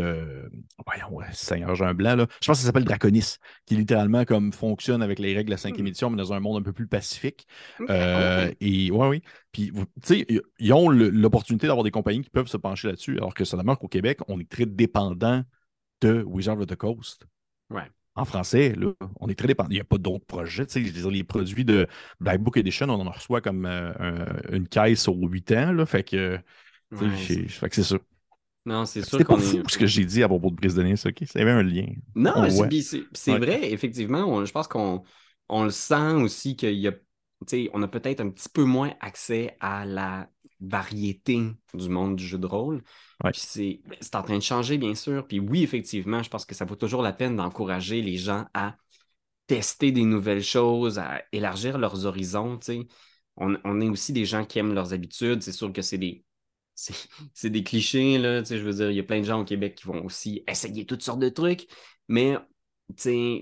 voyons, 0.85 1.09
ouais, 1.15 1.25
Seigneur, 1.33 1.81
un 1.81 1.93
blanc, 1.93 2.15
là. 2.15 2.25
Je 2.41 2.47
pense 2.47 2.57
que 2.57 2.61
ça 2.61 2.65
s'appelle 2.67 2.83
Draconis, 2.83 3.35
qui 3.65 3.75
littéralement 3.75 4.25
comme 4.25 4.51
fonctionne 4.53 5.01
avec 5.01 5.19
les 5.19 5.33
règles 5.35 5.45
de 5.49 5.51
la 5.51 5.57
cinquième 5.57 5.85
Mm. 5.85 5.89
édition, 5.89 6.09
mais 6.09 6.17
dans 6.17 6.33
un 6.33 6.39
monde 6.39 6.57
un 6.61 6.63
peu 6.63 6.73
plus 6.73 6.87
pacifique. 6.87 7.47
Ok. 7.79 7.89
et 7.89 8.91
ouais, 8.91 9.07
oui. 9.07 9.21
Puis, 9.51 9.69
vous- 9.71 9.85
tu 10.03 10.25
sais, 10.25 10.25
ils- 10.59 10.73
ont 10.73 10.89
le- 10.89 11.09
l'opportunité 11.09 11.67
d'avoir 11.67 11.83
des 11.83 11.91
compagnies 11.91 12.21
qui 12.21 12.29
peuvent 12.29 12.47
se 12.47 12.57
pencher 12.57 12.87
là-dessus, 12.87 13.17
alors 13.17 13.33
que 13.33 13.45
ça 13.45 13.57
demeure 13.57 13.77
qu'au 13.79 13.87
Québec, 13.87 14.19
on 14.27 14.39
est 14.39 14.49
très 14.49 14.65
dépendant 14.65 15.43
de 16.01 16.23
Wizard 16.23 16.59
of 16.59 16.65
the 16.67 16.75
Coast. 16.75 17.25
Ouais. 17.69 17.89
En 18.15 18.25
français, 18.25 18.73
là, 18.75 18.91
on 19.21 19.29
est 19.29 19.35
très 19.35 19.47
dépendant. 19.47 19.69
Il 19.69 19.75
n'y 19.75 19.79
a 19.79 19.85
pas 19.85 19.97
d'autres 19.97 20.25
projets. 20.25 20.65
tu 20.65 20.73
sais, 20.73 20.81
je 20.81 20.87
veux 20.91 21.01
dire, 21.01 21.09
les 21.11 21.23
produits 21.23 21.63
de 21.63 21.87
Black 22.19 22.41
Book 22.41 22.57
Edition, 22.57 22.89
on 22.89 23.07
en 23.07 23.09
reçoit 23.11 23.39
comme 23.41 23.65
euh, 23.65 23.93
un- 23.99 24.55
une 24.55 24.67
caisse 24.67 25.07
aux 25.07 25.15
8 25.15 25.49
ans. 25.53 25.71
Là, 25.71 25.85
fait 25.85 26.03
que, 26.03 26.37
Ouais, 26.91 26.99
c'est 27.71 27.83
ça. 27.83 27.97
Non, 28.65 28.85
c'est 28.85 29.01
sûr 29.01 29.23
qu'on 29.23 29.39
est. 29.39 29.69
ce 29.69 29.77
que 29.77 29.85
j'ai 29.87 30.05
dit 30.05 30.23
à 30.23 30.27
propos 30.27 30.51
de 30.51 30.83
Nice, 30.83 31.05
OK? 31.05 31.23
Ça 31.25 31.39
avait 31.39 31.51
un 31.51 31.63
lien. 31.63 31.85
Non, 32.15 32.33
c'est 33.13 33.31
ouais. 33.31 33.39
vrai, 33.39 33.71
effectivement. 33.71 34.25
on- 34.25 34.45
je 34.45 34.51
pense 34.51 34.67
qu'on 34.67 35.03
on 35.49 35.63
le 35.63 35.69
sent 35.71 36.13
aussi 36.15 36.55
qu'il 36.55 36.75
y 36.75 36.87
a, 36.87 36.91
on 37.73 37.81
a 37.81 37.87
peut-être 37.87 38.19
un 38.21 38.29
petit 38.29 38.49
peu 38.49 38.63
moins 38.63 38.93
accès 38.99 39.55
à 39.61 39.85
la 39.85 40.29
variété 40.61 41.41
du 41.73 41.89
monde 41.89 42.15
du 42.15 42.25
jeu 42.25 42.37
de 42.37 42.45
rôle. 42.45 42.83
Ouais. 43.23 43.31
Puis 43.31 43.41
c'est 43.43 43.81
ben, 43.85 43.97
c'est 43.99 44.15
en 44.15 44.23
train 44.23 44.37
de 44.37 44.43
changer, 44.43 44.77
bien 44.77 44.95
sûr. 44.95 45.25
Puis 45.27 45.39
oui, 45.39 45.63
effectivement, 45.63 46.23
je 46.23 46.29
pense 46.29 46.45
que 46.45 46.55
ça 46.55 46.65
vaut 46.65 46.75
toujours 46.75 47.01
la 47.01 47.13
peine 47.13 47.35
d'encourager 47.35 48.01
les 48.01 48.17
gens 48.17 48.45
à 48.53 48.75
tester 49.47 49.91
des 49.91 50.05
nouvelles 50.05 50.43
choses, 50.43 50.99
à 50.99 51.21
élargir 51.31 51.77
leurs 51.77 52.05
horizons. 52.05 52.59
On, 53.37 53.57
on 53.63 53.81
est 53.81 53.89
aussi 53.89 54.13
des 54.13 54.25
gens 54.25 54.45
qui 54.45 54.59
aiment 54.59 54.73
leurs 54.73 54.93
habitudes. 54.93 55.41
C'est 55.41 55.51
sûr 55.51 55.73
que 55.73 55.81
c'est 55.81 55.97
des. 55.97 56.23
C'est 57.33 57.49
des 57.49 57.63
clichés, 57.63 58.17
là. 58.17 58.43
Je 58.43 58.55
veux 58.55 58.73
dire, 58.73 58.89
il 58.89 58.95
y 58.95 58.99
a 58.99 59.03
plein 59.03 59.19
de 59.19 59.25
gens 59.25 59.41
au 59.41 59.43
Québec 59.43 59.75
qui 59.75 59.85
vont 59.85 60.03
aussi 60.03 60.43
essayer 60.47 60.85
toutes 60.85 61.03
sortes 61.03 61.19
de 61.19 61.29
trucs. 61.29 61.67
Mais, 62.07 62.37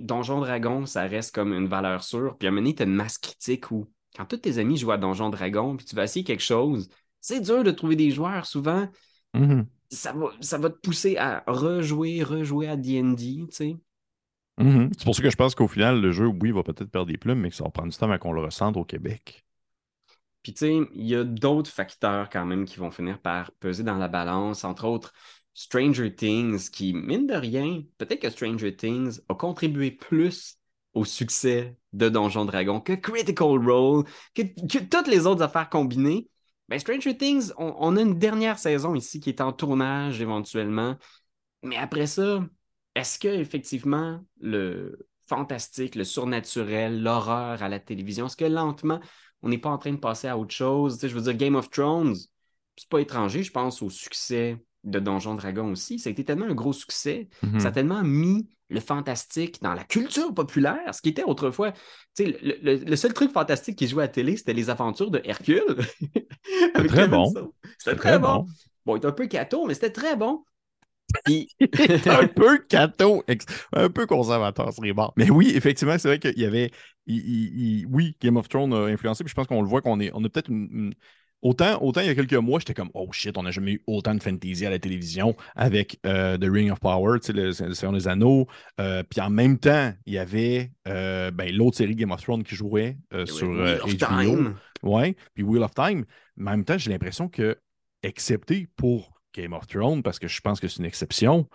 Donjon 0.02 0.40
Dragon, 0.42 0.86
ça 0.86 1.04
reste 1.04 1.34
comme 1.34 1.54
une 1.54 1.68
valeur 1.68 2.04
sûre. 2.04 2.38
Puis 2.38 2.48
à 2.48 2.50
un 2.50 2.52
moment 2.52 2.64
donné, 2.64 2.76
tu 2.76 2.84
as 2.84 2.86
une 2.86 2.96
masse 2.96 3.18
critique 3.18 3.72
où, 3.72 3.88
quand 4.16 4.26
tous 4.26 4.38
tes 4.38 4.58
amis 4.58 4.78
jouent 4.78 4.92
à 4.92 4.98
Donjon 4.98 5.30
Dragon, 5.30 5.78
puis 5.78 5.86
tu 5.86 5.96
vas 5.96 6.04
essayer 6.04 6.26
quelque 6.26 6.44
chose, 6.44 6.90
c'est 7.22 7.42
dur 7.42 7.64
de 7.64 7.72
trouver 7.72 7.96
des 7.96 8.12
joueurs 8.12 8.46
souvent. 8.46 8.88
Mhm. 9.34 9.66
Ça 9.92 10.14
va, 10.14 10.28
ça 10.40 10.58
va 10.58 10.70
te 10.70 10.78
pousser 10.78 11.18
à 11.18 11.44
rejouer, 11.48 12.24
rejouer 12.24 12.68
à 12.68 12.76
D&D, 12.76 13.16
tu 13.16 13.48
sais. 13.52 13.78
Mhm. 14.60 14.92
C'est 14.98 15.06
pour 15.06 15.16
ça 15.16 15.24
que 15.24 15.30
je 15.30 15.36
pense 15.36 15.56
qu'au 15.56 15.68
final, 15.68 16.02
le 16.02 16.12
jeu, 16.12 16.28
oui, 16.28 16.52
va 16.52 16.64
peut-être 16.64 16.92
perdre 16.92 17.08
des 17.08 17.18
plumes, 17.18 17.40
mais 17.40 17.50
que 17.50 17.56
ça 17.56 17.64
va 17.64 17.70
prendre 17.70 17.92
du 17.92 17.98
temps 17.98 18.06
avant 18.06 18.18
qu'on 18.18 18.34
le 18.34 18.42
ressente 18.42 18.78
au 18.78 18.84
Québec. 18.84 19.46
Puis, 20.44 20.54
tu 20.54 20.60
sais, 20.60 20.80
il 20.94 21.06
y 21.06 21.16
a 21.16 21.24
d'autres 21.24 21.72
facteurs 21.72 22.30
quand 22.30 22.46
même 22.46 22.66
qui 22.66 22.78
vont 22.78 22.92
finir 22.92 23.20
par 23.20 23.52
peser 23.54 23.84
dans 23.84 23.98
la 23.98 24.08
balance, 24.08 24.64
entre 24.64 24.86
autres 24.86 25.14
Stranger 25.54 26.16
Things, 26.16 26.70
qui, 26.70 26.94
mine 26.94 27.28
de 27.28 27.34
rien, 27.34 27.84
peut-être 27.98 28.22
que 28.22 28.30
Stranger 28.30 28.76
Things 28.76 29.20
a 29.28 29.36
contribué 29.36 29.92
plus 29.92 30.58
au 30.94 31.06
succès 31.06 31.76
de 31.94 32.10
Donjon 32.10 32.46
Dragon 32.46 32.80
que 32.80 32.94
Critical 32.94 33.58
Role, 33.60 34.06
que, 34.34 34.42
que 34.42 34.84
toutes 34.84 35.08
les 35.08 35.26
autres 35.26 35.42
affaires 35.42 35.70
combinées. 35.70 36.30
Ben, 36.70 36.80
Stranger 36.80 37.18
Things, 37.18 37.52
on, 37.58 37.76
on 37.80 37.98
a 37.98 38.02
une 38.02 38.20
dernière 38.20 38.60
saison 38.60 38.94
ici 38.94 39.20
qui 39.20 39.30
est 39.30 39.42
en 39.42 39.52
tournage 39.52 40.22
éventuellement. 40.22 40.96
Mais 41.64 41.78
après 41.78 42.06
ça, 42.06 42.46
est-ce 42.94 43.18
que 43.18 43.28
effectivement 43.28 44.24
le 44.40 45.08
fantastique, 45.22 45.96
le 45.96 46.04
surnaturel, 46.04 47.02
l'horreur 47.02 47.64
à 47.64 47.70
la 47.70 47.80
télévision, 47.80 48.28
est-ce 48.28 48.38
que 48.38 48.46
lentement, 48.46 49.00
on 49.42 49.50
n'est 49.50 49.58
pas 49.58 49.70
en 49.70 49.80
train 49.80 49.92
de 49.92 49.98
passer 49.98 50.28
à 50.28 50.38
autre 50.38 50.54
chose? 50.54 50.96
Tu 50.96 51.02
sais, 51.02 51.10
je 51.10 51.16
veux 51.16 51.22
dire, 51.22 51.34
Game 51.34 51.56
of 51.56 51.72
Thrones, 51.72 52.16
c'est 52.78 52.90
pas 52.90 53.02
étranger, 53.02 53.42
je 53.42 53.52
pense, 53.52 53.82
au 53.82 53.90
succès 53.90 54.64
de 54.84 55.00
Donjon 55.00 55.36
Dragon 55.36 55.72
aussi. 55.72 55.98
Ça 55.98 56.10
a 56.10 56.12
été 56.12 56.24
tellement 56.24 56.46
un 56.46 56.54
gros 56.54 56.74
succès. 56.74 57.30
Mhm. 57.42 57.60
Ça 57.60 57.70
a 57.70 57.72
tellement 57.72 58.04
mis 58.04 58.48
le 58.70 58.80
fantastique 58.80 59.62
dans 59.62 59.74
la 59.74 59.84
culture 59.84 60.34
populaire, 60.34 60.94
ce 60.94 61.02
qui 61.02 61.10
était 61.10 61.24
autrefois. 61.24 61.72
Tu 62.16 62.26
sais, 62.26 62.38
le, 62.42 62.58
le- 62.62 62.76
le 62.86 62.96
seul 62.96 63.14
truc 63.14 63.32
fantastique 63.32 63.78
qui 63.78 63.88
jouait 63.88 64.04
à 64.04 64.06
la 64.08 64.12
télé, 64.12 64.38
c'était 64.38 64.54
les 64.54 64.70
aventures 64.70 65.12
de 65.12 65.22
Hercule. 65.24 65.64
Avec 66.76 66.92
très 66.92 67.08
bon. 67.08 67.34
C'était 67.78 67.96
très, 67.96 68.20
bon. 68.20 68.46
Bon, 68.86 68.96
il 68.96 68.98
était 69.00 69.08
un 69.08 69.12
peu 69.12 69.28
cato, 69.28 69.66
mais 69.66 69.74
c'était 69.74 69.92
très 69.92 70.16
bon. 70.16 70.44
Puis, 71.26 71.50
un 72.08 72.28
peu 72.28 72.60
catho, 72.60 73.24
ex- 73.28 73.46
un 73.74 73.90
peu 73.90 74.06
conservateur, 74.06 74.72
c'est 74.74 74.94
bon. 74.94 75.12
Mais 75.18 75.30
oui, 75.30 75.52
effectivement, 75.56 75.98
c'est 75.98 76.08
vrai 76.08 76.20
qu'il 76.20 76.38
y 76.40 76.46
avait, 76.46 76.72
oui, 77.08 78.16
Game 78.22 78.38
of 78.38 78.48
Thrones 78.50 78.74
a 78.74 78.86
influencé, 78.86 79.24
puis 79.24 79.32
je 79.32 79.36
pense 79.36 79.48
qu'on 79.48 79.62
le 79.62 79.68
voit 79.68 79.82
qu'on 79.82 80.00
est, 80.00 80.12
on 80.14 80.24
a 80.24 80.30
peut-être 80.30 80.50
une, 80.50 80.94
Autant, 81.42 81.82
autant 81.82 82.02
il 82.02 82.08
y 82.08 82.10
a 82.10 82.16
quelques 82.16 82.34
mois, 82.34 82.60
j'étais 82.60 82.74
comme, 82.74 82.92
oh 82.94 83.08
shit, 83.12 83.38
on 83.38 83.44
n'a 83.44 83.52
jamais 83.52 83.74
eu 83.74 83.84
autant 83.88 84.14
de 84.14 84.22
fantasy 84.22 84.66
à 84.66 84.70
la 84.70 84.80
télévision 84.80 85.36
avec 85.56 86.00
euh, 86.06 86.38
The 86.38 86.46
Ring 86.46 86.72
of 86.72 86.80
Power, 86.82 87.20
le, 87.30 87.52
Seigneur 87.54 87.94
des 87.94 88.08
Anneaux. 88.08 88.48
Euh, 88.82 89.04
puis 89.10 89.22
en 89.22 89.30
même 89.30 89.58
temps, 89.58 89.94
il 90.06 90.14
y 90.14 90.18
avait 90.18 90.72
euh, 90.88 91.32
ben, 91.32 91.56
l'autre 91.56 91.78
série 91.78 91.96
Game 91.96 92.12
of 92.12 92.22
Thrones 92.22 92.44
qui 92.44 92.56
jouait 92.56 92.98
sur 93.26 93.48
HBO. 93.48 94.54
Ouais, 94.84 95.16
puis 95.34 95.44
Wheel 95.44 95.64
of 95.64 95.74
Time. 95.74 96.06
Mais 96.36 96.52
en 96.52 96.58
même 96.58 96.66
temps, 96.66 96.78
j'ai 96.78 96.90
l'impression 96.90 97.30
que, 97.30 97.58
excepté 98.04 98.68
pour 98.76 99.14
Game 99.34 99.54
of 99.54 99.68
Thrones, 99.68 100.04
parce 100.04 100.20
que 100.20 100.28
je 100.28 100.42
pense 100.42 100.60
que 100.60 100.68
c'est 100.68 100.80
une 100.80 100.86
exception, 100.86 101.48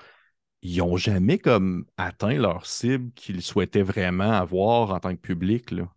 ils 0.62 0.78
n'ont 0.78 0.96
jamais 0.96 1.38
comme 1.38 1.84
atteint 1.96 2.34
leur 2.34 2.66
cible 2.66 3.12
qu'ils 3.14 3.42
souhaitaient 3.42 3.82
vraiment 3.82 4.32
avoir 4.32 4.90
en 4.92 5.00
tant 5.00 5.14
que 5.14 5.20
public. 5.20 5.70
Là. 5.70 5.88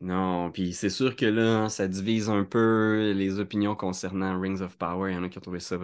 Non, 0.00 0.50
puis 0.50 0.74
c'est 0.74 0.90
sûr 0.90 1.16
que 1.16 1.24
là, 1.24 1.68
ça 1.68 1.88
divise 1.88 2.28
un 2.28 2.44
peu 2.44 3.12
les 3.14 3.38
opinions 3.38 3.74
concernant 3.74 4.38
Rings 4.38 4.60
of 4.60 4.76
Power. 4.76 5.10
Il 5.10 5.14
y 5.14 5.18
en 5.18 5.24
a 5.24 5.28
qui 5.28 5.38
ont 5.38 5.42
trouvé 5.42 5.60
ça 5.60 5.78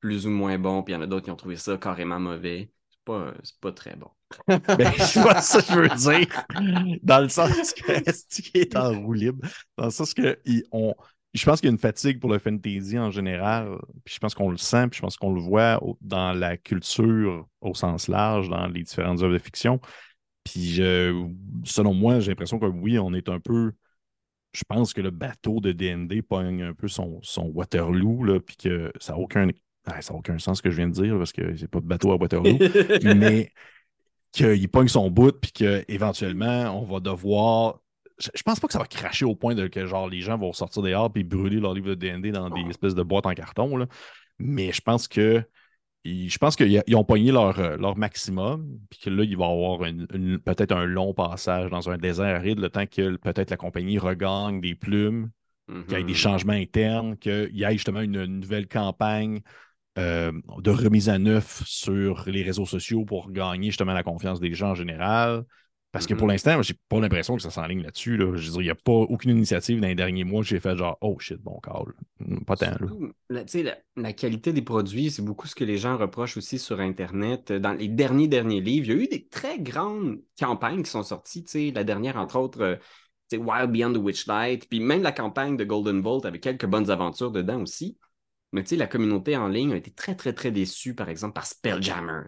plus 0.00 0.26
ou 0.26 0.30
moins 0.30 0.58
bon, 0.58 0.82
puis 0.82 0.92
il 0.92 0.96
y 0.96 0.98
en 0.98 1.02
a 1.02 1.06
d'autres 1.06 1.24
qui 1.24 1.30
ont 1.30 1.36
trouvé 1.36 1.56
ça 1.56 1.78
carrément 1.78 2.20
mauvais. 2.20 2.70
C'est 2.90 3.04
pas, 3.04 3.32
pas 3.60 3.72
très 3.72 3.96
bon. 3.96 4.10
ben, 4.48 4.92
c'est 4.98 5.22
pas 5.22 5.40
ça 5.40 5.62
que 5.62 5.72
je 5.72 5.78
veux 5.78 6.18
dire. 6.18 6.98
Dans 7.02 7.20
le 7.20 7.28
sens 7.28 7.72
que 7.72 8.12
ce 8.12 8.42
qui 8.42 8.58
est 8.58 8.76
en 8.76 9.00
roue 9.00 9.14
libre? 9.14 9.46
Dans 9.78 9.86
le 9.86 9.90
sens 9.90 10.12
que 10.12 10.38
on, 10.70 10.94
je 11.34 11.44
pense 11.44 11.60
qu'il 11.60 11.68
y 11.68 11.70
a 11.70 11.72
une 11.72 11.78
fatigue 11.78 12.20
pour 12.20 12.30
le 12.30 12.38
fantasy 12.38 12.98
en 12.98 13.10
général. 13.10 13.78
Puis 14.04 14.14
je 14.14 14.18
pense 14.20 14.34
qu'on 14.34 14.50
le 14.50 14.56
sent, 14.56 14.88
puis 14.88 14.98
je 14.98 15.02
pense 15.02 15.16
qu'on 15.16 15.32
le 15.32 15.40
voit 15.40 15.80
dans 16.00 16.32
la 16.32 16.56
culture 16.56 17.46
au 17.60 17.74
sens 17.74 18.08
large, 18.08 18.48
dans 18.48 18.68
les 18.68 18.82
différentes 18.82 19.22
œuvres 19.22 19.32
de 19.32 19.38
fiction. 19.38 19.80
Puis 20.44 20.80
selon 21.64 21.94
moi, 21.94 22.20
j'ai 22.20 22.30
l'impression 22.30 22.58
que 22.58 22.66
oui, 22.66 22.98
on 22.98 23.12
est 23.14 23.28
un 23.28 23.40
peu. 23.40 23.72
Je 24.52 24.62
pense 24.68 24.92
que 24.92 25.00
le 25.00 25.10
bateau 25.10 25.60
de 25.60 25.72
DND 25.72 26.22
pogne 26.22 26.62
un 26.62 26.74
peu 26.74 26.86
son, 26.86 27.18
son 27.22 27.46
Waterloo, 27.46 28.22
là, 28.22 28.38
puis 28.38 28.56
que 28.56 28.92
ça 29.00 29.14
n'a 29.14 29.18
aucun, 29.18 29.48
ça 30.00 30.14
aucun 30.14 30.38
sens 30.38 30.58
ce 30.58 30.62
que 30.62 30.70
je 30.70 30.76
viens 30.76 30.86
de 30.86 30.92
dire 30.92 31.18
parce 31.18 31.32
que 31.32 31.56
c'est 31.56 31.66
pas 31.66 31.80
de 31.80 31.86
bateau 31.86 32.12
à 32.12 32.16
Waterloo. 32.16 32.58
mais 33.16 33.50
qu'il 34.34 34.68
pogne 34.68 34.88
son 34.88 35.10
bout, 35.10 35.32
puis 35.40 35.52
qu'éventuellement, 35.52 36.80
on 36.80 36.84
va 36.84 37.00
devoir. 37.00 37.80
Je, 38.18 38.42
pense 38.42 38.60
pas 38.60 38.66
que 38.66 38.72
ça 38.72 38.78
va 38.78 38.86
cracher 38.86 39.24
au 39.24 39.34
point 39.34 39.54
de 39.54 39.66
que 39.66 39.86
genre 39.86 40.08
les 40.08 40.20
gens 40.20 40.38
vont 40.38 40.52
sortir 40.52 40.82
dehors 40.82 41.10
et 41.16 41.24
brûler 41.24 41.58
leur 41.58 41.74
livre 41.74 41.94
de 41.94 41.94
DND 41.94 42.32
dans 42.32 42.48
des 42.48 42.62
espèces 42.68 42.94
de 42.94 43.02
boîtes 43.02 43.26
en 43.26 43.34
carton. 43.34 43.76
Là. 43.76 43.86
Mais 44.38 44.72
je 44.72 44.80
pense 44.80 45.08
que 45.08 45.42
je 46.04 46.38
pense 46.38 46.54
qu'ils 46.56 46.82
ont 46.94 47.04
pogné 47.04 47.32
leur, 47.32 47.58
euh, 47.58 47.76
leur 47.76 47.96
maximum, 47.96 48.78
puis 48.90 49.00
que 49.00 49.10
là, 49.10 49.24
il 49.24 49.36
va 49.36 49.46
y 49.46 49.50
avoir 49.50 49.78
peut-être 50.44 50.72
un 50.72 50.84
long 50.84 51.14
passage 51.14 51.70
dans 51.70 51.88
un 51.88 51.96
désert 51.96 52.36
aride, 52.36 52.58
le 52.58 52.68
temps 52.68 52.86
que 52.86 53.16
peut-être 53.16 53.50
la 53.50 53.56
compagnie 53.56 53.98
regagne 53.98 54.60
des 54.60 54.74
plumes, 54.74 55.30
qu'il 55.66 55.96
y 55.96 56.00
ait 56.00 56.04
des 56.04 56.12
mm-hmm. 56.12 56.16
changements 56.16 56.52
internes, 56.52 57.16
qu'il 57.16 57.50
y 57.52 57.64
ait 57.64 57.72
justement 57.72 58.02
une, 58.02 58.26
nouvelle 58.26 58.68
campagne 58.68 59.40
euh, 59.96 60.32
de 60.58 60.70
remise 60.70 61.08
à 61.08 61.18
neuf 61.18 61.62
sur 61.64 62.24
les 62.26 62.42
réseaux 62.42 62.66
sociaux 62.66 63.06
pour 63.06 63.30
gagner 63.30 63.68
justement 63.68 63.94
la 63.94 64.02
confiance 64.02 64.40
des 64.40 64.52
gens 64.52 64.70
en 64.70 64.74
général. 64.74 65.44
Parce 65.94 66.08
que 66.08 66.14
pour 66.14 66.26
mm-hmm. 66.26 66.30
l'instant, 66.32 66.62
j'ai 66.62 66.74
pas 66.88 66.98
l'impression 66.98 67.36
que 67.36 67.42
ça 67.42 67.50
s'enligne 67.50 67.84
là-dessus. 67.84 68.16
Je 68.18 68.24
veux 68.24 68.36
dire, 68.36 68.60
il 68.60 68.64
n'y 68.64 68.70
a 68.70 68.74
pas 68.74 68.90
aucune 68.90 69.30
initiative 69.30 69.80
dans 69.80 69.86
les 69.86 69.94
derniers 69.94 70.24
mois 70.24 70.42
que 70.42 70.48
j'ai 70.48 70.58
fait 70.58 70.74
genre 70.76 70.98
Oh 71.00 71.16
shit, 71.20 71.40
bon 71.40 71.60
call. 71.62 71.94
Mm, 72.18 72.44
pas 72.44 72.56
tant. 72.56 72.72
La, 73.30 73.44
la, 73.94 74.12
qualité 74.12 74.52
des 74.52 74.62
produits, 74.62 75.12
c'est 75.12 75.22
beaucoup 75.22 75.46
ce 75.46 75.54
que 75.54 75.62
les 75.62 75.78
gens 75.78 75.96
reprochent 75.96 76.36
aussi 76.36 76.58
sur 76.58 76.80
Internet. 76.80 77.52
Dans 77.52 77.74
les 77.74 77.86
derniers 77.86 78.26
derniers 78.26 78.60
livres, 78.60 78.88
il 78.88 78.92
y 78.92 78.98
a 78.98 79.02
eu 79.04 79.06
des 79.06 79.28
très 79.28 79.60
grandes 79.60 80.20
campagnes 80.36 80.82
qui 80.82 80.90
sont 80.90 81.04
sorties. 81.04 81.70
La 81.72 81.84
dernière, 81.84 82.16
entre 82.16 82.40
autres, 82.40 82.60
euh, 82.60 82.76
Wild 83.32 83.70
Beyond 83.70 83.92
the 83.92 83.98
Witchlight, 83.98 84.68
puis 84.68 84.80
même 84.80 85.02
la 85.02 85.12
campagne 85.12 85.56
de 85.56 85.62
Golden 85.62 86.00
Vault 86.00 86.26
avec 86.26 86.42
quelques 86.42 86.66
bonnes 86.66 86.90
aventures 86.90 87.30
dedans 87.30 87.62
aussi. 87.62 87.98
Mais 88.50 88.64
la 88.72 88.88
communauté 88.88 89.36
en 89.36 89.46
ligne 89.46 89.72
a 89.72 89.76
été 89.76 89.92
très, 89.92 90.16
très, 90.16 90.32
très 90.32 90.50
déçue, 90.50 90.96
par 90.96 91.08
exemple, 91.08 91.34
par 91.34 91.46
Spelljammer, 91.46 92.22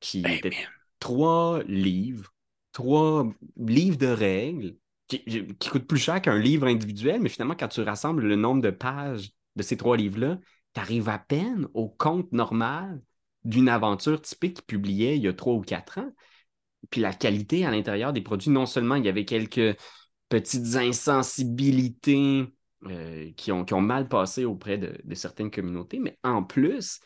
qui 0.00 0.22
ben, 0.22 0.32
était 0.32 0.56
trois 1.00 1.62
livres 1.64 2.31
trois 2.72 3.26
livres 3.56 3.98
de 3.98 4.06
règles 4.06 4.76
qui, 5.08 5.46
coûtent 5.70 5.86
plus 5.86 5.98
cher 5.98 6.20
qu'un 6.22 6.38
livre 6.38 6.66
individuel, 6.66 7.20
mais 7.20 7.28
finalement, 7.28 7.56
quand 7.58 7.68
tu 7.68 7.82
rassembles 7.82 8.24
le 8.24 8.36
nombre 8.36 8.62
de 8.62 8.70
pages 8.70 9.30
de 9.56 9.62
ces 9.62 9.76
trois 9.76 9.96
livres-là, 9.96 10.38
tu 10.74 10.80
arrives 10.80 11.08
à 11.08 11.18
peine 11.18 11.68
au 11.74 11.88
compte 11.88 12.32
normal 12.32 13.02
d'une 13.44 13.68
aventure 13.68 14.20
typique 14.20 14.58
qui 14.58 14.62
publiait 14.62 15.16
il 15.16 15.22
y 15.22 15.28
a 15.28 15.32
trois 15.32 15.54
ou 15.54 15.60
quatre 15.60 15.98
ans. 15.98 16.10
Puis 16.90 17.00
la 17.00 17.12
qualité 17.12 17.64
à 17.64 17.70
l'intérieur 17.70 18.12
des 18.12 18.22
produits, 18.22 18.50
non 18.50 18.66
seulement 18.66 18.94
il 18.94 19.04
y 19.04 19.08
avait 19.08 19.24
quelques 19.24 19.76
petites 20.28 20.76
insensibilités 20.76 22.46
euh, 22.86 23.30
qui, 23.36 23.52
ont, 23.52 23.66
ont, 23.70 23.80
mal 23.80 24.08
passé 24.08 24.44
auprès 24.44 24.78
de, 24.78 24.96
certaines 25.14 25.50
communautés, 25.50 25.98
mais 25.98 26.18
en 26.24 26.42
plus, 26.42 27.00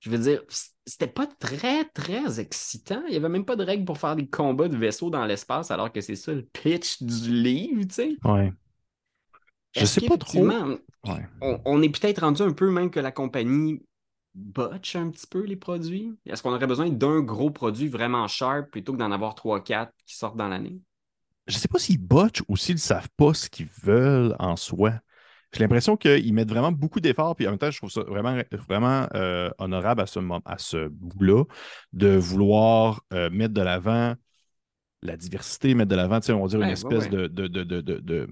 je 0.00 0.10
veux 0.10 0.18
dire, 0.18 0.42
c'était 0.86 1.08
pas 1.08 1.26
très, 1.26 1.84
très 1.86 2.40
excitant. 2.40 3.02
Il 3.06 3.10
n'y 3.10 3.16
avait 3.16 3.28
même 3.28 3.44
pas 3.44 3.56
de 3.56 3.64
règles 3.64 3.84
pour 3.84 3.98
faire 3.98 4.16
des 4.16 4.28
combats 4.28 4.68
de 4.68 4.76
vaisseaux 4.76 5.10
dans 5.10 5.24
l'espace, 5.24 5.70
alors 5.70 5.92
que 5.92 6.00
c'est 6.00 6.16
ça 6.16 6.32
le 6.32 6.42
pitch 6.42 7.02
du 7.02 7.32
livre, 7.32 7.82
tu 7.82 7.94
sais. 7.94 8.16
Ouais. 8.24 8.52
Je 9.76 9.84
sais 9.84 10.06
pas 10.06 10.16
trop. 10.16 10.46
On, 11.40 11.82
est 11.82 11.88
peut-être 11.88 12.20
rendu 12.20 12.42
un 12.42 12.52
peu 12.52 12.70
même 12.70 12.90
que 12.90 13.00
la 13.00 13.12
compagnie 13.12 13.82
botche 14.34 14.96
un 14.96 15.10
petit 15.10 15.26
peu 15.26 15.44
les 15.44 15.56
produits? 15.56 16.16
Est-ce 16.26 16.42
qu'on 16.42 16.52
aurait 16.52 16.66
besoin 16.66 16.88
d'un 16.88 17.20
gros 17.20 17.50
produit 17.50 17.88
vraiment 17.88 18.26
sharp 18.28 18.70
plutôt 18.70 18.92
que 18.92 18.98
d'en 18.98 19.10
avoir 19.10 19.34
3-4 19.34 19.90
qui 20.06 20.16
sortent 20.16 20.36
dans 20.36 20.48
l'année? 20.48 20.80
Je 21.46 21.56
sais 21.56 21.68
pas 21.68 21.78
s'ils 21.78 21.98
botchent 21.98 22.42
ou 22.46 22.56
s'ils 22.56 22.76
ne 22.76 22.80
savent 22.80 23.08
pas 23.16 23.34
ce 23.34 23.48
qu'ils 23.48 23.68
veulent 23.82 24.36
en 24.38 24.56
soi. 24.56 24.92
J'ai 25.52 25.60
l'impression 25.60 25.96
qu'ils 25.96 26.34
mettent 26.34 26.50
vraiment 26.50 26.72
beaucoup 26.72 27.00
d'efforts, 27.00 27.34
puis 27.34 27.46
en 27.46 27.50
même 27.50 27.58
temps, 27.58 27.70
je 27.70 27.78
trouve 27.78 27.90
ça 27.90 28.02
vraiment, 28.02 28.38
vraiment 28.68 29.06
euh, 29.14 29.50
honorable 29.58 30.02
à 30.02 30.06
ce, 30.06 30.20
à 30.44 30.58
ce 30.58 30.88
bout-là, 30.88 31.44
de 31.92 32.16
vouloir 32.16 33.02
euh, 33.14 33.30
mettre 33.30 33.54
de 33.54 33.62
l'avant 33.62 34.14
la 35.02 35.16
diversité, 35.16 35.74
mettre 35.74 35.90
de 35.90 35.96
l'avant, 35.96 36.18
on 36.30 36.42
va 36.42 36.48
dire, 36.48 36.60
une 36.60 36.70
espèce 36.70 37.08
De, 37.08 37.28
de, 37.28 38.28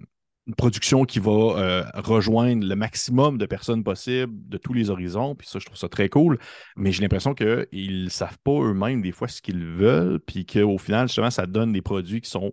production 0.57 1.05
qui 1.05 1.18
va 1.18 1.33
euh, 1.33 1.83
rejoindre 1.94 2.64
le 2.64 2.76
maximum 2.76 3.37
de 3.37 3.46
personnes 3.46 3.83
possibles 3.83 4.33
de 4.48 4.59
tous 4.59 4.72
les 4.72 4.90
horizons, 4.90 5.35
puis 5.35 5.48
ça, 5.48 5.59
je 5.59 5.66
trouve 5.66 5.79
ça 5.79 5.88
très 5.88 6.09
cool, 6.09 6.38
mais 6.76 6.92
j'ai 6.92 7.02
l'impression 7.02 7.35
qu'ils 7.35 8.05
ne 8.05 8.09
savent 8.09 8.38
pas 8.44 8.52
eux-mêmes 8.52 9.02
des 9.02 9.11
fois 9.11 9.26
ce 9.26 9.42
qu'ils 9.42 9.64
veulent, 9.64 10.20
puis 10.20 10.46
qu'au 10.46 10.79
final, 10.79 11.09
justement, 11.09 11.31
ça 11.31 11.46
donne 11.46 11.72
des 11.72 11.83
produits 11.83 12.20
qui 12.20 12.31
sont 12.31 12.52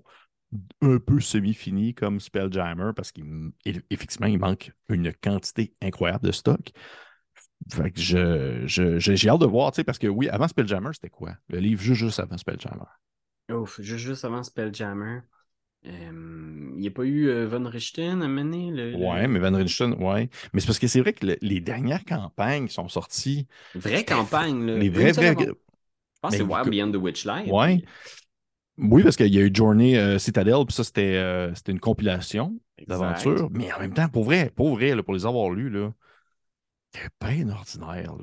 un 0.82 0.98
peu 1.00 1.20
semi-fini 1.20 1.94
comme 1.94 2.20
Spelljammer 2.20 2.92
parce 2.96 3.12
qu'effectivement, 3.12 4.28
il 4.28 4.40
manque 4.40 4.72
une 4.90 5.14
quantité 5.14 5.74
incroyable 5.82 6.26
de 6.26 6.32
stock. 6.32 6.72
Fait 7.72 7.92
que 7.92 8.00
je, 8.00 8.64
j'ai 8.98 9.30
hâte 9.30 9.40
de 9.40 9.46
voir, 9.46 9.72
tu 9.72 9.78
sais, 9.78 9.84
parce 9.84 9.98
que 9.98 10.08
oui, 10.08 10.30
avant 10.30 10.48
Spelljammer, 10.48 10.90
c'était 10.94 11.10
quoi? 11.10 11.36
Le 11.48 11.60
livre 11.60 11.82
juste, 11.82 12.02
juste 12.02 12.20
avant 12.20 12.38
Spelljammer. 12.38 12.86
Ouf, 13.52 13.80
juste, 13.82 14.06
juste 14.06 14.26
avant 14.26 14.44
Spelljammer. 14.44 15.20
Euh, 15.86 16.72
il 16.76 16.80
n'y 16.80 16.88
a 16.88 16.92
pas 16.92 17.04
eu 17.04 17.28
euh, 17.28 17.46
Van 17.46 17.64
Richten 17.70 18.22
à 18.22 18.28
mener? 18.28 18.72
Le, 18.72 18.96
Ouais, 18.96 19.28
mais 19.28 19.40
Van 19.40 19.54
Richten, 19.54 19.94
ouais. 19.94 20.30
Mais 20.54 20.62
c'est 20.62 20.68
parce 20.68 20.80
que 20.80 20.88
c'est 20.88 21.02
vrai 21.02 21.14
que 21.14 21.38
les 21.42 21.60
dernières 21.60 22.06
campagnes 22.06 22.70
sont 22.70 22.88
sorties. 22.88 23.48
Vraies 23.76 24.06
campagnes, 24.06 24.66
là. 24.66 24.78
Les 24.78 24.90
vraies, 24.90 25.12
vraies... 25.12 25.36
Je 25.38 25.52
pense 26.22 26.32
que 26.32 26.38
c'est 26.38 26.44
Wild 26.44 26.70
Beyond 26.70 26.92
the 26.92 26.96
Witchlight. 26.96 27.52
Ouais. 27.52 27.84
Oui, 28.78 29.04
parce 29.04 29.16
qu'il 29.16 29.34
y 29.34 29.38
a 29.38 29.42
eu 29.42 29.52
Journey 29.54 29.98
euh, 29.98 30.18
Citadel, 30.18 30.66
puis 30.66 30.74
ça, 30.74 30.84
c'était 30.84 31.16
euh, 31.16 31.54
une 31.68 31.80
compilation 31.80 32.58
d'aventures. 32.88 33.50
Mais 33.52 33.72
en 33.72 33.80
même 33.80 33.94
temps, 33.94 34.10
pour 34.10 34.24
vrai, 34.24 34.52
pour 34.56 34.76
vrai, 34.76 34.96
pour 35.04 35.14
les 35.14 35.26
avoir 35.26 35.52
lus, 35.52 35.72
c'était 36.94 37.10
bien 37.22 37.50
ordinaire. 37.50 38.14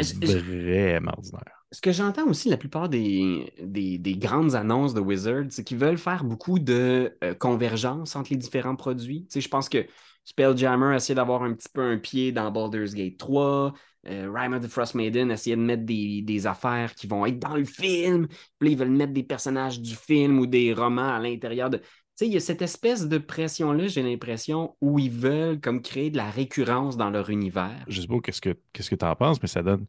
C'est 0.00 0.24
vraiment 0.24 1.12
ordinaire. 1.16 1.62
Ce 1.70 1.80
que 1.80 1.90
j'entends 1.90 2.26
aussi, 2.26 2.50
la 2.50 2.58
plupart 2.58 2.90
des, 2.90 3.50
des, 3.58 4.14
grandes 4.16 4.54
annonces 4.54 4.92
de 4.92 5.00
Wizards, 5.00 5.46
c'est 5.50 5.64
qu'ils 5.64 5.78
veulent 5.78 5.98
faire 5.98 6.22
beaucoup 6.22 6.58
de 6.58 7.16
euh, 7.24 7.34
convergence 7.34 8.14
entre 8.14 8.30
les 8.30 8.36
différents 8.36 8.76
produits. 8.76 9.24
Tu 9.24 9.34
sais, 9.34 9.40
je 9.40 9.48
pense 9.48 9.70
que 9.70 9.86
Spelljammer 10.24 10.96
essaie 10.96 11.14
d'avoir 11.14 11.42
un 11.42 11.52
petit 11.52 11.68
peu 11.72 11.82
un 11.82 11.98
pied 11.98 12.32
dans 12.32 12.50
Baldur's 12.50 12.94
Gate 12.94 13.18
3. 13.18 13.72
Euh, 14.08 14.26
of 14.28 14.62
the 14.62 14.68
Frost 14.68 14.94
Maiden 14.94 15.30
essayait 15.30 15.56
de 15.56 15.60
mettre 15.60 15.84
des, 15.84 16.46
affaires 16.46 16.94
qui 16.94 17.06
vont 17.06 17.24
être 17.26 17.38
dans 17.38 17.56
le 17.56 17.64
film. 17.64 18.26
Puis 18.58 18.72
ils 18.72 18.78
veulent 18.78 18.90
mettre 18.90 19.12
des 19.12 19.22
personnages 19.22 19.80
du 19.80 19.94
film 19.94 20.38
ou 20.38 20.46
des 20.46 20.72
romans 20.72 21.14
à 21.14 21.18
l'intérieur 21.18 21.70
de. 21.70 21.78
Tu 21.78 21.84
sais, 22.16 22.26
il 22.26 22.32
y 22.32 22.36
a 22.36 22.40
cette 22.40 22.62
espèce 22.62 23.08
de 23.08 23.18
pression-là, 23.18 23.86
j'ai 23.86 24.02
l'impression, 24.02 24.76
où 24.80 24.98
ils 24.98 25.10
veulent 25.10 25.60
comme 25.60 25.80
créer 25.80 26.10
de 26.10 26.18
la 26.18 26.30
récurrence 26.30 26.96
dans 26.96 27.10
leur 27.10 27.30
univers. 27.30 27.84
Je 27.88 28.02
sais 28.02 28.06
pas 28.06 28.20
qu'est-ce 28.20 28.40
que 28.40 28.56
qu'est-ce 28.72 28.90
que 28.90 28.96
tu 28.96 29.04
en 29.04 29.16
penses, 29.16 29.40
mais 29.40 29.48
ça 29.48 29.62
donne 29.62 29.86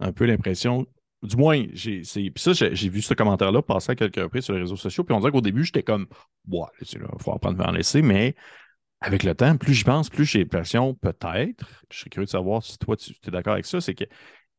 un 0.00 0.12
peu 0.12 0.24
l'impression. 0.24 0.86
Du 1.22 1.36
moins, 1.36 1.64
j'ai 1.72 2.04
ça, 2.04 2.52
j'ai 2.52 2.88
vu 2.88 3.02
ce 3.02 3.12
commentaire-là 3.12 3.60
passer 3.60 3.92
à 3.92 3.94
quelques 3.96 4.16
reprises 4.16 4.44
sur 4.44 4.54
les 4.54 4.60
réseaux 4.60 4.76
sociaux. 4.76 5.02
Puis 5.02 5.14
on 5.14 5.18
dirait 5.18 5.32
qu'au 5.32 5.40
début, 5.40 5.64
j'étais 5.64 5.82
comme, 5.82 6.06
ouais, 6.48 6.66
il 6.80 7.00
faut 7.18 7.32
apprendre 7.32 7.60
à 7.60 7.68
en 7.68 7.72
laisser, 7.72 8.02
mais 8.02 8.36
avec 9.00 9.22
le 9.22 9.34
temps, 9.34 9.56
plus 9.56 9.74
j'y 9.74 9.84
pense, 9.84 10.10
plus 10.10 10.24
j'ai 10.24 10.40
l'impression, 10.40 10.94
peut-être, 10.94 11.84
je 11.90 11.98
serais 11.98 12.10
curieux 12.10 12.26
de 12.26 12.30
savoir 12.30 12.62
si 12.62 12.78
toi 12.78 12.96
tu 12.96 13.12
es 13.26 13.30
d'accord 13.30 13.54
avec 13.54 13.66
ça, 13.66 13.80
c'est 13.80 13.94
que 13.94 14.04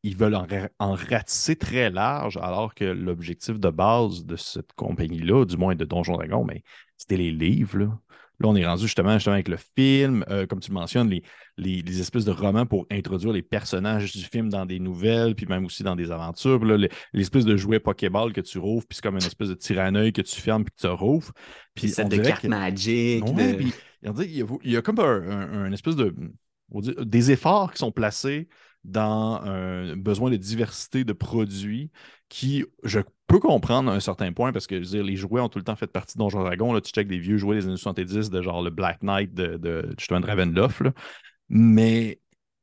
ils 0.02 0.16
veulent 0.16 0.34
en, 0.34 0.46
en, 0.78 0.94
ratisser 0.94 1.56
très 1.56 1.90
large, 1.90 2.38
alors 2.38 2.74
que 2.74 2.84
l'objectif 2.84 3.60
de 3.60 3.68
base 3.68 4.24
de 4.24 4.36
cette 4.36 4.72
compagnie-là, 4.72 5.44
du 5.44 5.58
moins 5.58 5.74
de 5.74 5.84
Donjon 5.84 6.14
Dragon, 6.14 6.42
mais 6.42 6.62
c'était 6.96 7.18
les 7.18 7.30
livres. 7.30 7.78
Là. 7.78 7.98
Là, 8.40 8.48
on 8.48 8.56
est 8.56 8.64
rendu 8.64 8.84
justement, 8.84 9.12
justement 9.12 9.34
avec 9.34 9.48
le 9.48 9.58
film, 9.76 10.24
euh, 10.30 10.46
comme 10.46 10.60
tu 10.60 10.70
le 10.70 10.74
mentionnes, 10.74 11.10
les, 11.10 11.22
les, 11.58 12.00
espèces 12.00 12.24
de 12.24 12.30
romans 12.30 12.64
pour 12.64 12.86
introduire 12.90 13.34
les 13.34 13.42
personnages 13.42 14.12
du 14.12 14.24
film 14.24 14.48
dans 14.48 14.64
des 14.64 14.78
nouvelles, 14.78 15.34
puis 15.34 15.44
même 15.44 15.66
aussi 15.66 15.82
dans 15.82 15.94
des 15.94 16.10
aventures. 16.10 16.64
l'espèce 17.12 17.44
de 17.44 17.58
jouet 17.58 17.80
Pokéball 17.80 18.32
que 18.32 18.40
tu 18.40 18.58
rouvres, 18.58 18.86
puis 18.86 18.96
c'est 18.96 19.02
comme 19.02 19.16
une 19.16 19.22
espèce 19.22 19.50
de 19.50 19.54
tir 19.54 19.78
à 19.78 19.92
puis 19.92 20.12
que 20.12 20.22
tu 20.22 20.40
fermes, 20.40 20.64
puis 20.64 20.72
que 20.74 20.80
tu 20.80 20.86
rouvres. 20.86 21.32
Puis 21.74 21.90
c'est 21.90 22.06
de 22.06 22.16
cartes 22.16 22.44
magiques. 22.44 23.24
Il, 24.02 24.46
y 24.64 24.76
a, 24.76 24.82
comme 24.82 24.98
un, 24.98 25.72
espèce 25.72 25.96
de. 25.96 26.14
des 26.72 27.30
efforts 27.30 27.72
qui 27.72 27.78
sont 27.78 27.92
placés 27.92 28.48
dans 28.84 29.40
un 29.42 29.96
besoin 29.96 30.30
de 30.30 30.36
diversité 30.36 31.04
de 31.04 31.12
produits 31.12 31.90
qui, 32.28 32.64
je 32.84 33.00
peux 33.26 33.38
comprendre 33.38 33.90
à 33.90 33.94
un 33.94 34.00
certain 34.00 34.32
point 34.32 34.52
parce 34.52 34.66
que 34.66 34.76
les 34.76 35.16
jouets 35.16 35.40
ont 35.40 35.48
tout 35.48 35.58
le 35.58 35.64
temps 35.64 35.76
fait 35.76 35.86
partie 35.86 36.16
de 36.16 36.20
Donjon 36.20 36.40
Dragon. 36.40 36.72
Là, 36.72 36.80
tu 36.80 36.90
checkes 36.90 37.08
des 37.08 37.18
vieux 37.18 37.36
jouets 37.36 37.56
des 37.56 37.66
années 37.66 37.76
70 37.76 38.30
de 38.30 38.42
genre 38.42 38.62
le 38.62 38.70
Black 38.70 39.02
Knight 39.02 39.34
de, 39.34 39.56
de 39.56 39.94
justement 39.98 40.20
Ravenloft. 40.26 40.82
Mais 41.48 42.20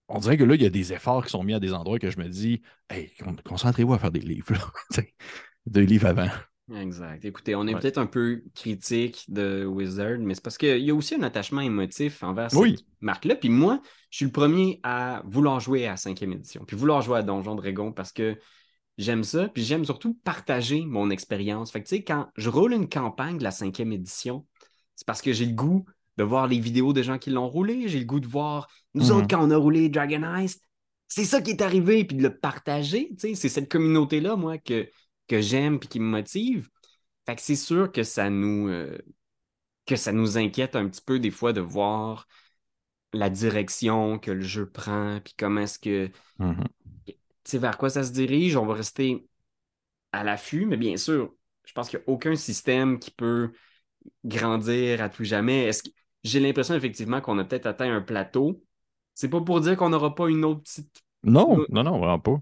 on 0.07 0.19
dirait 0.19 0.37
que 0.37 0.43
là, 0.43 0.55
il 0.55 0.61
y 0.61 0.65
a 0.65 0.69
des 0.69 0.93
efforts 0.93 1.25
qui 1.25 1.31
sont 1.31 1.43
mis 1.43 1.53
à 1.53 1.59
des 1.59 1.73
endroits 1.73 1.99
que 1.99 2.09
je 2.09 2.17
me 2.17 2.27
dis 2.27 2.61
Hey, 2.89 3.11
concentrez-vous 3.45 3.93
à 3.93 3.99
faire 3.99 4.11
des 4.11 4.21
livres. 4.21 4.73
des 5.65 5.85
livres 5.85 6.07
avant. 6.07 6.29
Exact. 6.73 7.23
Écoutez, 7.23 7.55
on 7.55 7.65
est 7.65 7.73
peut-être 7.73 7.97
un 7.97 8.05
peu 8.07 8.43
critique 8.53 9.23
de 9.29 9.65
Wizard, 9.65 10.17
mais 10.19 10.35
c'est 10.35 10.43
parce 10.43 10.57
qu'il 10.57 10.83
y 10.83 10.91
a 10.91 10.95
aussi 10.95 11.15
un 11.15 11.23
attachement 11.23 11.61
émotif 11.61 12.23
envers 12.23 12.51
cette 12.51 12.83
marque-là. 12.99 13.35
Puis 13.35 13.49
moi, 13.49 13.81
je 14.09 14.17
suis 14.17 14.25
le 14.25 14.31
premier 14.31 14.81
à 14.83 15.21
vouloir 15.25 15.61
jouer 15.61 15.87
à 15.87 15.95
5e 15.95 16.33
édition, 16.33 16.65
puis 16.65 16.75
vouloir 16.75 17.01
jouer 17.01 17.19
à 17.19 17.23
Donjon 17.23 17.55
Dragon 17.55 17.93
parce 17.93 18.11
que 18.11 18.37
j'aime 18.97 19.23
ça, 19.23 19.47
puis 19.47 19.63
j'aime 19.63 19.85
surtout 19.85 20.19
partager 20.25 20.85
mon 20.85 21.09
expérience. 21.09 21.71
Fait 21.71 21.81
que 21.81 21.87
tu 21.87 21.95
sais, 21.95 22.03
quand 22.03 22.27
je 22.35 22.49
roule 22.49 22.73
une 22.73 22.89
campagne 22.89 23.37
de 23.37 23.43
la 23.43 23.51
5e 23.51 23.93
édition, 23.93 24.45
c'est 24.95 25.07
parce 25.07 25.21
que 25.21 25.31
j'ai 25.31 25.45
le 25.45 25.53
goût 25.53 25.85
de 26.17 26.23
voir 26.23 26.47
les 26.47 26.59
vidéos 26.59 26.91
des 26.91 27.03
gens 27.03 27.17
qui 27.17 27.29
l'ont 27.29 27.47
roulé, 27.47 27.87
j'ai 27.87 27.99
le 27.99 28.05
goût 28.05 28.19
de 28.19 28.27
voir 28.27 28.67
nous 28.93 29.11
autres 29.11 29.21
mhm. 29.21 29.27
quand 29.27 29.47
on 29.47 29.51
a 29.51 29.57
roulé 29.57 29.87
Dragon 29.87 30.23
Heist. 30.23 30.63
C'est 31.07 31.23
ça 31.23 31.41
qui 31.41 31.51
est 31.51 31.61
arrivé, 31.61 32.03
puis 32.03 32.17
de 32.17 32.23
le 32.23 32.37
partager. 32.37 33.13
C'est 33.17 33.35
cette 33.35 33.71
communauté-là, 33.71 34.35
moi, 34.35 34.57
que 34.57 34.89
que 35.27 35.41
j'aime 35.41 35.75
et 35.75 35.87
qui 35.87 35.99
me 35.99 36.05
motive. 36.05 36.69
Fait 37.25 37.35
que 37.35 37.41
c'est 37.41 37.55
sûr 37.55 37.91
que 37.91 38.03
ça 38.03 38.29
nous 38.29 38.69
euh, 38.69 38.97
que 39.85 39.95
ça 39.95 40.11
nous 40.11 40.37
inquiète 40.37 40.75
un 40.75 40.87
petit 40.87 41.01
peu 41.01 41.19
des 41.19 41.31
fois 41.31 41.53
de 41.53 41.61
voir 41.61 42.27
la 43.13 43.29
direction 43.29 44.19
que 44.19 44.31
le 44.31 44.41
jeu 44.41 44.69
prend, 44.69 45.19
puis 45.23 45.33
comment 45.37 45.61
est-ce 45.61 45.79
que 45.79 46.11
mm-hmm. 46.39 46.65
tu 47.05 47.13
sais 47.45 47.57
vers 47.57 47.77
quoi 47.77 47.89
ça 47.89 48.03
se 48.03 48.11
dirige. 48.11 48.57
On 48.57 48.65
va 48.65 48.73
rester 48.73 49.27
à 50.11 50.23
l'affût, 50.23 50.65
mais 50.65 50.77
bien 50.77 50.97
sûr, 50.97 51.33
je 51.65 51.73
pense 51.73 51.89
qu'il 51.89 51.99
n'y 51.99 52.05
a 52.05 52.09
aucun 52.09 52.35
système 52.35 52.99
qui 52.99 53.11
peut 53.11 53.51
grandir 54.25 55.01
à 55.01 55.09
tout 55.09 55.23
jamais. 55.23 55.65
Est-ce 55.65 55.83
que 55.83 55.89
j'ai 56.27 56.39
l'impression 56.39 56.75
effectivement 56.75 57.21
qu'on 57.21 57.39
a 57.39 57.43
peut-être 57.43 57.65
atteint 57.65 57.93
un 57.93 58.01
plateau. 58.01 58.61
C'est 59.13 59.29
pas 59.29 59.41
pour 59.41 59.61
dire 59.61 59.77
qu'on 59.77 59.89
n'aura 59.89 60.13
pas 60.13 60.29
une 60.29 60.45
autre 60.45 60.61
petite. 60.61 61.01
Non, 61.23 61.65
non, 61.69 61.83
non, 61.83 61.97
vraiment 61.99 62.19
pas. 62.19 62.39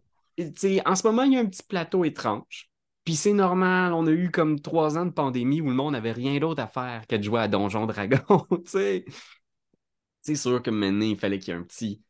en 0.85 0.95
ce 0.95 1.07
moment, 1.07 1.23
il 1.23 1.33
y 1.33 1.37
a 1.37 1.39
un 1.39 1.45
petit 1.45 1.63
plateau 1.63 2.03
étrange. 2.03 2.69
Puis 3.05 3.15
c'est 3.15 3.33
normal, 3.33 3.93
on 3.93 4.07
a 4.07 4.11
eu 4.11 4.31
comme 4.31 4.59
trois 4.59 4.97
ans 4.97 5.05
de 5.05 5.11
pandémie 5.11 5.61
où 5.61 5.69
le 5.69 5.75
monde 5.75 5.93
n'avait 5.93 6.11
rien 6.11 6.39
d'autre 6.39 6.61
à 6.61 6.67
faire 6.67 7.05
que 7.07 7.15
de 7.15 7.21
jouer 7.23 7.41
à 7.41 7.47
Donjon 7.47 7.85
Dragon, 7.85 8.47
C'est 8.65 10.35
sûr 10.35 10.61
que 10.63 10.71
maintenant, 10.71 11.05
il 11.05 11.15
fallait 11.15 11.37
qu'il 11.37 11.53
y 11.53 11.57
ait 11.57 11.59
un 11.59 11.63
petit 11.63 12.01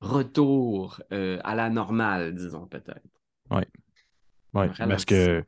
retour 0.00 1.00
euh, 1.12 1.38
à 1.44 1.54
la 1.54 1.70
normale, 1.70 2.34
disons 2.34 2.66
peut-être. 2.66 3.08
Oui. 3.50 3.62
Oui, 4.52 4.66
parce 4.78 5.06
que 5.06 5.44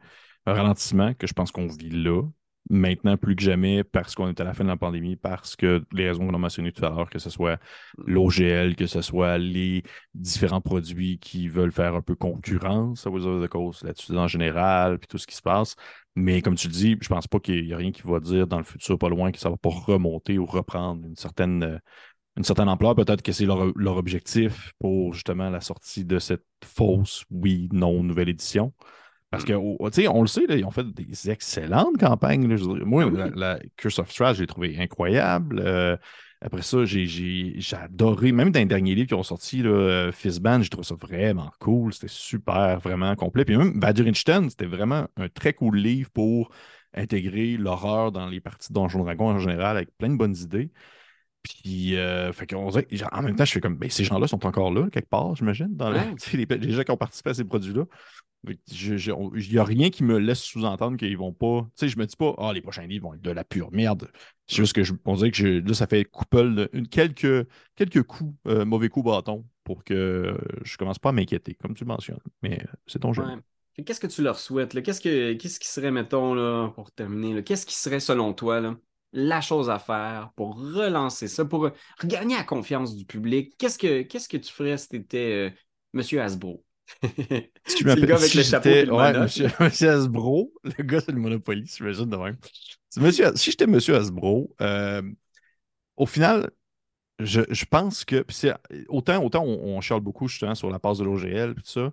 un 0.46 0.54
ralentissement 0.54 1.12
que 1.14 1.26
je 1.26 1.34
pense 1.34 1.52
qu'on 1.52 1.66
vit 1.66 1.90
là, 1.90 2.22
maintenant 2.70 3.16
plus 3.16 3.36
que 3.36 3.42
jamais 3.42 3.84
parce 3.84 4.14
qu'on 4.14 4.28
est 4.28 4.40
à 4.40 4.44
la 4.44 4.54
fin 4.54 4.64
de 4.64 4.68
la 4.68 4.76
pandémie, 4.76 5.16
parce 5.16 5.56
que 5.56 5.84
les 5.92 6.08
raisons 6.08 6.26
qu'on 6.26 6.34
a 6.34 6.38
mentionnées 6.38 6.72
tout 6.72 6.84
à 6.84 6.90
l'heure, 6.90 7.10
que 7.10 7.18
ce 7.18 7.30
soit 7.30 7.60
l'OGL, 8.06 8.76
que 8.76 8.86
ce 8.86 9.02
soit 9.02 9.38
les 9.38 9.82
différents 10.14 10.60
produits 10.60 11.18
qui 11.18 11.48
veulent 11.48 11.72
faire 11.72 11.94
un 11.94 12.02
peu 12.02 12.14
concurrence 12.14 13.06
à 13.06 13.10
Wizards 13.10 13.36
of 13.36 13.44
the 13.44 13.48
Coast 13.48 13.84
là-dessus 13.84 14.16
en 14.16 14.28
général, 14.28 14.98
puis 14.98 15.08
tout 15.08 15.18
ce 15.18 15.26
qui 15.26 15.36
se 15.36 15.42
passe. 15.42 15.76
Mais 16.16 16.42
comme 16.42 16.54
tu 16.56 16.68
le 16.68 16.72
dis, 16.72 16.96
je 17.00 17.08
pense 17.08 17.26
pas 17.26 17.40
qu'il 17.40 17.66
y 17.66 17.74
a 17.74 17.76
rien 17.76 17.92
qui 17.92 18.02
va 18.02 18.20
dire 18.20 18.46
dans 18.46 18.58
le 18.58 18.64
futur 18.64 18.98
pas 18.98 19.08
loin 19.08 19.32
que 19.32 19.38
ça 19.38 19.50
va 19.50 19.56
pas 19.56 19.70
remonter 19.70 20.38
ou 20.38 20.46
reprendre 20.46 21.06
une 21.06 21.16
certaine 21.16 21.80
une 22.36 22.44
certaine 22.44 22.68
ampleur. 22.68 22.94
Peut-être 22.94 23.22
que 23.22 23.32
c'est 23.32 23.46
leur, 23.46 23.96
objectif 23.96 24.72
pour 24.78 25.14
justement 25.14 25.50
la 25.50 25.60
sortie 25.60 26.04
de 26.04 26.18
cette 26.18 26.44
fausse, 26.64 27.24
oui, 27.30 27.68
non, 27.72 28.02
nouvelle 28.02 28.28
édition. 28.28 28.72
Parce 29.36 29.44
que, 29.44 29.52
tu 29.90 30.02
sais, 30.02 30.08
on 30.08 30.22
le 30.22 30.26
sait, 30.26 30.44
ils 30.48 30.64
ont 30.64 30.70
fait 30.70 30.86
des 30.90 31.30
excellentes 31.30 31.98
campagnes. 31.98 32.46
moi, 32.84 33.10
ah 33.18 33.28
la, 33.34 33.58
Curse 33.76 33.98
of 33.98 34.10
Strahd, 34.10 34.36
j'ai 34.36 34.46
trouvé 34.46 34.78
incroyable. 34.78 35.60
Euh, 35.62 35.96
après 36.40 36.62
ça, 36.62 36.84
j'ai 36.84 37.58
adoré, 37.72 38.32
même 38.32 38.50
dans 38.50 38.60
les 38.60 38.66
derniers 38.66 38.94
livres 38.94 39.08
qui 39.08 39.14
ont 39.14 39.22
sorti, 39.22 39.62
là, 39.62 40.10
Fizzband, 40.12 40.62
j'ai 40.62 40.70
trouvé 40.70 40.86
ça 40.86 40.94
vraiment 40.94 41.50
cool. 41.60 41.92
C'était 41.92 42.08
super, 42.08 42.80
vraiment 42.80 43.14
complet. 43.14 43.44
Puis 43.44 43.56
même 43.56 43.78
Badgerinchten, 43.78 44.48
c'était 44.48 44.66
vraiment 44.66 45.06
un 45.16 45.28
très 45.28 45.52
cool 45.52 45.76
livre 45.76 46.10
pour 46.10 46.50
intégrer 46.94 47.58
l'horreur 47.58 48.12
dans 48.12 48.26
les 48.26 48.40
parties 48.40 48.68
de 48.68 48.74
Donjon 48.74 49.04
Dragon 49.04 49.30
en 49.30 49.38
général 49.38 49.76
avec 49.76 49.90
plein 49.98 50.08
de 50.08 50.16
bonnes 50.16 50.36
idées. 50.36 50.70
Puis, 51.42 51.96
euh, 51.96 52.32
fait 52.32 52.52
en 52.54 53.22
même 53.22 53.36
temps, 53.36 53.44
je 53.44 53.52
fais 53.52 53.60
comme, 53.60 53.76
ben, 53.76 53.88
ces 53.88 54.02
gens-là 54.02 54.26
sont 54.26 54.44
encore 54.46 54.72
là, 54.72 54.88
quelque 54.90 55.08
part, 55.08 55.36
j'imagine, 55.36 55.68
dans 55.76 55.90
les, 56.32 56.44
les, 56.44 56.70
gens 56.72 56.82
qui 56.82 56.90
ont 56.90 56.96
participé 56.96 57.30
à 57.30 57.34
ces 57.34 57.44
produits-là. 57.44 57.84
Il 58.44 59.50
n'y 59.50 59.58
a 59.58 59.64
rien 59.64 59.90
qui 59.90 60.04
me 60.04 60.18
laisse 60.18 60.40
sous-entendre 60.40 60.96
qu'ils 60.96 61.16
vont 61.18 61.32
pas. 61.32 61.62
Tu 61.62 61.70
sais, 61.74 61.88
je 61.88 61.98
me 61.98 62.06
dis 62.06 62.16
pas, 62.16 62.34
ah, 62.38 62.52
les 62.52 62.60
prochains 62.60 62.86
livres 62.86 63.08
vont 63.08 63.14
être 63.14 63.22
de 63.22 63.30
la 63.30 63.44
pure 63.44 63.72
merde. 63.72 64.08
C'est 64.46 64.56
juste 64.56 64.72
que 64.72 64.84
je, 64.84 64.92
on 65.04 65.14
dirait 65.14 65.32
que 65.32 65.66
là, 65.66 65.74
ça 65.74 65.86
fait 65.86 66.04
couple 66.04 66.68
une, 66.72 66.86
quelques, 66.86 67.48
quelques 67.74 68.02
coups, 68.04 68.34
euh, 68.46 68.64
mauvais 68.64 68.88
coups 68.88 69.06
bâton, 69.06 69.44
pour 69.64 69.82
que 69.82 70.36
je 70.62 70.76
commence 70.76 70.98
pas 70.98 71.08
à 71.08 71.12
m'inquiéter, 71.12 71.54
comme 71.54 71.74
tu 71.74 71.84
le 71.84 71.88
mentionnes. 71.88 72.20
Mais 72.42 72.60
euh, 72.62 72.72
c'est 72.86 73.00
ton 73.00 73.12
jeu. 73.12 73.24
Qu'est-ce 73.84 74.00
que 74.00 74.06
tu 74.06 74.22
leur 74.22 74.38
souhaites? 74.38 74.80
Qu'est-ce, 74.82 75.00
que, 75.00 75.34
qu'est-ce 75.34 75.58
qui 75.58 75.68
serait, 75.68 75.90
mettons, 75.90 76.70
pour 76.70 76.92
terminer, 76.92 77.42
qu'est-ce 77.42 77.66
qui 77.66 77.74
serait, 77.74 78.00
selon 78.00 78.32
toi, 78.32 78.76
la 79.12 79.40
chose 79.40 79.70
à 79.70 79.78
faire 79.78 80.30
pour 80.36 80.56
relancer 80.56 81.28
ça, 81.28 81.44
pour 81.44 81.70
regagner 82.00 82.36
la 82.36 82.44
confiance 82.44 82.96
du 82.96 83.04
public? 83.06 83.54
Qu'est-ce 83.58 83.78
que, 83.78 84.02
qu'est-ce 84.02 84.28
que 84.28 84.36
tu 84.36 84.52
ferais 84.52 84.78
si 84.78 84.88
tu 84.88 84.96
étais 84.96 85.32
euh, 85.32 85.50
Monsieur 85.92 86.20
Hasbro? 86.20 86.64
c'est 87.66 87.80
le 87.82 88.06
gars 88.06 88.16
avec 88.16 88.34
le 88.34 88.42
chapeau 88.42 88.68
et 88.68 88.84
le 88.84 88.92
ouais, 88.92 89.18
monsieur, 89.18 89.48
monsieur, 89.60 89.90
Hasbro. 89.90 90.52
Le 90.64 90.84
gars, 90.84 91.00
c'est 91.00 91.12
le 91.12 91.18
Monopoly, 91.18 91.64
j'imagine 91.66 92.06
de 92.08 92.16
même. 92.16 92.36
Monsieur, 92.96 93.34
si 93.36 93.50
j'étais 93.50 93.66
Monsieur 93.66 93.96
Hasbro, 93.96 94.54
euh, 94.60 95.02
au 95.96 96.06
final, 96.06 96.50
je, 97.18 97.42
je 97.50 97.64
pense 97.64 98.04
que. 98.04 98.24
Autant, 98.88 99.22
autant 99.24 99.44
on, 99.44 99.76
on 99.76 99.80
charle 99.80 100.00
beaucoup 100.00 100.28
justement 100.28 100.54
sur 100.54 100.70
la 100.70 100.78
passe 100.78 100.98
de 100.98 101.04
l'OGL 101.04 101.54
tout 101.54 101.62
ça, 101.64 101.92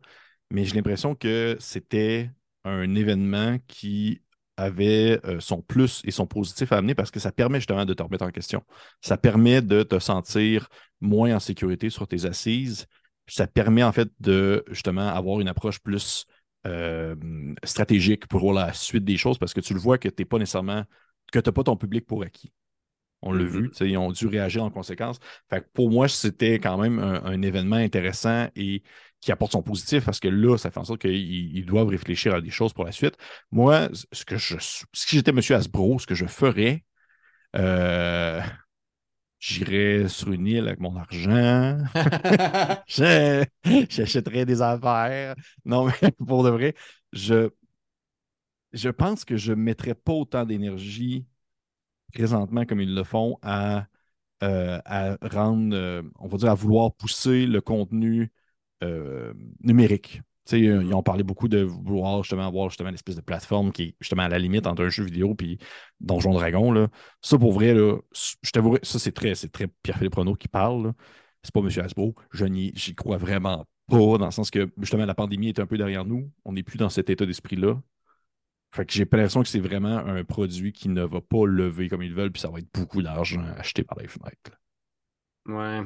mais 0.52 0.66
j'ai 0.66 0.76
l'impression 0.76 1.16
que 1.16 1.58
c'était 1.60 2.30
un 2.64 2.96
événement 2.96 3.58
qui 3.68 4.22
avait 4.58 5.20
euh, 5.26 5.40
son 5.40 5.62
plus 5.62 6.02
et 6.06 6.12
son 6.12 6.28
positif 6.28 6.72
à 6.72 6.78
amener 6.78 6.94
parce 6.96 7.12
que 7.12 7.20
ça 7.20 7.32
permet 7.32 7.60
justement 7.60 7.86
de 7.86 7.94
te 7.94 8.04
remettre 8.04 8.26
en 8.26 8.32
question. 8.32 8.64
Ça 9.02 9.18
permet 9.18 9.62
de 9.62 9.84
te 9.84 10.00
sentir 10.00 10.70
moins 11.02 11.36
en 11.36 11.40
sécurité 11.40 11.90
sur 11.90 12.08
tes 12.08 12.26
assises 12.26 12.86
ça 13.34 13.48
permet 13.48 13.82
en 13.82 13.92
fait 13.92 14.10
de 14.20 14.64
justement 14.70 15.08
avoir 15.08 15.40
une 15.40 15.48
approche 15.48 15.80
plus 15.80 16.28
euh, 16.68 17.16
stratégique 17.64 18.28
pour 18.28 18.54
la 18.54 18.74
suite 18.74 19.04
des 19.04 19.18
choses 19.18 19.40
parce 19.40 19.56
que 19.56 19.60
tu 19.60 19.74
le 19.74 19.80
vois 19.80 19.98
que 19.98 20.08
tu 20.08 20.22
n'es 20.22 20.26
pas 20.26 20.38
nécessairement, 20.38 20.84
que 21.32 21.40
tu 21.40 21.50
n'as 21.50 21.54
pas 21.54 21.64
ton 21.64 21.76
public 21.76 22.06
pour 22.06 22.22
acquis. 22.22 22.54
On 23.24 23.32
l'a 23.32 23.44
vu, 23.44 23.70
mm-hmm. 23.70 23.88
ils 23.88 23.98
ont 23.98 24.12
dû 24.12 24.28
réagir 24.28 24.64
en 24.64 24.70
conséquence. 24.70 25.18
Fait 25.50 25.66
pour 25.74 25.90
moi, 25.90 26.08
c'était 26.08 26.60
quand 26.60 26.78
même 26.78 27.00
un, 27.00 27.42
événement 27.42 27.78
intéressant 27.78 28.50
et 28.56 28.84
qui 29.20 29.32
apporte 29.32 29.54
son 29.54 29.64
positif 29.64 30.06
parce 30.06 30.20
que 30.20 30.28
là, 30.28 30.58
ça 30.58 30.70
fait 30.70 30.80
en 30.80 30.84
sorte 30.84 31.02
qu'ils 31.02 31.66
doivent 31.66 31.88
réfléchir 31.88 32.36
à 32.36 32.42
des 32.42 32.52
choses 32.52 32.74
pour 32.74 32.86
la 32.86 32.92
suite. 32.92 33.18
Moi, 33.52 33.90
ce 34.12 34.26
que 34.26 34.38
je, 34.38 34.58
si 34.60 35.16
j'étais 35.16 35.32
M. 35.32 35.40
Hasbro, 35.50 35.98
ce 35.98 36.06
que 36.06 36.16
je 36.16 36.28
ferais, 36.28 36.84
euh, 37.56 38.42
J'irais 39.46 40.08
sur 40.08 40.32
une 40.32 40.48
île 40.48 40.68
avec 40.70 40.80
mon 40.80 40.96
argent. 40.96 41.78
J'achèterais 43.90 44.46
des 44.46 44.62
affaires. 44.62 45.36
Non, 45.66 45.88
mais 45.88 46.12
pour 46.26 46.44
de 46.46 46.50
vrai, 46.50 46.76
je, 47.12 47.50
je 48.74 48.90
pense 48.90 49.26
que 49.26 49.38
je 49.38 49.52
ne 49.54 49.58
mettrais 49.58 49.96
pas 49.96 50.14
autant 50.14 50.46
d'énergie 50.46 51.26
présentement 52.14 52.66
comme 52.66 52.82
ils 52.82 52.96
le 52.96 53.04
font 53.06 53.40
à, 53.44 53.88
euh, 54.44 54.80
à 54.86 55.18
rendre, 55.32 55.76
euh, 55.76 56.04
on 56.20 56.28
va 56.28 56.38
dire, 56.38 56.52
à 56.52 56.56
vouloir 56.56 56.94
pousser 56.96 57.46
le 57.48 57.62
contenu 57.62 58.32
euh, 58.84 59.34
numérique. 59.64 60.22
Euh, 60.52 60.84
ils 60.84 60.94
ont 60.94 61.04
parlé 61.04 61.24
beaucoup 61.24 61.48
de 61.48 61.62
vouloir 61.62 62.24
justement 62.24 62.48
avoir 62.48 62.70
justement 62.70 62.90
l'espèce 62.90 63.16
de 63.16 63.22
plateforme 63.22 63.72
qui 63.72 63.84
est 63.84 63.96
justement 64.02 64.24
à 64.24 64.30
la 64.30 64.40
limite 64.40 64.68
entre 64.68 64.84
un 64.84 64.90
jeu 64.90 65.04
vidéo 65.04 65.36
et 65.42 65.58
Donjon 66.02 66.34
Dragon. 66.34 66.72
Là. 66.72 66.90
Ça, 67.22 67.38
pour 67.38 67.54
vrai, 67.54 67.74
là, 67.74 67.98
je 68.42 68.52
t'avouerais, 68.52 68.80
ça, 68.84 69.00
c'est 69.00 69.14
très, 69.14 69.36
c'est 69.36 69.50
très 69.50 69.68
Pierre-Philippe 69.68 70.16
Renaud 70.16 70.36
qui 70.36 70.48
parle. 70.48 70.94
c'est 71.44 71.54
pas 71.54 71.62
M. 71.62 71.70
Hasbro. 71.84 72.16
Je 72.32 72.46
n'y 72.46 72.74
j'y 72.76 72.94
crois 72.96 73.18
vraiment 73.18 73.66
pas, 73.88 74.18
dans 74.18 74.26
le 74.26 74.32
sens 74.32 74.52
que 74.52 74.70
justement 74.80 75.06
la 75.06 75.16
pandémie 75.16 75.50
est 75.50 75.60
un 75.60 75.66
peu 75.66 75.78
derrière 75.78 76.06
nous. 76.06 76.32
On 76.46 76.54
n'est 76.54 76.64
plus 76.64 76.78
dans 76.78 76.90
cet 76.90 77.10
état 77.10 77.26
d'esprit-là. 77.26 77.82
Fait 78.74 78.90
j'ai 78.90 79.02
l'impression 79.02 79.44
que 79.44 79.48
c'est 79.48 79.60
vraiment 79.60 79.98
un 79.98 80.24
produit 80.24 80.74
qui 80.74 80.90
ne 80.90 81.04
va 81.04 81.22
pas 81.22 81.46
lever 81.46 81.90
comme 81.90 82.02
ils 82.02 82.14
veulent, 82.14 82.32
puis 82.32 82.42
ça 82.42 82.50
va 82.50 82.60
être 82.60 82.70
beaucoup 82.74 83.02
d'argent 83.02 83.44
acheté 83.58 83.84
par 83.84 84.00
les 84.00 84.08
fenêtres. 84.08 84.52
Ouais. 85.46 85.84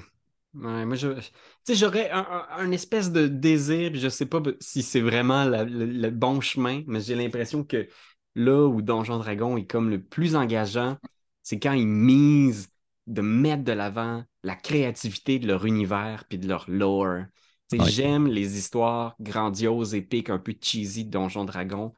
Ouais, 0.54 0.86
moi, 0.86 0.96
je, 0.96 1.10
tu 1.10 1.22
sais, 1.66 1.76
j'aurais 1.76 2.10
un, 2.10 2.72
espèce 2.72 3.12
de 3.12 3.28
désir, 3.28 3.92
puis 3.92 4.00
je 4.00 4.10
sais 4.10 4.26
pas 4.26 4.42
si 4.60 4.82
c'est 4.82 5.02
vraiment 5.02 5.46
le, 5.46 6.10
bon 6.10 6.42
chemin, 6.42 6.84
mais 6.88 7.00
j'ai 7.00 7.16
l'impression 7.16 7.64
que 7.64 7.88
là 8.34 8.68
où 8.68 8.82
Donjon 8.82 9.20
Dragon 9.20 9.56
est 9.58 9.68
comme 9.68 9.90
le 9.90 10.02
plus 10.02 10.36
engageant, 10.36 10.98
c'est 11.44 11.60
quand 11.60 11.74
ils 11.74 11.88
misent 11.88 12.70
de 13.06 13.22
mettre 13.22 13.64
de 13.64 13.72
l'avant 13.72 14.24
la 14.44 14.56
créativité 14.56 15.38
de 15.40 15.48
leur 15.48 15.66
univers 15.66 16.26
puis 16.28 16.40
de 16.40 16.48
leur 16.48 16.66
lore. 16.70 17.26
J'aime 17.72 18.28
les 18.28 18.58
histoires 18.58 19.16
grandioses, 19.20 19.94
épiques, 19.94 20.30
un 20.30 20.40
peu 20.40 20.56
cheesy 20.60 21.06
de 21.06 21.12
Donjon 21.12 21.46
Dragon. 21.46 21.94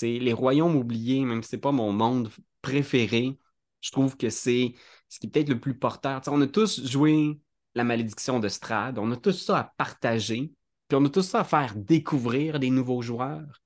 les 0.00 0.32
royaumes 0.32 0.76
oubliés, 0.76 1.24
même 1.24 1.42
si 1.42 1.50
c'est 1.50 1.58
pas 1.58 1.72
mon 1.72 1.92
monde 1.92 2.30
préféré, 2.62 3.38
je 3.80 3.90
trouve 3.90 4.16
que 4.16 4.30
c'est 4.30 4.74
ce 5.08 5.18
qui 5.18 5.26
est 5.26 5.30
peut-être 5.30 5.48
le 5.48 5.60
plus 5.60 5.74
porteur. 5.74 6.22
on 6.28 6.40
a 6.40 6.46
tous 6.46 6.86
joué 6.86 7.38
La 7.78 7.84
malédiction 7.84 8.40
de 8.40 8.48
Strad, 8.48 8.98
on 8.98 9.12
a 9.12 9.16
tous 9.16 9.38
ça 9.38 9.58
à 9.60 9.72
partager, 9.76 10.50
puis 10.88 10.98
on 11.00 11.04
a 11.04 11.08
tous 11.08 11.22
ça 11.22 11.42
à 11.42 11.44
faire 11.44 11.76
découvrir 11.76 12.58
des 12.58 12.70
nouveaux 12.70 13.02
joueurs. 13.02 13.62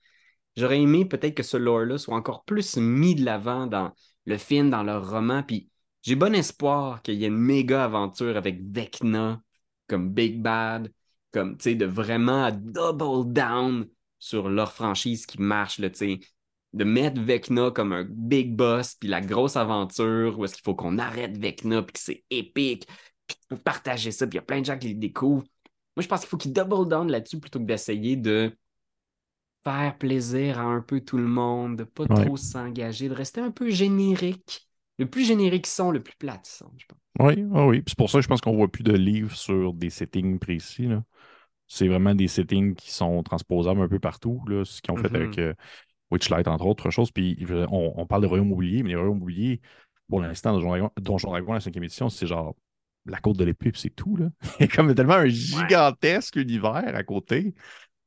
J'aurais 0.55 0.83
aimé 0.83 1.07
peut-être 1.07 1.35
que 1.35 1.43
ce 1.43 1.57
lore-là 1.57 1.97
soit 1.97 2.15
encore 2.15 2.45
plus 2.45 2.77
mis 2.77 3.15
de 3.15 3.25
l'avant 3.25 3.67
dans 3.67 3.91
le 4.27 4.37
film, 4.37 4.69
dans 4.69 4.83
leur 4.83 5.11
roman, 5.11 5.43
puis 5.43 5.71
j'ai 6.03 6.15
bon 6.15 6.35
espoir 6.35 7.01
qu'il 7.01 7.15
y 7.15 7.25
ait 7.25 7.29
une 7.29 7.39
méga 7.39 7.85
aventure 7.85 8.37
avec 8.37 8.61
Vecna 8.61 9.41
comme 9.87 10.11
Big 10.11 10.43
Bad, 10.43 10.93
comme, 11.31 11.57
tu 11.57 11.71
sais, 11.71 11.75
de 11.75 11.87
vraiment 11.87 12.51
double 12.53 13.33
down 13.33 13.89
sur 14.19 14.51
leur 14.51 14.75
franchise 14.75 15.25
qui 15.25 15.41
marche, 15.41 15.77
tu 15.77 15.91
sais. 15.95 16.21
De 16.75 16.85
mettre 16.85 17.19
Vecna 17.19 17.71
comme 17.71 17.95
un 17.95 18.07
big 18.07 18.55
boss, 18.57 18.95
puis 18.95 19.09
la 19.09 19.23
grosse 19.23 19.57
aventure 19.57 20.39
où 20.39 20.45
est-ce 20.45 20.55
qu'il 20.55 20.65
faut 20.65 20.75
qu'on 20.75 20.99
arrête 20.99 21.39
Vecna, 21.39 21.81
puis 21.81 21.95
que 21.95 22.01
c'est 22.01 22.25
épique, 22.29 22.87
partager 23.64 24.11
ça, 24.11 24.26
puis 24.26 24.37
il 24.37 24.41
y 24.41 24.43
a 24.43 24.43
plein 24.43 24.61
de 24.61 24.66
gens 24.66 24.78
qui 24.78 24.89
le 24.89 24.99
découvrent. 24.99 25.45
Moi, 25.97 26.03
je 26.03 26.09
pense 26.09 26.20
qu'il 26.20 26.28
faut 26.28 26.37
qu'ils 26.37 26.53
double 26.53 26.89
down 26.89 27.11
là-dessus 27.11 27.39
plutôt 27.39 27.59
que 27.59 27.64
d'essayer 27.64 28.16
de 28.16 28.57
faire 29.62 29.97
plaisir 29.97 30.59
à 30.59 30.62
un 30.62 30.80
peu 30.80 31.01
tout 31.01 31.18
le 31.18 31.26
monde, 31.26 31.76
de 31.76 31.85
pas 31.85 32.07
trop 32.07 32.37
s'engager, 32.37 33.09
de 33.09 33.14
rester 33.14 33.41
un 33.41 33.51
peu 33.51 33.70
générique. 33.70 34.68
Le 34.99 35.07
plus 35.07 35.24
générique 35.24 35.66
sont, 35.66 35.91
le 35.91 36.03
plus 36.03 36.16
plat 36.16 36.41
sont, 36.45 36.70
je 36.76 36.87
pense. 36.87 36.99
Oui, 37.20 37.45
oui. 37.51 37.83
C'est 37.87 37.97
pour 37.97 38.11
ça 38.11 38.18
que 38.18 38.22
je 38.22 38.28
pense 38.28 38.41
qu'on 38.41 38.57
voit 38.57 38.70
plus 38.70 38.83
de 38.83 38.93
livres 38.93 39.35
sur 39.35 39.72
des 39.74 39.91
settings 39.91 40.39
précis. 40.39 40.89
C'est 41.68 41.89
vraiment 41.89 42.14
des 42.14 42.28
settings 42.28 42.74
qui 42.74 42.91
sont 42.91 43.22
transposables 43.22 43.80
un 43.80 43.89
peu 43.89 43.99
partout. 43.99 44.43
Là, 44.47 44.64
ce 44.64 44.80
qu'ils 44.80 44.93
ont 44.93 44.97
fait 44.97 45.14
avec 45.14 45.37
mm-hmm. 45.37 45.41
euh, 45.41 45.55
Witchlight, 46.11 46.49
entre 46.49 46.66
autres 46.66 46.91
choses. 46.91 47.11
Puis 47.11 47.39
on, 47.70 48.07
parle 48.07 48.22
de 48.22 48.26
royaume 48.26 48.53
oublié, 48.53 48.83
mais 48.83 48.91
les 48.91 48.97
royaumes 48.97 49.22
oubliés, 49.22 49.61
pour 50.09 50.20
l'instant, 50.20 50.59
Donjon 51.01 51.30
Dragon, 51.30 51.53
la 51.53 51.61
cinquième 51.61 51.85
édition, 51.85 52.09
c'est 52.09 52.26
genre 52.26 52.55
la 53.07 53.19
côte 53.19 53.39
de 53.39 53.45
l'épée, 53.45 53.73
c'est 53.75 53.95
tout. 53.95 54.17
Là. 54.17 54.29
Il 54.61 54.63
y 54.63 54.65
a 54.65 54.69
comme 54.69 54.95
tellement 54.95 55.15
un 55.15 55.29
gigantesque 55.29 56.37
univers 56.37 56.95
à 56.95 57.03
côté 57.03 57.55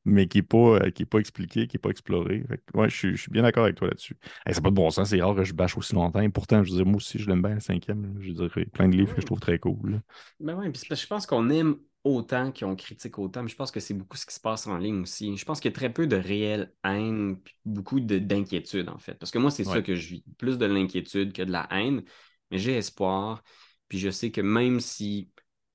mais 0.06 0.28
qui 0.28 0.38
n'est 0.38 0.44
pas, 0.44 0.78
euh, 0.80 0.92
pas 1.10 1.20
expliqué, 1.20 1.68
qui 1.68 1.76
n'est 1.76 1.80
pas 1.80 1.90
exploré. 1.90 2.46
ouais, 2.76 2.90
je, 2.90 3.16
suis 3.16 3.32
bien 3.32 3.42
d'accord 3.42 3.64
avec 3.64 3.76
toi 3.76 3.88
là-dessus. 3.88 4.16
c'est 4.46 4.62
pas 4.62 4.70
de 4.70 4.76
bon 4.76 4.90
sens, 4.92 5.10
c'est 5.10 5.22
rare 5.22 5.36
que 5.36 5.44
je 5.44 5.54
bâche 5.54 5.76
aussi 5.78 5.96
longtemps. 5.96 6.22
Et 6.22 6.30
pourtant, 6.30 6.64
je 6.64 6.72
veux 6.72 6.78
dire, 6.78 6.86
moi 6.86 6.98
aussi, 6.98 7.18
je 7.18 7.28
l'aime 7.28 7.42
bien, 7.42 7.56
le 7.56 7.60
cinquième. 7.60 8.16
Je 8.22 8.32
dirais 8.32 8.66
plein 8.66 8.88
de 8.88 8.96
livres 8.96 9.16
que 9.16 9.22
je 9.22 9.26
trouve 9.26 9.40
très 9.40 9.58
cool. 9.58 10.02
Ben 10.40 10.56
ouais, 10.56 10.70
puis 10.70 10.82
je 10.90 11.08
pense 11.08 11.26
qu'on 11.26 11.50
aime 11.50 11.78
autant 12.04 12.52
qu'on 12.52 12.76
critique 12.76 13.18
autant, 13.18 13.42
mais 13.42 13.50
je 13.50 13.56
pense 13.56 13.72
que 13.72 13.80
c'est 13.80 13.96
beaucoup 13.96 14.16
ce 14.16 14.28
qui 14.28 14.36
se 14.36 14.40
passe 14.40 14.68
en 14.68 14.78
ligne 14.78 15.02
aussi. 15.02 15.36
Je 15.36 15.44
pense 15.44 15.60
qu'il 15.60 15.72
y 15.72 15.74
a 15.74 15.76
très 15.76 15.92
peu 15.92 16.06
de 16.06 16.16
réelle 16.16 16.72
haine, 16.84 17.38
puis 17.44 17.56
beaucoup 17.66 18.00
d'inquiétude, 18.00 18.90
en 18.90 19.00
fait. 19.00 19.16
Parce 19.16 19.32
que 19.32 19.40
moi, 19.40 19.50
c'est 19.50 19.64
ça 19.64 19.82
que 19.82 19.96
je 19.96 20.08
vis. 20.08 20.24
Plus 20.38 20.60
de 20.60 20.68
l'inquiétude 20.68 21.34
que 21.34 21.42
de 21.42 21.52
la 21.52 21.68
haine, 21.72 22.04
mais 22.52 22.60
j'ai 22.60 22.78
espoir. 22.78 23.44
Puis 23.88 24.00
je 24.00 24.10
sais 24.10 24.32
que 24.32 24.42
même 24.42 24.80
si 24.80 25.30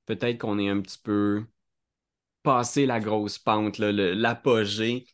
peut-être 0.07 0.39
qu'on 0.39 0.59
est 0.59 0.69
un 0.69 0.81
petit 0.81 0.99
peu 0.99 1.45
passer 2.43 2.87
la 2.87 3.01
grosse 3.01 3.39
pente, 3.39 3.79
l'apogée, 3.79 5.07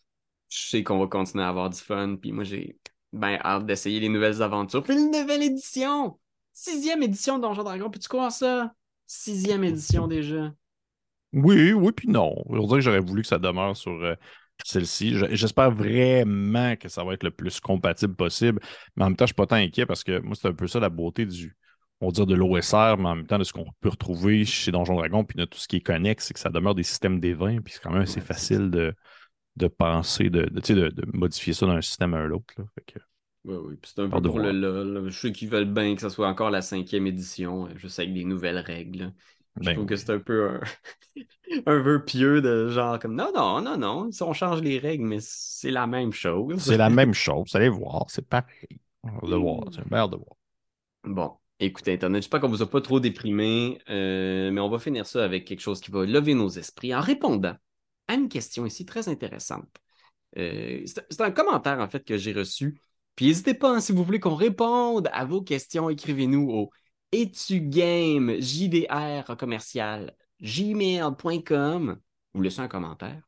je 0.49 0.59
sais 0.59 0.83
qu'on 0.83 0.99
va 0.99 1.07
continuer 1.07 1.45
à 1.45 1.49
avoir 1.49 1.71
du 1.71 1.79
fun. 1.79 2.17
Puis 2.17 2.33
moi, 2.33 2.45
j'ai 2.45 2.79
ben 3.13 3.39
hâte 3.43 3.67
d'essayer 3.67 4.01
les 4.01 4.09
nouvelles 4.09 4.43
aventures. 4.43 4.83
Puis 4.83 4.95
une 4.95 5.11
nouvelle 5.11 5.43
édition! 5.43 6.19
Sixième 6.53 7.03
édition 7.03 7.37
de 7.37 7.43
Donjon 7.43 7.65
Dragon. 7.65 7.91
Puis 7.91 8.01
tu 8.01 8.09
crois 8.09 8.31
ça? 8.31 8.73
Sixième 9.07 9.65
édition 9.65 10.07
déjà. 10.07 10.53
Oui, 11.33 11.73
oui, 11.73 11.93
puis 11.93 12.09
non. 12.09 12.35
Aujourd'hui, 12.47 12.81
j'aurais 12.81 13.01
voulu 13.01 13.23
que 13.23 13.29
ça 13.29 13.39
demeure 13.39 13.77
sur 13.77 13.93
euh, 13.93 14.15
celle-ci. 14.65 15.15
J'espère 15.33 15.71
vraiment 15.71 16.75
que 16.77 16.89
ça 16.89 17.05
va 17.05 17.13
être 17.13 17.25
le 17.25 17.31
plus 17.31 17.61
compatible 17.61 18.17
possible. 18.17 18.61
Mais 18.97 19.05
en 19.05 19.09
même 19.09 19.17
temps, 19.17 19.27
je 19.27 19.33
ne 19.33 19.35
suis 19.35 19.35
pas 19.35 19.47
tant 19.47 19.57
inquiet 19.57 19.85
parce 19.85 20.03
que 20.03 20.19
moi, 20.21 20.35
c'est 20.35 20.49
un 20.49 20.55
peu 20.55 20.67
ça 20.67 20.81
la 20.81 20.89
beauté 20.89 21.27
du, 21.27 21.55
on 22.01 22.07
va 22.07 22.13
dire 22.13 22.27
de 22.27 22.35
l'OSR, 22.35 22.97
mais 22.99 23.09
en 23.09 23.17
même 23.17 23.27
temps 23.27 23.39
de 23.39 23.45
ce 23.45 23.53
qu'on 23.53 23.67
peut 23.81 23.89
retrouver 23.89 24.45
chez 24.45 24.71
Donjon 24.71 24.97
Dragon, 24.97 25.25
puis 25.25 25.39
de 25.39 25.45
tout 25.45 25.59
ce 25.59 25.67
qui 25.67 25.77
est 25.77 25.81
connexe, 25.81 26.27
c'est 26.27 26.35
que 26.35 26.41
ça 26.41 26.51
demeure 26.51 26.75
des 26.75 26.83
systèmes 26.83 27.21
d'évin, 27.21 27.61
puis 27.61 27.75
c'est 27.75 27.83
quand 27.83 27.91
même 27.91 28.03
assez 28.03 28.21
facile 28.21 28.71
de, 28.71 28.95
de 29.57 29.67
penser, 29.67 30.29
de, 30.31 30.43
de, 30.45 30.89
de, 30.91 31.17
modifier 31.17 31.55
ça 31.55 31.67
d'un 31.67 31.81
système 31.81 32.15
à 32.15 32.25
l'autre. 32.25 32.55
Oui, 33.45 33.57
oui, 33.57 33.77
puis 33.81 33.93
c'est 33.95 34.03
un 34.03 34.11
peu 34.11 34.21
pour 34.21 34.41
le 34.41 34.53
LOL. 34.53 35.09
Je 35.09 35.19
sais 35.19 35.33
qu'ils 35.33 35.49
veulent 35.49 35.73
bien 35.73 35.95
que 35.95 36.01
ce 36.01 36.09
soit 36.09 36.29
encore 36.29 36.51
la 36.51 36.63
cinquième 36.63 37.07
édition, 37.07 37.69
je 37.77 37.89
sais 37.89 38.03
avec 38.03 38.15
des 38.15 38.25
nouvelles 38.25 38.59
règles. 38.59 39.13
Je 39.59 39.65
ben 39.65 39.75
trouve 39.75 39.87
que 39.87 39.97
c'est 39.97 40.11
un 40.11 40.19
peu 40.19 40.51
un... 40.51 40.61
un 41.67 41.79
vœu 41.79 42.05
pieux 42.05 42.43
de 42.43 42.69
genre 42.69 42.99
comme 42.99 43.15
non, 43.15 43.31
non, 43.35 43.63
non, 43.63 43.79
non, 43.79 44.11
on 44.21 44.33
change 44.35 44.61
les 44.61 44.79
règles, 44.79 45.05
mais 45.07 45.19
c'est 45.21 45.71
la 45.71 45.87
même 45.87 46.13
chose. 46.13 46.59
c'est 46.59 46.77
la 46.77 46.91
même 46.91 47.15
chose, 47.15 47.51
vous 47.51 47.57
allez 47.57 47.71
voir, 47.71 48.05
c'est 48.09 48.27
pareil. 48.27 48.81
On 49.03 49.27
va 49.27 49.37
voir, 49.39 49.65
c'est 49.73 49.81
un 49.81 50.09
de 50.09 50.17
voir. 50.17 50.37
Bon, 51.05 51.37
Écoutez, 51.59 51.95
Internet, 51.95 52.23
j'espère 52.23 52.41
qu'on 52.41 52.49
ne 52.49 52.55
vous 52.55 52.63
a 52.63 52.69
pas 52.69 52.83
trop 52.83 53.01
déprimé, 53.01 53.81
euh, 53.89 54.51
mais 54.51 54.61
on 54.61 54.69
va 54.69 54.79
finir 54.79 55.07
ça 55.07 55.25
avec 55.25 55.47
quelque 55.47 55.61
chose 55.61 55.81
qui 55.81 55.91
va 55.91 56.05
lever 56.05 56.35
nos 56.35 56.51
esprits 56.51 56.95
en 56.95 57.01
répondant 57.01 57.57
à 58.09 58.15
une 58.15 58.29
question 58.29 58.67
ici 58.67 58.85
très 58.85 59.09
intéressante. 59.09 59.75
Euh, 60.37 60.85
c'est 60.85 61.21
un 61.23 61.31
commentaire, 61.31 61.79
en 61.81 61.89
fait, 61.89 62.05
que 62.05 62.19
j'ai 62.19 62.35
reçu. 62.35 62.79
Puis 63.15 63.27
n'hésitez 63.27 63.55
pas, 63.55 63.75
hein, 63.75 63.81
si 63.81 63.93
vous 63.93 64.05
voulez 64.05 64.21
qu'on 64.21 64.35
réponde 64.35 65.09
à 65.13 65.25
vos 65.25 65.41
questions, 65.41 65.89
écrivez-nous 65.89 66.51
au 66.51 66.71
etugame, 67.11 68.39
ou 72.35 72.43
laissez 72.43 72.61
un 72.61 72.69
commentaire. 72.69 73.23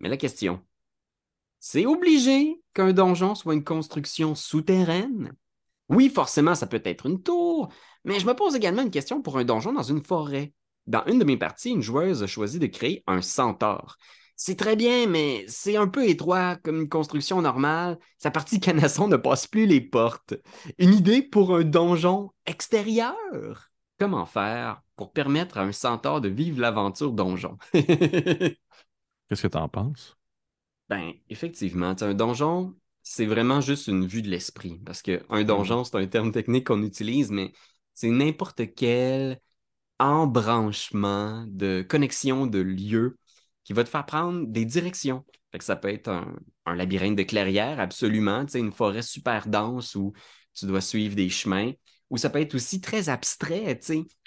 Mais 0.00 0.08
la 0.08 0.16
question, 0.16 0.64
c'est 1.60 1.84
obligé 1.84 2.62
qu'un 2.72 2.94
donjon 2.94 3.34
soit 3.34 3.52
une 3.52 3.62
construction 3.62 4.34
souterraine? 4.34 5.34
Oui, 5.92 6.08
forcément, 6.08 6.54
ça 6.54 6.66
peut 6.66 6.80
être 6.84 7.06
une 7.06 7.22
tour, 7.22 7.68
mais 8.04 8.18
je 8.18 8.26
me 8.26 8.34
pose 8.34 8.56
également 8.56 8.82
une 8.82 8.90
question 8.90 9.20
pour 9.20 9.36
un 9.36 9.44
donjon 9.44 9.74
dans 9.74 9.82
une 9.82 10.02
forêt. 10.02 10.54
Dans 10.86 11.04
une 11.04 11.18
de 11.18 11.24
mes 11.24 11.36
parties, 11.36 11.70
une 11.70 11.82
joueuse 11.82 12.22
a 12.22 12.26
choisi 12.26 12.58
de 12.58 12.66
créer 12.66 13.04
un 13.06 13.20
centaure. 13.20 13.98
C'est 14.34 14.56
très 14.56 14.74
bien, 14.74 15.06
mais 15.06 15.44
c'est 15.48 15.76
un 15.76 15.86
peu 15.86 16.08
étroit 16.08 16.56
comme 16.56 16.80
une 16.80 16.88
construction 16.88 17.42
normale. 17.42 17.98
Sa 18.18 18.30
partie 18.30 18.58
canasson 18.60 19.06
ne 19.06 19.16
passe 19.16 19.46
plus 19.46 19.66
les 19.66 19.82
portes. 19.82 20.34
Une 20.78 20.94
idée 20.94 21.22
pour 21.22 21.54
un 21.54 21.62
donjon 21.62 22.30
extérieur? 22.46 23.70
Comment 23.98 24.26
faire 24.26 24.82
pour 24.96 25.12
permettre 25.12 25.58
à 25.58 25.62
un 25.62 25.72
centaure 25.72 26.22
de 26.22 26.28
vivre 26.28 26.60
l'aventure 26.60 27.12
donjon? 27.12 27.58
Qu'est-ce 27.72 29.42
que 29.42 29.48
tu 29.48 29.58
en 29.58 29.68
penses? 29.68 30.16
Ben, 30.88 31.12
effectivement, 31.28 31.94
un 32.00 32.14
donjon, 32.14 32.74
c'est 33.02 33.26
vraiment 33.26 33.60
juste 33.60 33.88
une 33.88 34.06
vue 34.06 34.22
de 34.22 34.28
l'esprit. 34.28 34.80
Parce 34.84 35.02
qu'un 35.02 35.20
mm. 35.30 35.44
donjon, 35.44 35.84
c'est 35.84 35.96
un 35.96 36.06
terme 36.06 36.32
technique 36.32 36.68
qu'on 36.68 36.82
utilise, 36.82 37.30
mais 37.30 37.52
c'est 37.94 38.10
n'importe 38.10 38.74
quel 38.74 39.40
embranchement 39.98 41.44
de 41.48 41.84
connexion 41.88 42.46
de 42.46 42.58
lieux 42.58 43.18
qui 43.64 43.72
va 43.72 43.84
te 43.84 43.88
faire 43.88 44.06
prendre 44.06 44.46
des 44.46 44.64
directions. 44.64 45.24
que 45.52 45.64
ça 45.64 45.76
peut 45.76 45.88
être 45.88 46.08
un, 46.08 46.74
labyrinthe 46.74 47.16
de 47.16 47.22
clairière, 47.22 47.78
absolument, 47.80 48.46
une 48.54 48.72
forêt 48.72 49.02
super 49.02 49.46
dense 49.48 49.94
où 49.94 50.12
tu 50.54 50.66
dois 50.66 50.80
suivre 50.80 51.14
des 51.14 51.28
chemins. 51.28 51.72
Ou 52.10 52.16
ça 52.16 52.30
peut 52.30 52.40
être 52.40 52.54
aussi 52.54 52.80
très 52.80 53.08
abstrait, 53.08 53.78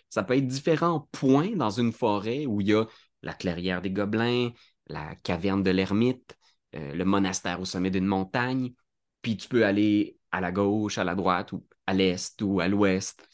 ça 0.10 0.24
peut 0.24 0.38
être 0.38 0.48
différents 0.48 1.08
points 1.12 1.56
dans 1.56 1.70
une 1.70 1.92
forêt 1.92 2.46
où 2.46 2.62
il 2.62 2.68
y 2.70 2.74
a 2.74 2.86
la 3.22 3.34
clairière 3.34 3.82
des 3.82 3.92
gobelins, 3.92 4.52
la 4.88 5.16
caverne 5.16 5.64
de 5.64 5.72
l'ermite, 5.72 6.38
euh, 6.76 6.94
le 6.94 7.06
monastère 7.06 7.62
au 7.62 7.66
sommet 7.66 7.92
d'une 7.92 8.06
montagne, 8.06 8.74
puis 9.22 9.38
tu 9.38 9.48
peux 9.48 9.66
aller 9.66 10.18
à 10.32 10.42
la 10.42 10.52
gauche, 10.52 10.98
à 10.98 11.04
la 11.04 11.16
droite, 11.16 11.52
ou 11.54 11.66
à 11.88 11.94
l'est, 11.94 12.42
ou 12.42 12.60
à 12.60 12.68
l'ouest. 12.68 13.28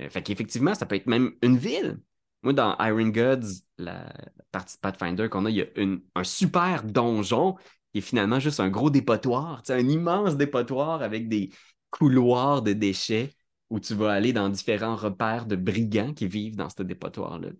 Euh, 0.00 0.08
fait 0.10 0.22
qu'effectivement, 0.22 0.74
ça 0.74 0.86
peut 0.86 0.96
être 0.96 1.06
même 1.06 1.32
une 1.42 1.56
ville. 1.56 2.00
Moi, 2.42 2.52
dans 2.52 2.76
Iron 2.78 3.08
Gods, 3.08 3.62
la 3.78 4.12
partie 4.50 4.76
de 4.76 4.80
Pathfinder 4.80 5.28
qu'on 5.28 5.46
a, 5.46 5.50
il 5.50 5.56
y 5.56 5.62
a 5.62 5.66
un 6.14 6.24
super 6.24 6.82
donjon 6.82 7.56
qui 7.92 7.98
est 7.98 8.02
finalement 8.02 8.40
juste 8.40 8.60
un 8.60 8.70
gros 8.70 8.90
dépotoir, 8.90 9.62
un 9.68 9.88
immense 9.88 10.36
dépotoir 10.36 11.02
avec 11.02 11.28
des 11.28 11.50
couloirs 11.90 12.62
de 12.62 12.72
déchets 12.72 13.30
où 13.70 13.80
tu 13.80 13.94
vas 13.94 14.12
aller 14.12 14.32
dans 14.32 14.48
différents 14.48 14.96
repères 14.96 15.46
de 15.46 15.56
brigands 15.56 16.14
qui 16.14 16.26
vivent 16.26 16.56
dans 16.56 16.68
ce 16.68 16.82
dépotoir-là. 16.82 17.50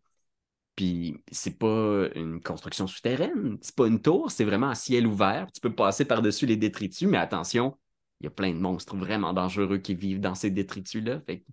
Puis 0.76 1.22
c'est 1.30 1.58
pas 1.58 2.06
une 2.14 2.40
construction 2.40 2.86
souterraine, 2.86 3.58
c'est 3.60 3.74
pas 3.74 3.86
une 3.86 4.00
tour, 4.00 4.30
c'est 4.30 4.44
vraiment 4.44 4.68
un 4.68 4.74
ciel 4.74 5.06
ouvert. 5.06 5.46
Tu 5.52 5.60
peux 5.60 5.74
passer 5.74 6.04
par-dessus 6.04 6.46
les 6.46 6.56
détritus, 6.56 7.08
mais 7.08 7.18
attention, 7.18 7.76
il 8.20 8.24
y 8.24 8.26
a 8.28 8.30
plein 8.30 8.52
de 8.52 8.58
monstres 8.58 8.96
vraiment 8.96 9.32
dangereux 9.32 9.78
qui 9.78 9.94
vivent 9.94 10.20
dans 10.20 10.34
ces 10.34 10.50
détritus-là. 10.50 11.20
Fait 11.26 11.44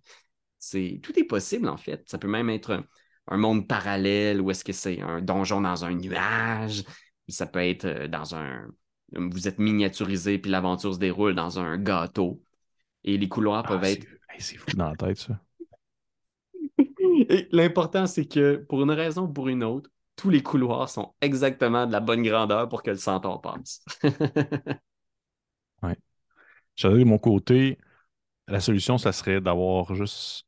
c'est 0.57 0.99
tout 1.01 1.17
est 1.17 1.24
possible 1.24 1.67
en 1.67 1.78
fait. 1.78 2.03
Ça 2.07 2.17
peut 2.17 2.28
même 2.28 2.49
être 2.49 2.84
un, 3.28 3.38
monde 3.38 3.67
parallèle 3.67 4.41
ou 4.41 4.51
est-ce 4.51 4.63
que 4.63 4.74
c'est 4.74 5.01
un 5.01 5.22
donjon 5.22 5.61
dans 5.61 5.86
un 5.86 5.93
nuage. 5.93 6.84
Ça 7.28 7.45
peut 7.45 7.59
être 7.59 7.86
euh, 7.86 8.07
dans 8.07 8.36
un. 8.36 8.67
Vous 9.13 9.47
êtes 9.47 9.59
miniaturisé 9.59 10.38
puis 10.38 10.51
l'aventure 10.51 10.93
se 10.93 10.99
déroule 10.99 11.36
dans 11.36 11.59
un 11.59 11.78
gâteau. 11.78 12.41
Et 13.03 13.17
les 13.17 13.28
couloirs 13.30 13.63
peuvent 13.63 13.82
Ah, 13.84 13.91
être 13.91 14.07
C'est 14.39 14.57
fou 14.57 14.65
dans 14.76 14.89
la 14.89 14.95
tête, 14.95 15.17
ça. 15.17 15.39
Et 17.30 17.47
L'important, 17.51 18.07
c'est 18.07 18.26
que 18.26 18.57
pour 18.70 18.82
une 18.84 18.91
raison 18.91 19.24
ou 19.24 19.28
pour 19.34 19.47
une 19.49 19.63
autre, 19.63 19.89
tous 20.15 20.30
les 20.30 20.43
couloirs 20.43 20.89
sont 20.89 21.13
exactement 21.22 21.86
de 21.88 21.91
la 21.91 21.99
bonne 21.99 22.24
grandeur 22.24 22.67
pour 22.70 22.84
que 22.84 22.91
le 22.91 22.97
centaure 22.97 23.41
passe. 23.41 23.84
Je 26.76 26.88
dirais 26.88 26.99
de 26.99 27.03
mon 27.03 27.17
côté, 27.17 27.78
la 28.47 28.59
solution, 28.59 28.97
ça 28.97 29.11
serait 29.11 29.41
d'avoir 29.41 29.95
juste 29.95 30.45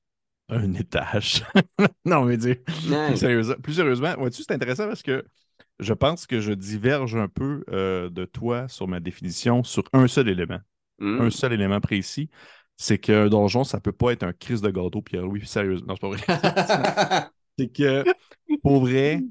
un 0.50 0.74
étage. 0.74 1.44
non, 2.06 2.26
mais 2.26 2.38
dire, 2.38 2.58
Ouais. 2.90 3.08
plus, 3.08 3.18
sérieusement, 3.18 3.56
plus 3.62 3.74
sérieusement, 3.76 4.16
vois-tu, 4.18 4.44
c'est 4.44 4.54
intéressant 4.54 4.88
parce 4.88 5.04
que 5.04 5.26
je 5.80 5.94
pense 5.94 6.28
que 6.28 6.40
je 6.42 6.54
diverge 6.54 7.16
un 7.16 7.28
peu 7.28 7.64
euh, 7.72 8.10
de 8.10 8.26
toi 8.26 8.68
sur 8.68 8.88
ma 8.88 9.00
définition 9.00 9.64
sur 9.64 9.84
un 9.94 10.08
seul 10.08 10.30
élément. 10.30 10.60
Hmm. 11.00 11.22
Un 11.22 11.30
seul 11.32 11.54
élément 11.54 11.82
précis, 11.82 12.30
c'est 12.82 12.98
qu'un 12.98 13.28
donjon, 13.28 13.64
ça 13.64 13.80
peut 13.80 13.92
pas 13.92 14.12
être 14.12 14.24
un 14.24 14.34
crise 14.34 14.60
de 14.60 14.72
gâteau, 14.72 15.04
Pierre-Louis, 15.04 15.46
sérieusement. 15.46 15.94
Non, 16.02 16.18
c'est 16.18 16.28
pas 16.28 16.36
vrai. 16.36 17.30
c'est 17.60 17.68
que, 17.72 18.04
pour 18.64 18.80
vrai, 18.80 19.24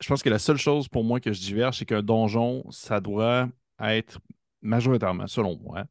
je 0.00 0.06
pense 0.06 0.22
que 0.22 0.30
la 0.30 0.38
seule 0.38 0.58
chose 0.58 0.86
pour 0.88 1.02
moi 1.02 1.18
que 1.18 1.32
je 1.32 1.40
diverge, 1.40 1.78
c'est 1.78 1.86
qu'un 1.86 2.02
donjon, 2.02 2.64
ça 2.70 3.00
doit 3.00 3.48
être 3.80 4.20
majoritairement, 4.62 5.26
selon 5.26 5.58
moi, 5.58 5.86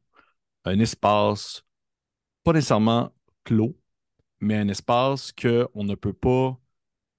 un 0.64 0.78
espace 0.78 1.62
pas 2.42 2.54
nécessairement 2.54 3.12
clos, 3.44 3.76
mais 4.40 4.56
un 4.56 4.68
espace 4.68 5.30
qu'on 5.30 5.84
ne 5.84 5.94
peut 5.94 6.14
pas 6.14 6.58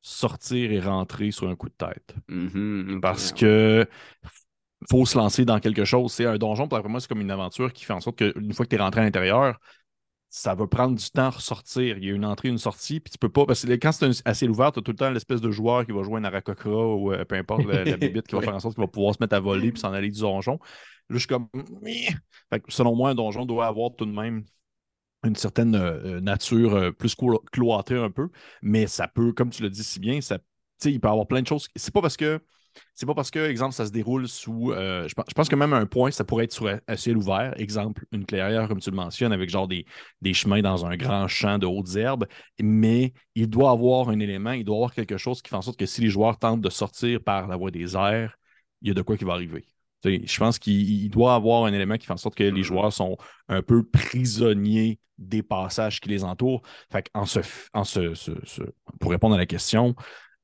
sortir 0.01 0.71
et 0.71 0.79
rentrer 0.79 1.29
sur 1.29 1.47
un 1.47 1.55
coup 1.55 1.69
de 1.69 1.75
tête. 1.75 2.15
Mhm, 2.27 2.95
ok. 2.95 3.01
Parce 3.01 3.31
que 3.31 3.87
faut 4.89 5.05
se 5.05 5.17
lancer 5.17 5.45
dans 5.45 5.59
quelque 5.59 5.85
chose. 5.85 6.11
C'est 6.13 6.25
un 6.25 6.37
donjon, 6.37 6.67
pour 6.67 6.89
moi, 6.89 6.99
c'est 6.99 7.07
comme 7.07 7.21
une 7.21 7.31
aventure 7.31 7.73
qui 7.73 7.85
fait 7.85 7.93
en 7.93 8.01
sorte 8.01 8.17
qu'une 8.17 8.53
fois 8.53 8.65
que 8.65 8.69
tu 8.69 8.75
es 8.75 8.79
rentré 8.79 9.01
à 9.01 9.03
l'intérieur, 9.03 9.59
ça 10.29 10.55
va 10.55 10.67
prendre 10.67 10.95
du 10.97 11.09
temps 11.11 11.25
à 11.27 11.29
ressortir. 11.31 11.97
Il 11.97 12.05
y 12.05 12.11
a 12.11 12.13
une 12.13 12.25
entrée, 12.25 12.49
une 12.49 12.57
sortie, 12.57 12.99
puis 12.99 13.11
tu 13.11 13.17
peux 13.17 13.29
pas. 13.29 13.45
Parce 13.45 13.65
que 13.65 13.71
quand 13.73 13.91
c'est 13.93 14.05
un 14.05 14.11
assez 14.25 14.47
ouvert, 14.49 14.71
tu 14.71 14.79
as 14.79 14.81
tout 14.81 14.91
le 14.91 14.97
temps 14.97 15.09
l'espèce 15.11 15.41
de 15.41 15.51
joueur 15.51 15.85
qui 15.85 15.93
va 15.93 16.03
jouer 16.03 16.19
un 16.19 16.25
Arakokra 16.25 16.69
ou 16.69 17.13
euh, 17.13 17.25
peu 17.25 17.35
importe 17.35 17.65
la, 17.65 17.85
la 17.85 17.97
bébite 17.97 18.27
qui 18.27 18.35
va 18.35 18.41
faire 18.41 18.55
en 18.55 18.59
sorte 18.59 18.75
qu'il 18.75 18.83
va 18.83 18.87
pouvoir 18.87 19.13
se 19.15 19.19
mettre 19.21 19.35
à 19.35 19.39
voler 19.39 19.71
puis 19.71 19.79
s'en 19.81 19.93
aller 19.93 20.11
du 20.11 20.19
donjon. 20.21 20.53
Là, 21.09 21.15
je 21.15 21.17
suis 21.19 21.27
comme. 21.27 21.47
Fait 22.49 22.59
que 22.59 22.71
selon 22.71 22.95
moi, 22.95 23.09
un 23.11 23.15
donjon 23.15 23.45
doit 23.45 23.67
avoir 23.67 23.95
tout 23.95 24.05
de 24.05 24.11
même 24.11 24.43
une 25.23 25.35
certaine 25.35 25.75
euh, 25.75 26.19
nature 26.21 26.75
euh, 26.75 26.91
plus 26.91 27.15
clo- 27.15 27.43
cloîtrée 27.51 27.97
un 27.97 28.11
peu, 28.11 28.29
mais 28.61 28.87
ça 28.87 29.07
peut, 29.07 29.33
comme 29.33 29.49
tu 29.49 29.63
le 29.63 29.69
dis 29.69 29.83
si 29.83 29.99
bien, 29.99 30.21
ça, 30.21 30.37
il 30.85 30.99
peut 30.99 31.07
y 31.07 31.11
avoir 31.11 31.27
plein 31.27 31.41
de 31.41 31.47
choses. 31.47 31.67
C'est 31.75 31.93
pas 31.93 32.01
parce 32.01 32.17
que, 32.17 32.39
c'est 32.93 33.05
pas 33.05 33.13
parce 33.13 33.31
que, 33.31 33.39
exemple, 33.49 33.73
ça 33.73 33.85
se 33.85 33.91
déroule 33.91 34.27
sous, 34.27 34.71
euh, 34.71 35.07
je, 35.07 35.13
pense, 35.13 35.25
je 35.27 35.33
pense 35.33 35.49
que 35.49 35.55
même 35.55 35.73
à 35.73 35.77
un 35.77 35.85
point, 35.85 36.11
ça 36.11 36.23
pourrait 36.23 36.45
être 36.45 36.53
sur 36.53 36.67
un, 36.67 36.79
un 36.87 36.95
ciel 36.95 37.17
ouvert, 37.17 37.53
exemple, 37.59 38.05
une 38.11 38.25
clairière, 38.25 38.67
comme 38.67 38.79
tu 38.79 38.89
le 38.89 38.95
mentionnes, 38.95 39.31
avec 39.33 39.49
genre 39.49 39.67
des, 39.67 39.85
des 40.21 40.33
chemins 40.33 40.61
dans 40.61 40.85
un 40.85 40.95
grand 40.97 41.27
champ 41.27 41.57
de 41.57 41.65
hautes 41.65 41.95
herbes, 41.95 42.25
mais 42.61 43.13
il 43.35 43.49
doit 43.49 43.71
avoir 43.71 44.09
un 44.09 44.19
élément, 44.19 44.51
il 44.51 44.63
doit 44.65 44.75
avoir 44.77 44.93
quelque 44.93 45.17
chose 45.17 45.41
qui 45.41 45.49
fait 45.49 45.55
en 45.55 45.61
sorte 45.61 45.77
que 45.79 45.85
si 45.85 46.01
les 46.01 46.09
joueurs 46.09 46.37
tentent 46.39 46.61
de 46.61 46.69
sortir 46.69 47.21
par 47.23 47.47
la 47.47 47.55
voie 47.57 47.71
des 47.71 47.95
airs, 47.95 48.37
il 48.81 48.87
y 48.89 48.91
a 48.91 48.93
de 48.93 49.01
quoi 49.01 49.17
qui 49.17 49.23
va 49.25 49.33
arriver. 49.33 49.65
Je 50.03 50.37
pense 50.37 50.59
qu'il 50.59 51.03
il 51.05 51.09
doit 51.09 51.33
avoir 51.33 51.65
un 51.65 51.73
élément 51.73 51.97
qui 51.97 52.05
fait 52.05 52.13
en 52.13 52.17
sorte 52.17 52.35
que 52.35 52.43
les 52.43 52.51
Mhm. 52.51 52.61
joueurs 52.63 52.93
sont 52.93 53.17
un 53.47 53.63
peu 53.63 53.83
prisonniers 53.83 54.99
des 55.17 55.41
passages 55.41 55.99
qui 55.99 56.09
les 56.09 56.23
entourent. 56.23 56.61
Fait 56.91 57.09
en 57.15 57.25
se, 57.25 57.39
en 57.73 57.83
se, 57.83 58.13
se- 58.13 58.45
se- 58.45 58.61
pour 58.99 59.09
répondre 59.11 59.33
à 59.35 59.37
la 59.39 59.45
question, 59.47 59.95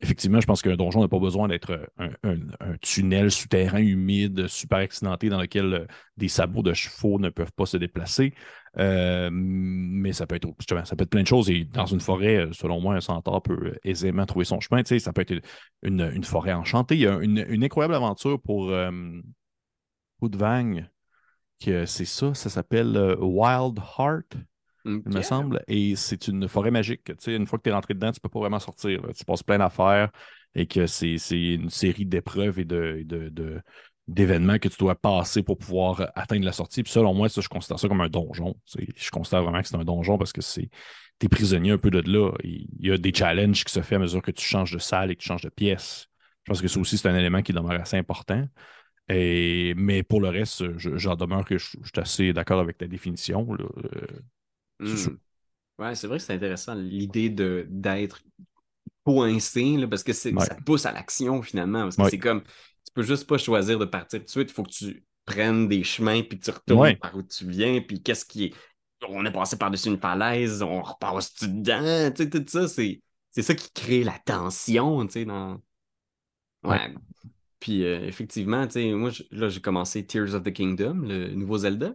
effectivement, 0.02 0.40
je 0.40 0.48
pense 0.48 0.62
qu'un 0.62 0.76
donjon 0.76 1.02
n'a 1.02 1.08
pas 1.08 1.20
besoin 1.20 1.48
d'être 1.48 1.88
un, 1.98 2.10
un- 2.24 2.40
un 2.60 2.78
tunnel 2.82 3.32
souterrain 3.32 3.80
humide, 3.80 4.48
super 4.48 4.80
accidenté, 4.80 5.30
dans 5.30 5.40
lequel 5.40 5.74
euh, 5.74 5.86
des 6.18 6.28
sabots 6.28 6.64
de 6.64 6.74
chevaux 6.74 7.20
ne 7.20 7.30
peuvent 7.30 7.52
pas 7.54 7.66
se 7.66 7.78
déplacer. 7.78 8.34
Euh, 8.78 9.30
mais 9.32 10.14
ça 10.14 10.26
peut 10.26 10.36
être 10.36 10.48
ça 10.86 10.96
peut 10.96 11.04
être 11.04 11.10
plein 11.10 11.22
de 11.22 11.28
choses. 11.28 11.50
Et 11.50 11.66
dans 11.66 11.86
une 11.86 12.00
forêt, 12.00 12.38
euh, 12.38 12.54
selon 12.54 12.82
moi, 12.82 12.96
un 12.96 13.02
centaure 13.02 13.42
peut 13.42 13.76
aisément 13.84 14.26
trouver 14.26 14.46
son 14.46 14.60
chemin. 14.60 14.82
Ça 14.84 15.14
peut 15.14 15.22
être 15.22 15.44
une, 15.84 16.24
forêt 16.24 16.54
enchantée. 16.54 16.96
Il 16.96 17.02
y 17.02 17.08
a 17.08 17.18
une, 17.20 17.64
incroyable 17.64 17.96
aventure 17.96 18.42
pour 18.42 18.70
euh, 18.70 18.92
Woodvang, 20.22 20.86
que 21.64 21.86
c'est 21.86 22.06
ça, 22.06 22.34
ça 22.34 22.50
s'appelle 22.50 23.16
Wild 23.20 23.80
Heart 23.98 24.38
Il 25.06 25.14
me 25.14 25.22
semble. 25.22 25.64
Et 25.68 25.96
c'est 25.96 26.28
une 26.28 26.48
forêt 26.48 26.72
magique. 26.72 27.04
Tu 27.06 27.14
sais, 27.20 27.36
une 27.36 27.48
fois 27.48 27.58
que 27.58 27.64
tu 27.64 27.70
es 27.70 27.74
rentré 27.74 27.94
dedans, 27.94 28.12
tu 28.12 28.20
peux 28.22 28.30
pas 28.30 28.40
vraiment 28.40 28.60
sortir. 28.60 29.02
Tu 29.18 29.26
passes 29.26 29.44
plein 29.44 29.58
d'affaires 29.58 30.12
et 30.54 30.68
que 30.68 30.86
c'est 30.86 31.16
une 31.32 31.70
série 31.70 32.06
d'épreuves 32.06 32.60
et 32.60 32.66
de, 32.66 33.04
de- 33.06 33.62
d'événements 34.08 34.60
que 34.60 34.68
tu 34.68 34.78
dois 34.78 34.96
passer 34.96 35.42
pour 35.44 35.58
pouvoir 35.58 36.12
atteindre 36.16 36.46
la 36.46 36.52
sortie. 36.52 36.84
Puis 36.84 36.92
selon 36.92 37.14
moi, 37.14 37.30
ça, 37.30 37.42
je 37.42 37.48
considère 37.50 37.80
ça 37.80 37.88
comme 37.88 38.02
un 38.02 38.10
donjon. 38.10 38.56
Je 38.96 39.10
considère 39.10 39.44
vraiment 39.44 39.62
que 39.62 39.68
c'est 39.68 39.78
un 39.78 39.86
donjon 39.86 40.18
parce 40.18 40.34
que 40.34 40.42
c'est 40.42 40.70
t'es 41.20 41.30
prisonnier 41.30 41.72
un 41.72 41.78
peu 41.78 41.92
de 41.92 42.02
là. 42.12 42.32
Il 42.44 42.68
y 42.80 42.92
a 42.92 42.98
des 42.98 43.14
challenges 43.14 43.64
qui 43.64 43.72
se 43.72 43.82
font 43.82 43.96
à 43.96 44.00
mesure 44.00 44.22
que 44.22 44.32
tu 44.32 44.44
changes 44.44 44.72
de 44.72 44.80
salle 44.80 45.12
et 45.12 45.16
que 45.16 45.22
tu 45.22 45.28
changes 45.28 45.44
de 45.44 45.50
pièce. 45.50 46.08
Je 46.46 46.52
pense 46.52 46.62
que 46.62 46.68
ça 46.68 46.80
aussi, 46.80 46.98
c'est 46.98 47.08
un 47.10 47.16
élément 47.16 47.42
qui 47.44 47.54
demeure 47.54 47.80
assez 47.80 47.98
important. 47.98 48.44
Et, 49.10 49.74
mais 49.78 50.04
pour 50.04 50.22
le 50.22 50.30
reste, 50.30 50.78
je- 50.78 50.98
j'en 50.98 51.16
demeure 51.16 51.46
que 51.46 51.58
je, 51.58 51.66
suis 51.70 51.80
assez 51.98 52.34
d'accord 52.34 52.60
avec 52.60 52.78
ta 52.78 52.88
définition. 52.88 53.54
là. 53.54 53.66
Hmm. 54.86 55.18
Ouais, 55.80 55.96
c'est 55.96 56.08
vrai 56.08 56.18
que 56.18 56.24
c'est 56.24 56.34
intéressant 56.34 56.76
l'idée 56.76 57.30
de 57.30 57.66
d'être 57.70 58.22
coincé, 59.04 59.78
là, 59.78 59.88
parce 59.88 60.04
que 60.04 60.12
Ouais. 60.12 60.46
ça 60.46 60.56
te 60.56 60.64
pousse 60.64 60.86
à 60.86 60.92
l'action 60.92 61.42
finalement. 61.42 61.84
Parce 61.84 61.96
que 61.98 62.02
Ouais. 62.04 62.10
c'est 62.10 62.20
comme, 62.20 62.44
tu 62.44 62.94
peux 62.94 63.04
juste 63.04 63.28
pas 63.28 63.38
choisir 63.38 63.80
de 63.80 63.86
partir 63.86 64.20
tout 64.20 64.26
de 64.26 64.30
suite, 64.30 64.50
il 64.52 64.54
faut 64.54 64.64
que 64.64 64.72
tu 64.72 65.04
prennes 65.26 65.68
des 65.68 65.84
chemins, 65.84 66.22
puis 66.24 66.40
tu 66.40 66.52
retournes 66.52 66.80
Ouais. 66.82 66.96
par 66.96 67.16
où 67.16 67.24
tu 67.24 67.48
viens, 67.50 67.82
puis 67.82 68.02
qu'est-ce 68.02 68.26
qui 68.26 68.46
est. 68.46 68.54
On 69.08 69.26
est 69.26 69.32
passé 69.32 69.58
par-dessus 69.58 69.90
une 69.90 70.00
falaise, 70.00 70.62
on 70.62 70.82
repasse 70.84 71.34
dedans, 71.44 72.12
tu 72.12 72.24
sais, 72.24 72.30
tout 72.30 72.44
ça, 72.48 72.68
c'est 72.68 73.02
c'est 73.32 73.42
ça 73.44 73.56
qui 73.56 73.72
crée 73.74 74.04
la 74.04 74.20
tension, 74.20 75.06
tu 75.08 75.14
sais, 75.14 75.26
dans. 75.26 75.62
Ouais. 76.64 76.94
Puis 77.60 77.84
euh, 77.84 78.06
effectivement, 78.06 78.66
tu 78.68 78.74
sais, 78.74 78.94
moi, 78.94 79.10
je- 79.10 79.24
là, 79.32 79.50
j'ai 79.50 79.62
commencé 79.62 80.06
Tears 80.06 80.36
of 80.36 80.44
the 80.44 80.54
Kingdom, 80.54 81.02
le 81.02 81.34
nouveau 81.34 81.58
Zelda. 81.60 81.94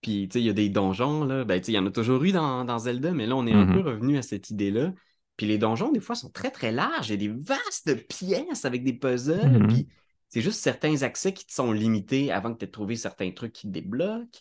Puis, 0.00 0.28
tu 0.28 0.34
sais, 0.34 0.40
il 0.40 0.46
y 0.46 0.50
a 0.50 0.52
des 0.52 0.68
donjons, 0.68 1.24
là. 1.24 1.44
Ben, 1.44 1.60
tu 1.60 1.66
sais, 1.66 1.72
il 1.72 1.74
y 1.74 1.78
en 1.78 1.86
a 1.86 1.90
toujours 1.90 2.22
eu 2.22 2.32
dans, 2.32 2.64
dans 2.64 2.78
Zelda, 2.78 3.12
mais 3.12 3.26
là, 3.26 3.36
on 3.36 3.46
est 3.46 3.52
un 3.52 3.66
peu 3.66 3.80
revenu 3.80 4.16
à 4.16 4.22
cette 4.22 4.50
idée-là. 4.50 4.92
Puis 5.36 5.46
les 5.46 5.58
donjons, 5.58 5.92
des 5.92 6.00
fois, 6.00 6.14
sont 6.14 6.30
très, 6.30 6.50
très 6.50 6.72
larges. 6.72 7.08
Il 7.08 7.10
y 7.10 7.14
a 7.14 7.16
des 7.16 7.28
vastes 7.28 8.06
pièces 8.08 8.64
avec 8.64 8.84
des 8.84 8.92
puzzles. 8.92 9.60
Mhm. 9.60 9.68
Puis 9.68 9.88
c'est 10.28 10.40
juste 10.40 10.60
certains 10.60 11.02
accès 11.02 11.32
qui 11.32 11.46
te 11.46 11.52
sont 11.52 11.72
limités 11.72 12.30
avant 12.30 12.52
que 12.52 12.58
tu 12.58 12.64
aies 12.64 12.70
trouvé 12.70 12.96
certains 12.96 13.30
trucs 13.30 13.52
qui 13.52 13.66
te 13.66 13.72
débloquent. 13.72 14.38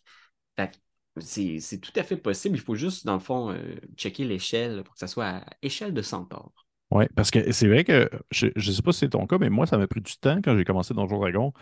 C'est 1.19 1.81
tout 1.81 1.93
à 1.95 2.03
fait 2.03 2.17
possible. 2.17 2.55
Il 2.55 2.61
faut 2.61 2.75
juste, 2.75 3.05
dans 3.05 3.13
le 3.13 3.19
fond, 3.19 3.51
euh, 3.51 3.75
checker 3.95 4.25
l'échelle 4.25 4.83
pour 4.83 4.93
que 4.93 4.99
ça 4.99 5.07
soit 5.07 5.25
à 5.25 5.45
échelle 5.61 5.93
de 5.93 6.01
centaure. 6.01 6.66
Oui, 6.89 7.05
parce 7.15 7.31
que 7.31 7.51
c'est 7.51 7.67
vrai 7.67 7.83
que 7.83 8.09
je 8.31 8.47
ne 8.55 8.61
sais 8.61 8.81
pas 8.81 8.93
si 8.93 8.99
c'est 8.99 9.09
ton 9.09 9.27
cas, 9.27 9.37
mais 9.37 9.49
moi, 9.49 9.67
ça 9.67 9.77
m'a 9.77 9.87
pris 9.87 9.99
du 9.99 10.17
temps 10.17 10.39
quand 10.41 10.55
j'ai 10.57 10.63
commencé 10.63 10.93
Donjon 10.93 11.19
Dragon. 11.19 11.53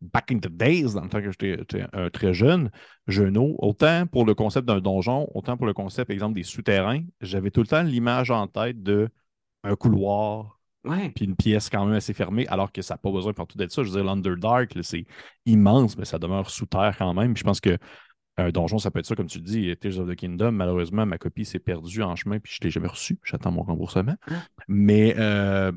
Back 0.00 0.32
in 0.32 0.38
the 0.38 0.48
days, 0.48 0.94
dans 0.94 1.02
le 1.02 1.08
temps 1.08 1.20
que 1.20 1.30
j'étais 1.30 1.84
euh, 1.94 2.10
très 2.10 2.34
jeune, 2.34 2.70
jeuneau, 3.06 3.54
autant 3.58 4.06
pour 4.06 4.24
le 4.26 4.34
concept 4.34 4.66
d'un 4.66 4.80
donjon, 4.80 5.28
autant 5.34 5.56
pour 5.56 5.66
le 5.66 5.74
concept, 5.74 6.10
exemple, 6.10 6.34
des 6.34 6.42
souterrains, 6.42 7.02
j'avais 7.20 7.50
tout 7.52 7.60
le 7.60 7.68
temps 7.68 7.82
l'image 7.82 8.30
en 8.32 8.48
tête 8.48 8.82
de 8.82 9.08
un 9.62 9.76
couloir, 9.76 10.58
puis 11.14 11.26
une 11.26 11.36
pièce 11.36 11.70
quand 11.70 11.84
même 11.86 11.94
assez 11.94 12.14
fermée, 12.14 12.48
alors 12.48 12.72
que 12.72 12.82
ça 12.82 12.94
n'a 12.94 12.98
pas 12.98 13.12
besoin 13.12 13.32
partout 13.32 13.56
d'être 13.56 13.70
ça. 13.70 13.84
Je 13.84 13.88
veux 13.90 13.94
dire, 13.94 14.04
l'Underdark, 14.04 14.76
c'est 14.82 15.06
immense, 15.46 15.96
mais 15.96 16.04
ça 16.04 16.18
demeure 16.18 16.50
sous 16.50 16.66
terre 16.66 16.96
quand 16.98 17.14
même. 17.14 17.34
Puis 17.34 17.42
je 17.42 17.44
pense 17.44 17.60
que 17.60 17.78
un 18.36 18.50
donjon, 18.50 18.78
ça 18.78 18.90
peut 18.90 18.98
être 18.98 19.06
ça, 19.06 19.14
comme 19.14 19.26
tu 19.26 19.38
le 19.38 19.44
dis, 19.44 19.76
Tears 19.80 19.98
of 19.98 20.08
the 20.08 20.14
Kingdom. 20.14 20.52
Malheureusement, 20.52 21.04
ma 21.04 21.18
copie 21.18 21.44
s'est 21.44 21.58
perdue 21.58 22.02
en 22.02 22.16
chemin, 22.16 22.38
puis 22.38 22.52
je 22.52 22.58
ne 22.62 22.66
l'ai 22.66 22.70
jamais 22.70 22.88
reçue. 22.88 23.18
J'attends 23.24 23.50
mon 23.50 23.62
remboursement. 23.62 24.16
Ah. 24.26 24.42
Mais 24.68 25.14
euh, 25.18 25.72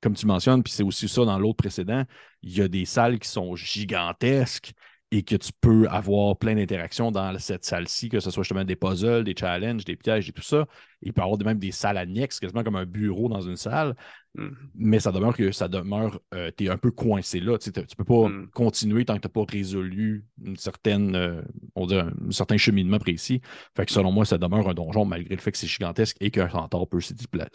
comme 0.00 0.14
tu 0.14 0.26
mentionnes, 0.26 0.62
puis 0.62 0.72
c'est 0.72 0.82
aussi 0.82 1.08
ça 1.08 1.24
dans 1.24 1.38
l'autre 1.38 1.56
précédent, 1.56 2.04
il 2.42 2.56
y 2.56 2.60
a 2.60 2.68
des 2.68 2.84
salles 2.84 3.18
qui 3.18 3.28
sont 3.28 3.54
gigantesques 3.54 4.72
et 5.10 5.22
que 5.22 5.36
tu 5.36 5.52
peux 5.60 5.86
avoir 5.88 6.36
plein 6.36 6.56
d'interactions 6.56 7.12
dans 7.12 7.38
cette 7.38 7.64
salle-ci, 7.64 8.08
que 8.08 8.18
ce 8.18 8.30
soit 8.30 8.42
justement 8.42 8.64
des 8.64 8.74
puzzles, 8.74 9.22
des 9.22 9.34
challenges, 9.38 9.84
des 9.84 9.96
pièges 9.96 10.28
et 10.28 10.32
tout 10.32 10.42
ça. 10.42 10.66
Il 11.02 11.12
peut 11.12 11.20
y 11.20 11.24
avoir 11.24 11.38
même 11.44 11.58
des 11.58 11.70
salles 11.70 11.98
annexes, 11.98 12.40
quasiment 12.40 12.64
comme 12.64 12.76
un 12.76 12.84
bureau 12.84 13.28
dans 13.28 13.40
une 13.40 13.56
salle. 13.56 13.94
Mm. 14.36 14.50
Mais 14.76 14.98
ça 14.98 15.12
demeure 15.12 15.36
que 15.36 15.52
ça 15.52 15.68
demeure, 15.68 16.20
euh, 16.34 16.50
tu 16.56 16.64
es 16.64 16.68
un 16.68 16.76
peu 16.76 16.90
coincé 16.90 17.38
là. 17.40 17.58
Tu 17.58 17.70
ne 17.70 17.82
peux 17.96 18.04
pas 18.04 18.28
Mm. 18.28 18.50
continuer 18.52 19.04
tant 19.04 19.14
que 19.16 19.20
tu 19.20 19.28
n'as 19.28 19.32
pas 19.32 19.44
résolu 19.48 20.24
une 20.44 20.56
certaine, 20.56 21.14
euh, 21.14 21.42
on 21.76 21.86
dirait 21.86 22.02
un, 22.02 22.30
certain 22.32 22.56
cheminement 22.56 22.98
précis. 22.98 23.40
Fait 23.76 23.86
que 23.86 23.92
selon 23.92 24.10
moi, 24.10 24.24
ça 24.24 24.36
demeure 24.38 24.68
un 24.68 24.74
donjon 24.74 25.04
malgré 25.04 25.36
le 25.36 25.40
fait 25.40 25.52
que 25.52 25.58
c'est 25.58 25.68
gigantesque 25.68 26.16
et 26.20 26.30
qu'un 26.32 26.48
centaure 26.50 26.88
peut 26.88 27.00
s'y 27.00 27.14
dépla- 27.14 27.48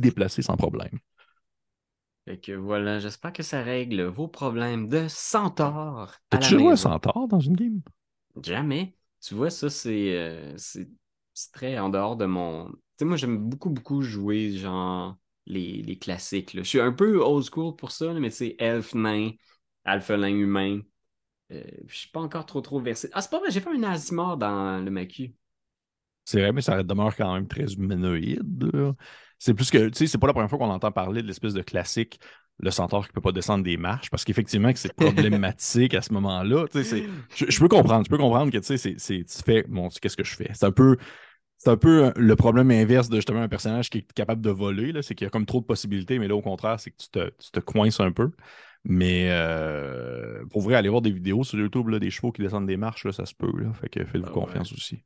déplacer 0.00 0.42
sans 0.42 0.56
problème. 0.56 0.98
Fait 2.24 2.38
que 2.40 2.50
voilà, 2.52 2.98
j'espère 2.98 3.32
que 3.32 3.42
ça 3.44 3.62
règle 3.62 4.02
vos 4.04 4.26
problèmes 4.28 4.88
de 4.88 5.06
centaure. 5.08 6.12
T'as-tu 6.30 6.56
joué 6.58 6.72
maison. 6.72 6.76
centaure 6.76 7.28
dans 7.28 7.38
une 7.38 7.54
game? 7.54 7.80
Jamais. 8.42 8.94
Tu 9.20 9.34
vois, 9.34 9.50
ça, 9.50 9.70
c'est 9.70 10.16
euh, 10.16 10.56
c'est 10.56 10.88
c'est 11.34 11.52
très 11.52 11.78
en 11.78 11.88
dehors 11.88 12.16
de 12.16 12.26
mon. 12.26 12.70
Tu 12.72 12.78
sais, 12.98 13.04
moi, 13.04 13.16
j'aime 13.16 13.38
beaucoup, 13.38 13.70
beaucoup 13.70 14.02
jouer, 14.02 14.56
genre, 14.56 15.16
les, 15.46 15.82
les 15.82 15.98
classiques. 15.98 16.54
là. 16.54 16.62
Je 16.62 16.68
suis 16.68 16.80
un 16.80 16.92
peu 16.92 17.18
old 17.22 17.44
school 17.44 17.76
pour 17.76 17.92
ça, 17.92 18.12
mais 18.14 18.30
sais, 18.30 18.56
elfe, 18.58 18.94
nain, 18.94 19.30
alphelin 19.84 20.28
humain. 20.28 20.80
Euh, 21.52 21.62
je 21.88 21.96
suis 21.96 22.10
pas 22.10 22.20
encore 22.20 22.46
trop, 22.46 22.60
trop 22.62 22.80
versé. 22.80 23.10
Ah, 23.12 23.22
c'est 23.22 23.30
pas 23.30 23.40
vrai, 23.40 23.50
j'ai 23.50 23.60
fait 23.60 23.70
un 23.70 23.82
Asimar 23.84 24.36
dans 24.38 24.84
le 24.84 24.90
maquis. 24.90 25.34
C'est 26.24 26.40
vrai, 26.40 26.52
mais 26.52 26.62
ça 26.62 26.82
demeure 26.82 27.16
quand 27.16 27.34
même 27.34 27.48
très 27.48 27.72
humanoïde. 27.74 28.70
C'est 29.38 29.54
plus 29.54 29.70
que, 29.70 29.88
tu 29.88 29.94
sais, 29.98 30.06
c'est 30.06 30.18
pas 30.18 30.28
la 30.28 30.32
première 30.32 30.48
fois 30.48 30.58
qu'on 30.58 30.70
entend 30.70 30.92
parler 30.92 31.20
de 31.22 31.26
l'espèce 31.26 31.52
de 31.52 31.62
classique, 31.62 32.20
le 32.60 32.70
centaure 32.70 33.06
qui 33.06 33.12
peut 33.12 33.20
pas 33.20 33.32
descendre 33.32 33.64
des 33.64 33.76
marches, 33.76 34.08
parce 34.08 34.24
qu'effectivement, 34.24 34.72
que 34.72 34.78
c'est 34.78 34.94
problématique 34.94 35.94
à 35.94 36.02
ce 36.02 36.12
moment-là. 36.12 36.66
Tu 36.68 36.84
sais, 36.84 36.84
c'est- 36.84 37.04
je, 37.50 37.58
peux 37.58 37.66
comprendre, 37.68 38.04
je 38.04 38.10
peux 38.10 38.18
comprendre 38.18 38.52
que, 38.52 38.58
tu 38.58 38.64
sais, 38.64 38.76
c'est, 38.76 38.94
c'est- 38.98 39.24
tu 39.24 39.42
fais, 39.42 39.64
tu 39.64 39.94
sais, 39.94 40.00
qu'est-ce 40.00 40.16
que 40.16 40.24
je 40.24 40.36
fais? 40.36 40.50
C'est 40.54 40.66
un 40.66 40.70
peu, 40.72 40.96
c'est 41.62 41.70
un 41.70 41.76
peu 41.76 42.06
euh, 42.06 42.12
le 42.16 42.34
problème 42.34 42.72
inverse 42.72 43.08
de 43.08 43.16
justement 43.16 43.40
un 43.40 43.48
personnage 43.48 43.88
qui 43.88 43.98
est 43.98 44.12
capable 44.14 44.42
de 44.42 44.50
voler, 44.50 45.00
c'est 45.02 45.14
qu'il 45.14 45.24
y 45.26 45.28
a 45.28 45.30
comme 45.30 45.46
trop 45.46 45.60
de 45.60 45.64
possibilités, 45.64 46.18
mais 46.18 46.26
là, 46.26 46.34
au 46.34 46.42
contraire, 46.42 46.80
c'est 46.80 46.90
que 46.90 46.96
tu 46.96 47.08
te, 47.08 47.30
tu 47.38 47.52
te 47.52 47.60
coinces 47.60 48.00
un 48.00 48.10
peu. 48.10 48.32
Mais 48.84 49.28
euh, 49.30 50.44
pour 50.46 50.62
vrai, 50.62 50.74
aller 50.74 50.88
voir 50.88 51.02
des 51.02 51.12
vidéos 51.12 51.44
sur 51.44 51.60
YouTube, 51.60 51.86
là, 51.86 52.00
des 52.00 52.10
chevaux 52.10 52.32
qui 52.32 52.42
descendent 52.42 52.66
des 52.66 52.76
marches, 52.76 53.04
là, 53.04 53.12
ça 53.12 53.26
se 53.26 53.34
peut. 53.34 53.52
Là, 53.60 53.72
fait 53.74 53.88
que 53.88 54.04
faites-vous 54.04 54.32
Ah 54.32 54.38
ouais. 54.40 54.42
confiance 54.46 54.72
aussi. 54.72 55.04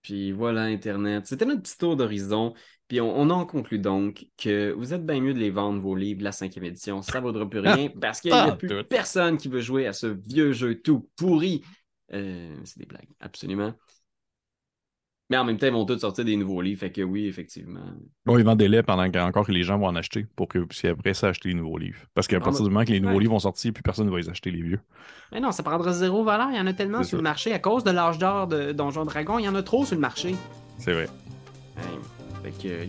Puis 0.00 0.32
voilà, 0.32 0.62
Internet. 0.62 1.26
C'était 1.26 1.44
notre 1.44 1.62
petit 1.62 1.76
tour 1.76 1.94
d'horizon. 1.94 2.54
Puis 2.88 3.00
on, 3.02 3.14
on 3.18 3.28
en 3.28 3.44
conclut 3.44 3.78
donc 3.80 4.26
que 4.38 4.72
vous 4.72 4.94
êtes 4.94 5.04
bien 5.04 5.20
mieux 5.20 5.34
de 5.34 5.38
les 5.38 5.50
vendre, 5.50 5.80
vos 5.82 5.94
livres, 5.94 6.22
la 6.22 6.32
cinquième 6.32 6.64
édition. 6.64 7.02
Ça 7.02 7.20
vaudra 7.20 7.48
plus 7.50 7.60
rien 7.60 7.88
parce 8.00 8.22
qu'il 8.22 8.32
n'y 8.32 8.38
a 8.38 8.56
plus 8.56 8.82
personne 8.84 9.36
qui 9.36 9.48
veut 9.48 9.60
jouer 9.60 9.86
à 9.86 9.92
ce 9.92 10.06
vieux 10.06 10.52
jeu 10.52 10.80
tout 10.80 11.10
pourri. 11.16 11.62
Euh, 12.14 12.56
c'est 12.64 12.78
des 12.78 12.86
blagues, 12.86 13.08
absolument. 13.20 13.74
Mais 15.28 15.36
en 15.36 15.44
même 15.44 15.58
temps, 15.58 15.66
ils 15.66 15.72
vont 15.72 15.84
tous 15.84 15.98
sortir 15.98 16.24
des 16.24 16.36
nouveaux 16.36 16.60
livres. 16.60 16.78
Fait 16.80 16.92
que 16.92 17.02
oui, 17.02 17.26
effectivement. 17.26 17.80
Bon, 18.24 18.38
ils 18.38 18.44
vendent 18.44 18.58
des 18.60 18.68
laits 18.68 18.86
pendant 18.86 19.10
que, 19.10 19.18
encore 19.18 19.44
que 19.44 19.50
les 19.50 19.64
gens 19.64 19.76
vont 19.76 19.86
en 19.88 19.96
acheter 19.96 20.24
pour 20.36 20.46
que 20.46 20.58
vous 20.60 20.66
puissiez 20.68 20.90
après 20.90 21.14
ça 21.14 21.28
acheter 21.28 21.48
les 21.48 21.54
nouveaux 21.56 21.78
livres. 21.78 21.98
Parce 22.14 22.28
qu'à 22.28 22.36
Ah, 22.36 22.40
partir 22.40 22.62
du 22.64 22.70
moment 22.70 22.84
que 22.84 22.92
les 22.92 23.00
nouveaux 23.00 23.14
ouais. 23.16 23.20
livres 23.22 23.32
vont 23.32 23.40
sortir, 23.40 23.72
plus 23.72 23.82
personne 23.82 24.06
ne 24.06 24.10
va 24.12 24.18
les 24.18 24.28
acheter, 24.28 24.52
les 24.52 24.62
vieux. 24.62 24.78
Mais 25.32 25.40
non, 25.40 25.50
ça 25.50 25.64
prendra 25.64 25.92
zéro 25.92 26.22
valeur. 26.22 26.48
Il 26.52 26.56
y 26.56 26.60
en 26.60 26.66
a 26.68 26.72
tellement 26.72 27.02
sur 27.02 27.16
le 27.16 27.24
marché. 27.24 27.52
À 27.52 27.58
cause 27.58 27.82
de 27.82 27.90
l'âge 27.90 28.18
d'or 28.18 28.46
de 28.46 28.70
Donjon 28.70 29.04
Dragon, 29.04 29.40
il 29.40 29.44
y 29.46 29.48
en 29.48 29.54
a 29.56 29.62
trop 29.64 29.84
sur 29.84 29.96
le 29.96 30.00
marché. 30.00 30.36
C'est 30.78 30.92
vrai. 30.92 31.08
Ouais. 31.76 31.82
Fait 32.44 32.68
que, 32.68 32.72
euh, 32.72 32.84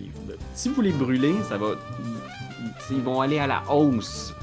si 0.54 0.70
vous 0.70 0.82
les 0.82 0.92
brûlez, 0.92 1.34
ça 1.50 1.58
va. 1.58 1.70
ils- 2.00 2.96
Ils 2.98 3.02
vont 3.02 3.20
aller 3.22 3.40
à 3.40 3.48
la 3.48 3.64
hausse. 3.74 4.34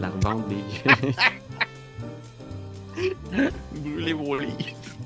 La 0.00 0.08
revente 0.10 0.48
des. 0.48 0.56
Brûlez 3.80 4.12
vos 4.12 4.36
livres. 4.38 4.56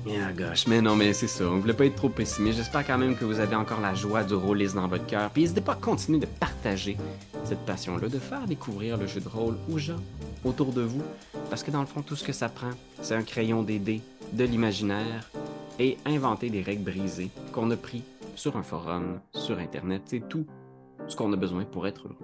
Ah 0.07 0.33
gosh, 0.33 0.67
mais 0.67 0.81
non, 0.81 0.95
mais 0.95 1.13
c'est 1.13 1.27
ça. 1.27 1.45
On 1.45 1.59
voulait 1.59 1.73
pas 1.73 1.85
être 1.85 1.95
trop 1.95 2.09
pessimiste. 2.09 2.57
J'espère 2.57 2.85
quand 2.85 2.97
même 2.97 3.15
que 3.15 3.23
vous 3.23 3.39
avez 3.39 3.55
encore 3.55 3.79
la 3.79 3.93
joie 3.93 4.23
du 4.23 4.33
rôlisme 4.33 4.77
dans 4.77 4.87
votre 4.87 5.05
cœur. 5.05 5.29
Puis 5.29 5.43
n'hésitez 5.43 5.61
pas 5.61 5.73
à 5.73 5.75
continuer 5.75 6.19
de 6.19 6.25
partager 6.25 6.97
cette 7.43 7.65
passion-là, 7.65 8.07
de 8.09 8.19
faire 8.19 8.47
découvrir 8.47 8.97
le 8.97 9.05
jeu 9.05 9.21
de 9.21 9.29
rôle 9.29 9.57
aux 9.71 9.77
gens 9.77 9.99
autour 10.43 10.73
de 10.73 10.81
vous. 10.81 11.03
Parce 11.49 11.63
que 11.63 11.71
dans 11.71 11.81
le 11.81 11.85
fond, 11.85 12.01
tout 12.01 12.15
ce 12.15 12.23
que 12.23 12.33
ça 12.33 12.49
prend, 12.49 12.71
c'est 13.01 13.15
un 13.15 13.21
crayon 13.23 13.61
des 13.61 13.79
dés, 13.79 14.01
de 14.33 14.43
l'imaginaire 14.43 15.29
et 15.77 15.97
inventer 16.05 16.49
des 16.49 16.61
règles 16.61 16.83
brisées 16.83 17.29
qu'on 17.53 17.69
a 17.71 17.77
pris 17.77 18.03
sur 18.35 18.57
un 18.57 18.63
forum, 18.63 19.19
sur 19.33 19.59
Internet. 19.59 20.01
C'est 20.05 20.27
tout 20.27 20.45
ce 21.07 21.15
qu'on 21.15 21.31
a 21.31 21.35
besoin 21.35 21.63
pour 21.63 21.87
être 21.87 22.07
heureux. 22.07 22.17